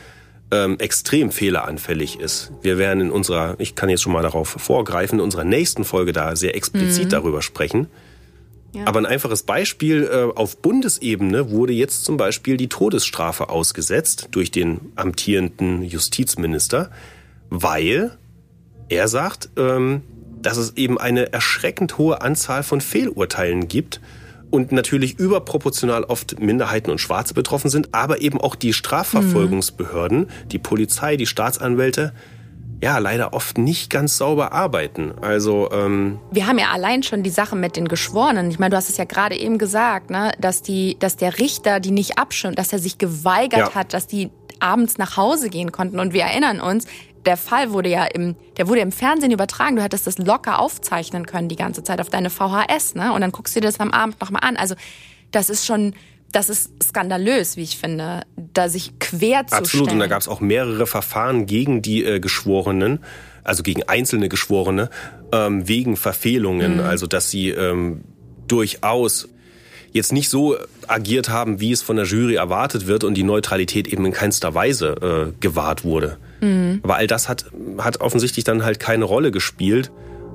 ähm, 0.53 0.79
extrem 0.79 1.33
fehleranfällig 1.33 2.21
ist. 2.21 2.53
Wir 2.63 2.79
werden 2.79 3.01
in 3.01 3.11
unserer, 3.11 3.57
ich 3.59 3.75
kann 3.75 3.89
jetzt 3.89 4.03
schon 4.03 4.13
mal 4.13 4.23
darauf 4.23 4.49
vorgreifen, 4.49 5.19
in 5.19 5.25
unserer 5.25 5.45
nächsten 5.45 5.85
Folge 5.85 6.13
da 6.13 6.37
sehr 6.37 6.55
explizit 6.55 7.07
mhm. 7.07 7.11
darüber 7.11 7.43
sprechen. 7.43 7.89
Ja. 8.73 8.87
Aber 8.87 9.01
ein 9.01 9.07
einfaches 9.07 9.43
Beispiel, 9.43 10.05
äh, 10.05 10.37
auf 10.39 10.59
Bundesebene 10.59 11.51
wurde 11.51 11.73
jetzt 11.73 12.05
zum 12.05 12.17
Beispiel 12.17 12.57
die 12.57 12.69
Todesstrafe 12.69 13.49
ausgesetzt 13.49 14.29
durch 14.33 14.51
den 14.51 14.93
amtierenden 14.95 15.83
Justizminister, 15.83 16.91
weil 17.51 18.17
er 18.89 19.09
sagt, 19.09 19.49
ähm, 19.57 20.03
dass 20.41 20.57
es 20.57 20.77
eben 20.77 20.99
eine 20.99 21.33
erschreckend 21.33 21.99
hohe 21.99 22.21
Anzahl 22.21 22.63
von 22.63 22.81
Fehlurteilen 22.81 23.69
gibt 23.69 24.01
und 24.51 24.73
natürlich 24.73 25.19
überproportional 25.19 26.05
oft 26.05 26.41
Minderheiten 26.41 26.91
und 26.91 27.01
Schwarze 27.01 27.35
betroffen 27.35 27.71
sind, 27.71 27.95
aber 27.95 28.21
eben 28.21 28.41
auch 28.41 28.55
die 28.55 28.73
Strafverfolgungsbehörden, 28.73 30.21
mhm. 30.21 30.49
die 30.49 30.59
Polizei, 30.59 31.17
die 31.17 31.27
Staatsanwälte, 31.27 32.13
ja, 32.83 32.99
leider 32.99 33.33
oft 33.33 33.57
nicht 33.57 33.89
ganz 33.91 34.19
sauber 34.19 34.53
arbeiten. 34.53 35.13
Also 35.23 35.71
ähm 35.73 36.19
wir 36.31 36.47
haben 36.47 36.59
ja 36.59 36.71
allein 36.73 37.03
schon 37.03 37.23
die 37.23 37.31
Sache 37.31 37.57
mit 37.57 37.77
den 37.77 37.89
Geschworenen. 37.89 38.51
Ich 38.51 38.59
meine, 38.59 38.71
du 38.71 38.77
hast 38.77 38.91
es 38.91 38.99
ja 38.99 39.05
gerade 39.05 39.35
eben 39.35 39.57
gesagt, 39.57 40.11
ne, 40.11 40.33
dass 40.39 40.63
die, 40.63 40.99
dass 40.99 41.17
der 41.17 41.39
Richter 41.39 41.81
die 41.81 41.91
nicht 41.91 42.19
abschirmt, 42.19 42.59
dass 42.59 42.73
er 42.73 42.79
sich 42.79 42.99
geweigert 42.99 43.71
ja. 43.71 43.75
hat, 43.75 43.95
dass 43.95 44.07
die 44.07 44.31
abends 44.61 44.99
nach 44.99 45.17
Hause 45.17 45.49
gehen 45.49 45.73
konnten. 45.73 45.99
Und 45.99 46.13
wir 46.13 46.23
erinnern 46.23 46.61
uns, 46.61 46.87
der 47.27 47.37
Fall 47.37 47.73
wurde 47.73 47.89
ja 47.89 48.05
im, 48.05 48.37
der 48.57 48.69
wurde 48.69 48.81
im 48.81 48.93
Fernsehen 48.93 49.33
übertragen. 49.33 49.77
Du 49.77 49.83
hättest 49.83 50.07
das 50.07 50.19
locker 50.19 50.61
aufzeichnen 50.61 51.27
können 51.27 51.49
die 51.49 51.57
ganze 51.57 51.83
Zeit 51.83 52.01
auf 52.01 52.09
deine 52.09 52.31
VHS, 52.31 52.95
ne? 52.95 53.13
Und 53.13 53.21
dann 53.21 53.33
guckst 53.33 53.55
du 53.57 53.61
dir 53.61 53.67
das 53.67 53.81
am 53.81 53.91
Abend 53.91 54.21
nochmal 54.21 54.43
an. 54.45 54.57
Also 54.57 54.77
das 55.33 55.51
ist 55.51 55.67
schon, 55.67 55.95
das 56.33 56.49
ist 56.49 56.71
skandalös, 56.83 57.57
wie 57.57 57.63
ich 57.63 57.77
finde, 57.77 58.23
da 58.37 58.69
sich 58.69 58.99
quer 59.01 59.47
zu 59.47 59.57
Absolut. 59.57 59.93
Und 59.93 59.99
da 59.99 60.07
gab 60.07 60.21
es 60.21 60.29
auch 60.29 60.41
mehrere 60.41 60.87
Verfahren 60.87 61.47
gegen 61.47 61.83
die 61.83 62.05
äh, 62.05 62.21
Geschworenen, 62.21 63.01
also 63.43 63.63
gegen 63.63 63.83
einzelne 63.85 64.29
Geschworene, 64.29 64.91
ähm, 65.33 65.67
wegen 65.69 65.97
Verfehlungen. 65.97 66.75
Mhm. 66.75 66.85
Also 66.85 67.07
dass 67.07 67.31
sie 67.31 67.51
ähm, 67.51 68.03
durchaus 68.47 69.29
jetzt 69.93 70.13
nicht 70.13 70.29
so 70.29 70.57
agiert 70.87 71.29
haben, 71.29 71.61
wie 71.61 71.73
es 71.73 71.83
von 71.83 71.97
der 71.97 72.05
Jury 72.05 72.37
erwartet 72.37 72.87
wird 72.87 73.03
und 73.03 73.15
die 73.15 73.23
Neutralität 73.25 73.89
eben 73.89 74.05
in 74.05 74.13
keinster 74.13 74.55
Weise 74.55 75.33
äh, 75.33 75.41
gewahrt 75.41 75.85
wurde. 75.85 76.19
Mhm. 76.41 76.81
Aber 76.83 76.97
all 76.97 77.07
das 77.07 77.29
hat, 77.29 77.47
hat 77.79 78.01
offensichtlich 78.01 78.45
dann 78.45 78.65
halt 78.65 78.81
keine 78.81 79.05
Rolle 79.05 79.31
gespielt. 79.31 79.91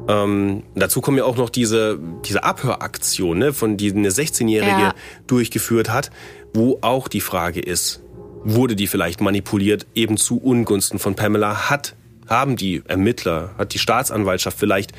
Ähm, 0.08 0.64
dazu 0.76 1.02
kommen 1.02 1.18
ja 1.18 1.26
auch 1.26 1.38
noch 1.38 1.50
diese, 1.50 2.00
diese 2.26 2.44
Abhöraktion, 2.44 3.38
ne, 3.38 3.54
von 3.54 3.78
die 3.78 3.92
eine 3.92 4.10
16-Jährige 4.10 4.72
ja. 4.72 4.94
durchgeführt 5.28 5.92
hat, 5.92 6.12
wo 6.54 6.80
auch 6.82 7.08
die 7.08 7.22
Frage 7.22 7.60
ist, 7.60 8.02
wurde 8.44 8.76
die 8.76 8.88
vielleicht 8.88 9.22
manipuliert, 9.22 9.86
eben 9.94 10.18
zu 10.18 10.38
Ungunsten 10.38 11.00
von 11.00 11.16
Pamela? 11.16 11.70
Hat, 11.70 11.96
haben 12.28 12.56
die 12.56 12.82
Ermittler, 12.88 13.52
hat 13.58 13.74
die 13.74 13.80
Staatsanwaltschaft 13.80 14.58
vielleicht 14.58 14.92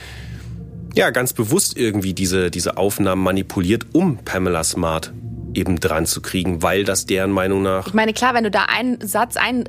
ja 0.94 1.10
ganz 1.10 1.32
bewusst 1.32 1.76
irgendwie 1.76 2.14
diese, 2.14 2.50
diese 2.50 2.76
Aufnahmen 2.76 3.22
manipuliert, 3.22 3.86
um 3.92 4.18
Pamela 4.18 4.62
Smart 4.62 5.12
eben 5.54 5.80
dran 5.80 6.06
zu 6.06 6.22
kriegen, 6.22 6.62
weil 6.62 6.84
das 6.84 7.06
deren 7.06 7.30
Meinung 7.30 7.62
nach. 7.62 7.86
Ich 7.86 7.94
meine, 7.94 8.12
klar, 8.12 8.34
wenn 8.34 8.44
du 8.44 8.50
da 8.50 8.64
einen 8.64 9.06
Satz, 9.06 9.36
einen 9.36 9.64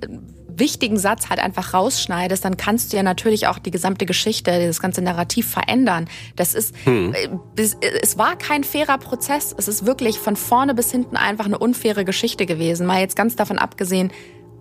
wichtigen 0.58 0.98
Satz 0.98 1.30
halt 1.30 1.40
einfach 1.40 1.74
rausschneidest, 1.74 2.44
dann 2.46 2.58
kannst 2.58 2.92
du 2.92 2.98
ja 2.98 3.04
natürlich 3.04 3.48
auch 3.48 3.60
die 3.60 3.72
gesamte 3.72 4.06
Geschichte, 4.06 4.66
das 4.66 4.80
ganze 4.80 5.02
Narrativ 5.02 5.50
verändern. 5.50 6.08
Das 6.36 6.54
ist, 6.54 6.76
hm. 6.86 7.16
es, 7.56 7.78
es 8.02 8.18
war 8.18 8.38
kein 8.38 8.64
fairer 8.64 8.98
Prozess. 8.98 9.54
Es 9.58 9.68
ist 9.68 9.86
wirklich 9.86 10.20
von 10.20 10.36
vorne 10.36 10.74
bis 10.74 10.92
hinten 10.92 11.18
einfach 11.18 11.46
eine 11.46 11.58
unfaire 11.58 12.06
Geschichte 12.06 12.46
gewesen. 12.46 12.86
Mal 12.86 13.02
jetzt 13.02 13.16
ganz 13.16 13.36
davon 13.36 13.58
abgesehen, 13.58 14.12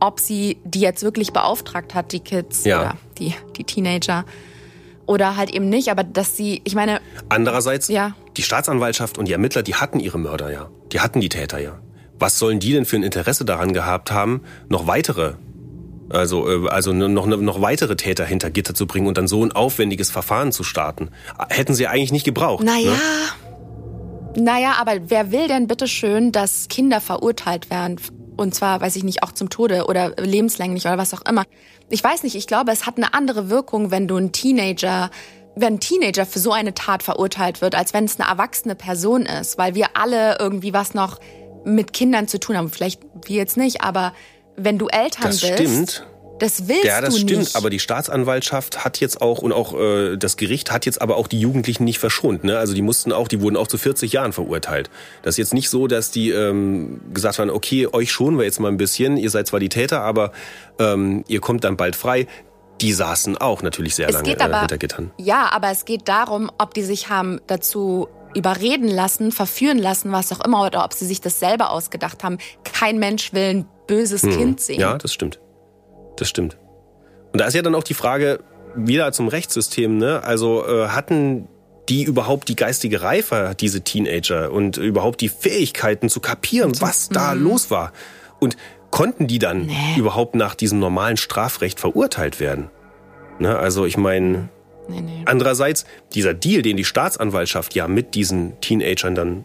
ob 0.00 0.18
sie 0.18 0.58
die 0.64 0.80
jetzt 0.80 1.02
wirklich 1.02 1.32
beauftragt 1.32 1.94
hat, 1.94 2.12
die 2.12 2.20
Kids 2.20 2.64
ja. 2.64 2.80
oder 2.80 2.96
die, 3.18 3.34
die 3.56 3.64
Teenager 3.64 4.24
oder 5.06 5.36
halt 5.36 5.50
eben 5.50 5.68
nicht, 5.68 5.90
aber 5.90 6.04
dass 6.04 6.36
sie, 6.36 6.60
ich 6.64 6.74
meine. 6.74 7.00
Andererseits, 7.28 7.88
ja. 7.88 8.14
die 8.36 8.42
Staatsanwaltschaft 8.42 9.18
und 9.18 9.28
die 9.28 9.32
Ermittler, 9.32 9.62
die 9.62 9.74
hatten 9.74 10.00
ihre 10.00 10.18
Mörder 10.18 10.50
ja. 10.50 10.70
Die 10.92 11.00
hatten 11.00 11.20
die 11.20 11.28
Täter 11.28 11.58
ja. 11.58 11.78
Was 12.18 12.38
sollen 12.38 12.60
die 12.60 12.72
denn 12.72 12.84
für 12.84 12.96
ein 12.96 13.02
Interesse 13.02 13.44
daran 13.44 13.72
gehabt 13.72 14.12
haben, 14.12 14.42
noch 14.68 14.86
weitere, 14.86 15.34
also, 16.12 16.66
äh, 16.66 16.68
also 16.68 16.92
noch, 16.92 17.26
noch 17.26 17.60
weitere 17.60 17.96
Täter 17.96 18.24
hinter 18.24 18.50
Gitter 18.50 18.74
zu 18.74 18.86
bringen 18.86 19.06
und 19.06 19.18
dann 19.18 19.28
so 19.28 19.44
ein 19.44 19.52
aufwendiges 19.52 20.10
Verfahren 20.10 20.52
zu 20.52 20.64
starten? 20.64 21.10
Hätten 21.48 21.74
sie 21.74 21.86
eigentlich 21.86 22.12
nicht 22.12 22.24
gebraucht. 22.24 22.64
Naja. 22.64 22.92
Ne? 22.92 24.42
Naja, 24.44 24.74
aber 24.78 24.92
wer 25.08 25.30
will 25.30 25.48
denn 25.48 25.66
bitte 25.66 25.86
schön, 25.86 26.32
dass 26.32 26.68
Kinder 26.68 27.00
verurteilt 27.00 27.70
werden? 27.70 28.00
Und 28.36 28.54
zwar, 28.54 28.80
weiß 28.80 28.96
ich 28.96 29.04
nicht, 29.04 29.22
auch 29.22 29.32
zum 29.32 29.50
Tode 29.50 29.84
oder 29.86 30.14
lebenslänglich 30.18 30.86
oder 30.86 30.96
was 30.96 31.12
auch 31.12 31.22
immer. 31.28 31.44
Ich 31.90 32.02
weiß 32.02 32.22
nicht, 32.22 32.34
ich 32.34 32.46
glaube, 32.46 32.72
es 32.72 32.86
hat 32.86 32.96
eine 32.96 33.12
andere 33.12 33.50
Wirkung, 33.50 33.90
wenn 33.90 34.08
du 34.08 34.16
ein 34.16 34.32
Teenager 34.32 35.10
wenn 35.54 35.74
ein 35.74 35.80
Teenager 35.80 36.24
für 36.24 36.38
so 36.38 36.52
eine 36.52 36.74
Tat 36.74 37.02
verurteilt 37.02 37.60
wird, 37.60 37.74
als 37.74 37.92
wenn 37.92 38.04
es 38.04 38.18
eine 38.18 38.28
erwachsene 38.28 38.74
Person 38.74 39.26
ist, 39.26 39.58
weil 39.58 39.74
wir 39.74 39.88
alle 39.94 40.38
irgendwie 40.38 40.72
was 40.72 40.94
noch 40.94 41.18
mit 41.64 41.92
Kindern 41.92 42.28
zu 42.28 42.40
tun 42.40 42.56
haben. 42.56 42.70
Vielleicht 42.70 43.02
wir 43.26 43.36
jetzt 43.36 43.56
nicht, 43.56 43.82
aber 43.82 44.12
wenn 44.64 44.78
du 44.78 44.88
Eltern 44.88 45.26
das 45.26 45.40
bist. 45.40 45.54
Stimmt. 45.54 46.06
Das 46.42 46.66
willst 46.66 46.84
ja, 46.84 47.00
das 47.00 47.14
du 47.14 47.20
stimmt, 47.20 47.38
nicht. 47.38 47.56
aber 47.56 47.70
die 47.70 47.78
Staatsanwaltschaft 47.78 48.84
hat 48.84 48.98
jetzt 48.98 49.22
auch 49.22 49.42
und 49.42 49.52
auch 49.52 49.78
äh, 49.78 50.16
das 50.16 50.36
Gericht 50.36 50.72
hat 50.72 50.86
jetzt 50.86 51.00
aber 51.00 51.16
auch 51.16 51.28
die 51.28 51.38
Jugendlichen 51.38 51.84
nicht 51.84 52.00
verschont. 52.00 52.42
Ne? 52.42 52.58
Also 52.58 52.74
die 52.74 52.82
mussten 52.82 53.12
auch, 53.12 53.28
die 53.28 53.40
wurden 53.40 53.56
auch 53.56 53.68
zu 53.68 53.78
40 53.78 54.10
Jahren 54.10 54.32
verurteilt. 54.32 54.90
Das 55.22 55.34
ist 55.34 55.38
jetzt 55.38 55.54
nicht 55.54 55.70
so, 55.70 55.86
dass 55.86 56.10
die 56.10 56.30
ähm, 56.30 57.00
gesagt 57.14 57.38
haben, 57.38 57.48
okay, 57.48 57.86
euch 57.86 58.10
schonen 58.10 58.38
wir 58.38 58.44
jetzt 58.44 58.58
mal 58.58 58.66
ein 58.66 58.76
bisschen, 58.76 59.16
ihr 59.18 59.30
seid 59.30 59.46
zwar 59.46 59.60
die 59.60 59.68
Täter, 59.68 60.00
aber 60.00 60.32
ähm, 60.80 61.22
ihr 61.28 61.40
kommt 61.40 61.62
dann 61.62 61.76
bald 61.76 61.94
frei. 61.94 62.26
Die 62.80 62.92
saßen 62.92 63.36
auch 63.36 63.62
natürlich 63.62 63.94
sehr 63.94 64.08
es 64.08 64.14
lange 64.14 64.40
aber, 64.40 64.56
äh, 64.56 64.60
hinter 64.60 64.78
Gittern. 64.78 65.12
Ja, 65.18 65.48
aber 65.52 65.70
es 65.70 65.84
geht 65.84 66.08
darum, 66.08 66.50
ob 66.58 66.74
die 66.74 66.82
sich 66.82 67.08
haben 67.08 67.40
dazu 67.46 68.08
überreden 68.34 68.88
lassen, 68.88 69.32
verführen 69.32 69.78
lassen, 69.78 70.12
was 70.12 70.32
auch 70.32 70.44
immer, 70.44 70.64
oder 70.64 70.84
ob 70.84 70.92
sie 70.92 71.06
sich 71.06 71.20
das 71.20 71.38
selber 71.38 71.70
ausgedacht 71.70 72.24
haben. 72.24 72.38
Kein 72.64 72.98
Mensch 72.98 73.32
will 73.32 73.42
ein 73.42 73.68
böses 73.86 74.22
hm. 74.22 74.36
Kind 74.36 74.60
sehen. 74.60 74.80
Ja, 74.80 74.98
das 74.98 75.12
stimmt. 75.12 75.40
Das 76.16 76.28
stimmt. 76.28 76.56
Und 77.32 77.40
da 77.40 77.46
ist 77.46 77.54
ja 77.54 77.62
dann 77.62 77.74
auch 77.74 77.84
die 77.84 77.94
Frage, 77.94 78.40
wieder 78.74 79.12
zum 79.12 79.28
Rechtssystem, 79.28 79.98
ne? 79.98 80.22
Also 80.22 80.66
äh, 80.66 80.88
hatten 80.88 81.48
die 81.88 82.04
überhaupt 82.04 82.48
die 82.48 82.56
geistige 82.56 83.02
Reife, 83.02 83.54
diese 83.58 83.82
Teenager, 83.82 84.52
und 84.52 84.76
überhaupt 84.76 85.20
die 85.20 85.28
Fähigkeiten 85.28 86.08
zu 86.08 86.20
kapieren, 86.20 86.72
was 86.80 87.08
da 87.08 87.34
mhm. 87.34 87.42
los 87.42 87.70
war? 87.70 87.92
Und 88.40 88.56
konnten 88.90 89.26
die 89.26 89.38
dann 89.38 89.66
nee. 89.66 89.96
überhaupt 89.96 90.34
nach 90.34 90.54
diesem 90.54 90.78
normalen 90.78 91.16
Strafrecht 91.16 91.80
verurteilt 91.80 92.40
werden? 92.40 92.70
Ne? 93.38 93.58
Also 93.58 93.84
ich 93.84 93.96
meine, 93.96 94.48
nee, 94.88 95.00
nee. 95.00 95.22
andererseits, 95.24 95.84
dieser 96.14 96.34
Deal, 96.34 96.62
den 96.62 96.76
die 96.76 96.84
Staatsanwaltschaft 96.84 97.74
ja 97.74 97.88
mit 97.88 98.14
diesen 98.14 98.60
Teenagern 98.60 99.14
dann 99.14 99.44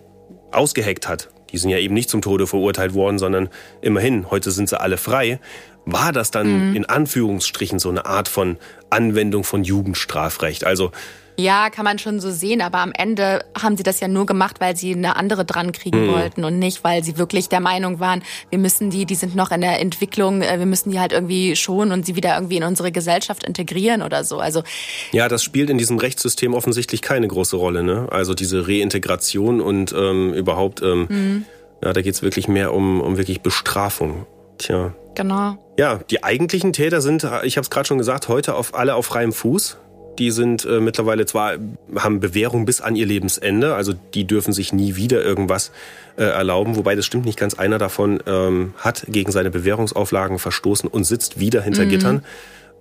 ausgeheckt 0.52 1.08
hat, 1.08 1.30
die 1.52 1.58
sind 1.58 1.70
ja 1.70 1.78
eben 1.78 1.94
nicht 1.94 2.10
zum 2.10 2.22
Tode 2.22 2.48
verurteilt 2.48 2.94
worden, 2.94 3.20
sondern 3.20 3.50
immerhin, 3.82 4.30
heute 4.30 4.52
sind 4.52 4.70
sie 4.70 4.80
alle 4.80 4.98
frei 4.98 5.40
war 5.88 6.12
das 6.12 6.32
dann 6.32 6.70
mhm. 6.70 6.76
in 6.76 6.86
Anführungsstrichen 6.86 7.80
so 7.80 7.90
eine 7.90 8.06
Art 8.06 8.28
von 8.28 8.58
Anwendung 8.90 9.46
von 9.46 9.64
Jugendstrafrecht. 9.64 10.66
Also 10.66 10.92
ja, 11.40 11.70
kann 11.70 11.86
man 11.86 12.00
schon 12.00 12.20
so 12.20 12.32
sehen, 12.32 12.62
aber 12.62 12.80
am 12.80 12.92
Ende 12.94 13.46
haben 13.62 13.78
sie 13.78 13.84
das 13.84 14.00
ja 14.00 14.08
nur 14.08 14.26
gemacht, 14.26 14.60
weil 14.60 14.76
sie 14.76 14.94
eine 14.94 15.16
andere 15.16 15.46
dran 15.46 15.72
kriegen 15.72 16.08
mhm. 16.08 16.12
wollten 16.12 16.44
und 16.44 16.60
nicht, 16.60 16.84
weil 16.84 17.04
sie 17.04 17.18
wirklich 17.18 17.48
der 17.50 17.60
Meinung 17.60 18.00
waren, 18.00 18.24
wir 18.50 18.60
müssen 18.60 18.90
die, 18.90 19.06
die 19.06 19.16
sind 19.16 19.36
noch 19.36 19.52
in 19.52 19.62
der 19.62 19.80
Entwicklung, 19.80 20.42
äh, 20.42 20.60
wir 20.60 20.66
müssen 20.66 20.92
die 20.92 21.00
halt 21.00 21.12
irgendwie 21.12 21.56
schonen 21.56 21.92
und 21.92 22.06
sie 22.06 22.16
wieder 22.16 22.36
irgendwie 22.36 22.58
in 22.58 22.64
unsere 22.64 22.92
Gesellschaft 22.92 23.44
integrieren 23.44 24.02
oder 24.02 24.24
so. 24.24 24.40
Also 24.40 24.64
ja, 25.12 25.28
das 25.28 25.44
spielt 25.44 25.70
in 25.70 25.78
diesem 25.78 25.98
Rechtssystem 25.98 26.54
offensichtlich 26.54 27.02
keine 27.02 27.28
große 27.28 27.56
Rolle. 27.56 27.84
Ne? 27.84 28.08
Also 28.12 28.34
diese 28.34 28.68
Reintegration 28.68 29.62
und 29.62 29.94
ähm, 29.94 30.34
überhaupt 30.34 30.82
ähm, 30.82 31.08
mhm 31.10 31.46
Ja, 31.84 31.94
da 31.94 32.02
geht 32.02 32.14
es 32.14 32.22
wirklich 32.22 32.48
mehr 32.48 32.74
um, 32.74 33.02
um 33.02 33.18
wirklich 33.18 33.42
Bestrafung. 33.42 34.26
Tja. 34.58 34.94
Genau. 35.16 35.58
Ja, 35.78 36.00
die 36.10 36.24
eigentlichen 36.24 36.74
Täter 36.74 37.02
sind, 37.02 37.28
ich 37.44 37.58
habe 37.58 37.64
es 37.64 37.70
gerade 37.70 37.88
schon 37.88 37.98
gesagt, 37.98 38.28
heute 38.28 38.56
auf 38.56 38.74
alle 38.76 38.96
auf 38.96 39.06
freiem 39.06 39.32
Fuß. 39.32 39.78
Die 40.20 40.32
sind 40.32 40.66
äh, 40.66 40.80
mittlerweile 40.80 41.26
zwar, 41.26 41.54
haben 41.96 42.20
Bewährung 42.20 42.66
bis 42.66 42.82
an 42.82 42.96
ihr 42.96 43.06
Lebensende, 43.06 43.76
also 43.76 43.94
die 44.14 44.26
dürfen 44.26 44.52
sich 44.52 44.74
nie 44.74 44.96
wieder 44.96 45.24
irgendwas 45.24 45.72
äh, 46.18 46.24
erlauben, 46.24 46.76
wobei 46.76 46.96
das 46.96 47.06
stimmt 47.06 47.26
nicht 47.26 47.38
ganz. 47.38 47.54
Einer 47.54 47.78
davon 47.78 48.20
ähm, 48.26 48.74
hat 48.78 49.06
gegen 49.08 49.32
seine 49.32 49.52
Bewährungsauflagen 49.52 50.40
verstoßen 50.40 50.90
und 50.90 51.04
sitzt 51.04 51.40
wieder 51.40 51.62
hinter 51.62 51.86
mhm. 51.86 51.90
Gittern. 51.90 52.26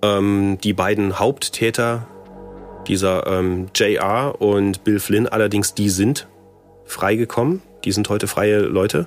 Ähm, 0.02 0.58
die 0.62 0.72
beiden 0.72 1.18
Haupttäter, 1.18 2.06
dieser 2.86 3.26
ähm, 3.26 3.66
JR 3.74 4.40
und 4.40 4.84
Bill 4.84 5.00
Flynn 5.00 5.26
allerdings, 5.26 5.74
die 5.74 5.90
sind 5.90 6.26
freigekommen. 6.84 7.62
Die 7.84 7.92
sind 7.92 8.08
heute 8.08 8.26
freie 8.26 8.60
Leute. 8.60 9.06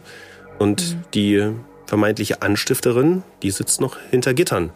Und 0.57 0.95
mhm. 0.95 1.03
die 1.13 1.49
vermeintliche 1.85 2.41
Anstifterin, 2.41 3.23
die 3.41 3.51
sitzt 3.51 3.81
noch 3.81 3.97
hinter 4.11 4.33
Gittern. 4.33 4.71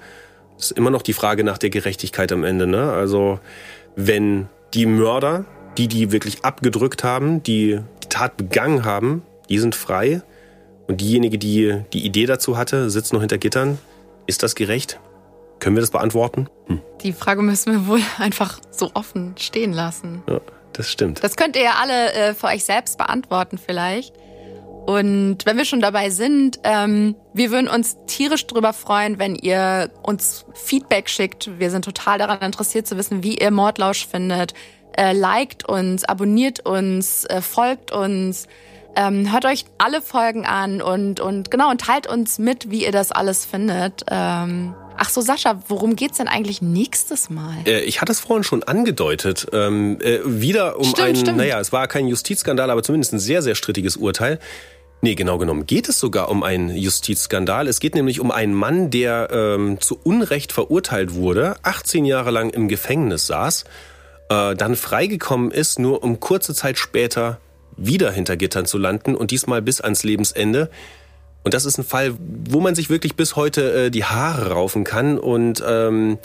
Das 0.58 0.72
ist 0.72 0.78
immer 0.78 0.89
noch 0.89 1.01
die 1.01 1.14
Frage 1.14 1.43
nach 1.43 1.58
der 1.58 1.70
Gerechtigkeit 1.70 2.32
am 2.32 2.43
Ende. 2.43 2.68
Ne? 2.68 2.91
Also 2.91 3.39
wenn 3.95 4.47
die 4.74 4.86
Mörder, 4.86 5.45
die 5.78 5.88
die 5.88 6.12
wirklich 6.12 6.43
abgedrückt 6.43 7.04
haben, 7.04 7.43
die 7.43 7.80
die 8.04 8.10
Tat 8.10 8.38
begangen 8.38 8.86
haben, 8.86 9.24
die 9.49 9.60
sind 9.60 9.76
frei 9.76 10.22
und 10.88 11.01
diejenige, 11.01 11.38
die 11.38 11.82
die 11.93 12.06
Idee 12.06 12.26
dazu 12.26 12.58
hatte, 12.58 12.89
sitzt 12.89 13.14
noch 13.14 13.22
hinter 13.22 13.38
Gittern, 13.38 13.78
ist 14.28 14.43
das 14.43 14.56
gerecht? 14.56 14.99
Können 15.60 15.76
wir 15.76 15.82
das 15.82 15.91
beantworten? 15.91 16.47
Hm. 16.68 16.82
Die 17.01 17.14
Frage 17.14 17.41
müssen 17.41 17.72
wir 17.72 17.88
wohl 17.88 18.01
einfach 18.20 18.60
so 18.72 18.91
offen 18.93 19.36
stehen 19.38 19.74
lassen. 19.74 20.24
Ja, 20.28 20.41
das 20.74 20.89
stimmt. 20.89 21.24
Das 21.24 21.36
könnt 21.36 21.56
ihr 21.56 21.64
ja 21.64 21.76
alle 21.82 22.14
äh, 22.14 22.34
für 22.34 22.47
euch 22.47 22.66
selbst 22.66 22.97
beantworten 22.97 23.58
vielleicht. 23.58 24.14
Und 24.86 25.46
wenn 25.46 25.58
wir 25.58 25.66
schon 25.66 25.80
dabei 25.80 26.10
sind, 26.10 26.60
ähm, 26.64 27.16
wir 27.34 27.52
würden 27.52 27.70
uns 27.70 27.98
tierisch 28.06 28.46
drüber 28.48 28.74
freuen, 28.74 29.18
wenn 29.18 29.36
ihr 29.36 29.90
uns 30.04 30.46
Feedback 30.54 31.10
schickt. 31.10 31.50
Wir 31.58 31.72
sind 31.72 31.86
total 31.86 32.18
daran 32.18 32.42
interessiert 32.42 32.86
zu 32.86 32.98
wissen, 32.98 33.24
wie 33.24 33.38
ihr 33.38 33.52
Mordlausch 33.52 34.06
findet. 34.06 34.54
Äh, 34.98 35.14
liked 35.14 35.68
uns, 35.68 36.04
abonniert 36.04 36.66
uns, 36.66 37.24
äh, 37.26 37.42
folgt 37.42 37.92
uns, 37.92 38.48
ähm, 38.96 39.32
hört 39.32 39.46
euch 39.46 39.66
alle 39.78 40.02
Folgen 40.02 40.46
an 40.46 40.82
und, 40.82 41.20
und 41.20 41.50
genau 41.50 41.72
und 41.72 41.82
teilt 41.82 42.06
uns 42.06 42.38
mit, 42.38 42.70
wie 42.70 42.84
ihr 42.84 42.92
das 42.92 43.12
alles 43.12 43.46
findet. 43.46 44.04
Ähm, 44.12 44.76
Ach 44.98 45.10
so, 45.10 45.22
Sascha, 45.22 45.60
worum 45.68 45.96
geht's 45.96 46.18
denn 46.18 46.28
eigentlich 46.28 46.62
nächstes 46.62 47.30
Mal? 47.30 47.56
Äh, 47.66 47.82
ich 47.82 48.02
hatte 48.02 48.12
es 48.12 48.20
vorhin 48.20 48.44
schon 48.44 48.64
angedeutet. 48.64 49.48
Ähm, 49.52 50.00
äh, 50.02 50.20
wieder 50.24 50.78
um 50.78 50.86
stimmt, 50.86 51.08
ein, 51.08 51.16
stimmt. 51.16 51.38
naja, 51.38 51.60
es 51.60 51.72
war 51.72 51.88
kein 51.88 52.08
Justizskandal, 52.08 52.70
aber 52.70 52.84
zumindest 52.84 53.14
ein 53.14 53.20
sehr, 53.20 53.42
sehr 53.42 53.56
strittiges 53.56 53.98
Urteil. 53.98 54.40
Nee, 55.04 55.16
genau 55.16 55.38
genommen 55.38 55.66
geht 55.66 55.89
es 55.89 55.99
sogar 55.99 56.30
um 56.30 56.43
einen 56.43 56.70
Justizskandal. 56.70 57.68
Es 57.68 57.82
geht 57.82 57.93
nämlich 57.93 58.22
um 58.22 58.32
einen 58.32 58.54
Mann, 58.54 58.89
der 58.89 59.28
ähm, 59.34 59.82
zu 59.82 59.99
Unrecht 60.01 60.54
verurteilt 60.54 61.14
wurde, 61.14 61.58
18 61.64 62.06
Jahre 62.06 62.32
lang 62.32 62.51
im 62.51 62.70
Gefängnis 62.70 63.28
saß, 63.28 63.66
äh, 64.30 64.56
dann 64.56 64.78
freigekommen 64.78 65.51
ist, 65.51 65.78
nur 65.78 66.06
um 66.06 66.22
kurze 66.22 66.54
Zeit 66.56 66.78
später 66.78 67.41
wieder 67.76 68.14
hinter 68.14 68.38
Gittern 68.38 68.66
zu 68.66 68.78
landen 68.78 69.14
und 69.14 69.32
diesmal 69.32 69.62
bis 69.62 69.82
ans 69.82 70.04
Lebensende. 70.04 70.70
Und 71.43 71.54
das 71.54 71.66
ist 71.66 71.78
ein 71.78 71.84
Fall, 71.84 72.14
wo 72.45 72.62
man 72.62 72.74
sich 72.74 72.89
wirklich 72.89 73.18
bis 73.18 73.36
heute 73.36 73.74
äh, 73.74 73.89
die 73.91 74.06
Haare 74.06 74.51
raufen 74.51 74.86
kann 74.86 75.20
und 75.20 75.62
ähm, 75.68 76.18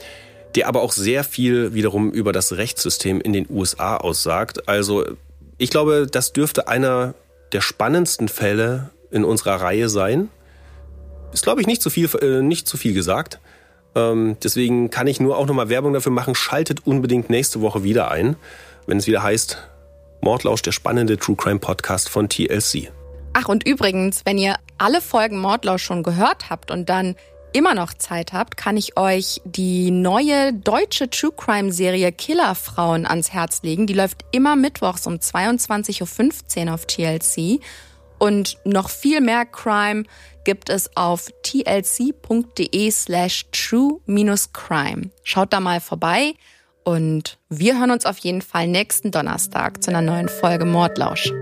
der 0.54 0.68
aber 0.68 0.82
auch 0.82 0.92
sehr 0.92 1.24
viel 1.24 1.74
wiederum 1.74 2.12
über 2.12 2.32
das 2.32 2.56
Rechtssystem 2.56 3.20
in 3.20 3.32
den 3.32 3.46
USA 3.50 3.96
aussagt. 3.96 4.68
Also 4.68 5.04
ich 5.56 5.70
glaube, 5.70 6.06
das 6.08 6.32
dürfte 6.32 6.68
einer 6.68 7.14
der 7.52 7.60
spannendsten 7.60 8.28
Fälle 8.28 8.90
in 9.10 9.24
unserer 9.24 9.60
Reihe 9.60 9.88
sein. 9.88 10.28
Ist, 11.32 11.42
glaube 11.42 11.60
ich, 11.60 11.66
nicht 11.66 11.82
zu 11.82 11.90
viel, 11.90 12.08
äh, 12.20 12.42
nicht 12.42 12.66
zu 12.66 12.76
viel 12.76 12.94
gesagt. 12.94 13.40
Ähm, 13.94 14.36
deswegen 14.42 14.90
kann 14.90 15.06
ich 15.06 15.20
nur 15.20 15.36
auch 15.36 15.46
nochmal 15.46 15.68
Werbung 15.68 15.92
dafür 15.92 16.12
machen. 16.12 16.34
Schaltet 16.34 16.86
unbedingt 16.86 17.30
nächste 17.30 17.60
Woche 17.60 17.84
wieder 17.84 18.10
ein, 18.10 18.36
wenn 18.86 18.98
es 18.98 19.06
wieder 19.06 19.22
heißt 19.22 19.68
Mordlausch, 20.20 20.62
der 20.62 20.72
spannende 20.72 21.16
True 21.16 21.36
Crime 21.36 21.58
Podcast 21.60 22.08
von 22.08 22.28
TLC. 22.28 22.90
Ach, 23.34 23.48
und 23.48 23.66
übrigens, 23.66 24.22
wenn 24.24 24.38
ihr 24.38 24.56
alle 24.78 25.00
Folgen 25.00 25.38
Mordlausch 25.38 25.82
schon 25.82 26.02
gehört 26.02 26.50
habt 26.50 26.70
und 26.70 26.88
dann 26.88 27.14
immer 27.52 27.74
noch 27.74 27.94
Zeit 27.94 28.32
habt, 28.32 28.56
kann 28.56 28.76
ich 28.76 28.96
euch 28.96 29.40
die 29.44 29.90
neue 29.90 30.52
deutsche 30.52 31.10
True 31.10 31.32
Crime 31.36 31.72
Serie 31.72 32.12
Killerfrauen 32.12 33.06
ans 33.06 33.32
Herz 33.32 33.62
legen. 33.62 33.86
Die 33.86 33.94
läuft 33.94 34.24
immer 34.32 34.56
mittwochs 34.56 35.06
um 35.06 35.14
22.15 35.14 36.66
Uhr 36.66 36.74
auf 36.74 36.86
TLC. 36.86 37.60
Und 38.18 38.58
noch 38.64 38.90
viel 38.90 39.20
mehr 39.20 39.46
Crime 39.46 40.04
gibt 40.44 40.70
es 40.70 40.96
auf 40.96 41.28
tlc.de 41.42 42.90
slash 42.90 43.46
true-crime. 43.52 45.10
Schaut 45.22 45.52
da 45.52 45.60
mal 45.60 45.80
vorbei 45.80 46.34
und 46.84 47.38
wir 47.48 47.78
hören 47.78 47.90
uns 47.90 48.06
auf 48.06 48.18
jeden 48.18 48.42
Fall 48.42 48.66
nächsten 48.66 49.10
Donnerstag 49.10 49.82
zu 49.82 49.90
einer 49.90 50.02
neuen 50.02 50.28
Folge 50.28 50.64
Mordlausch. 50.64 51.32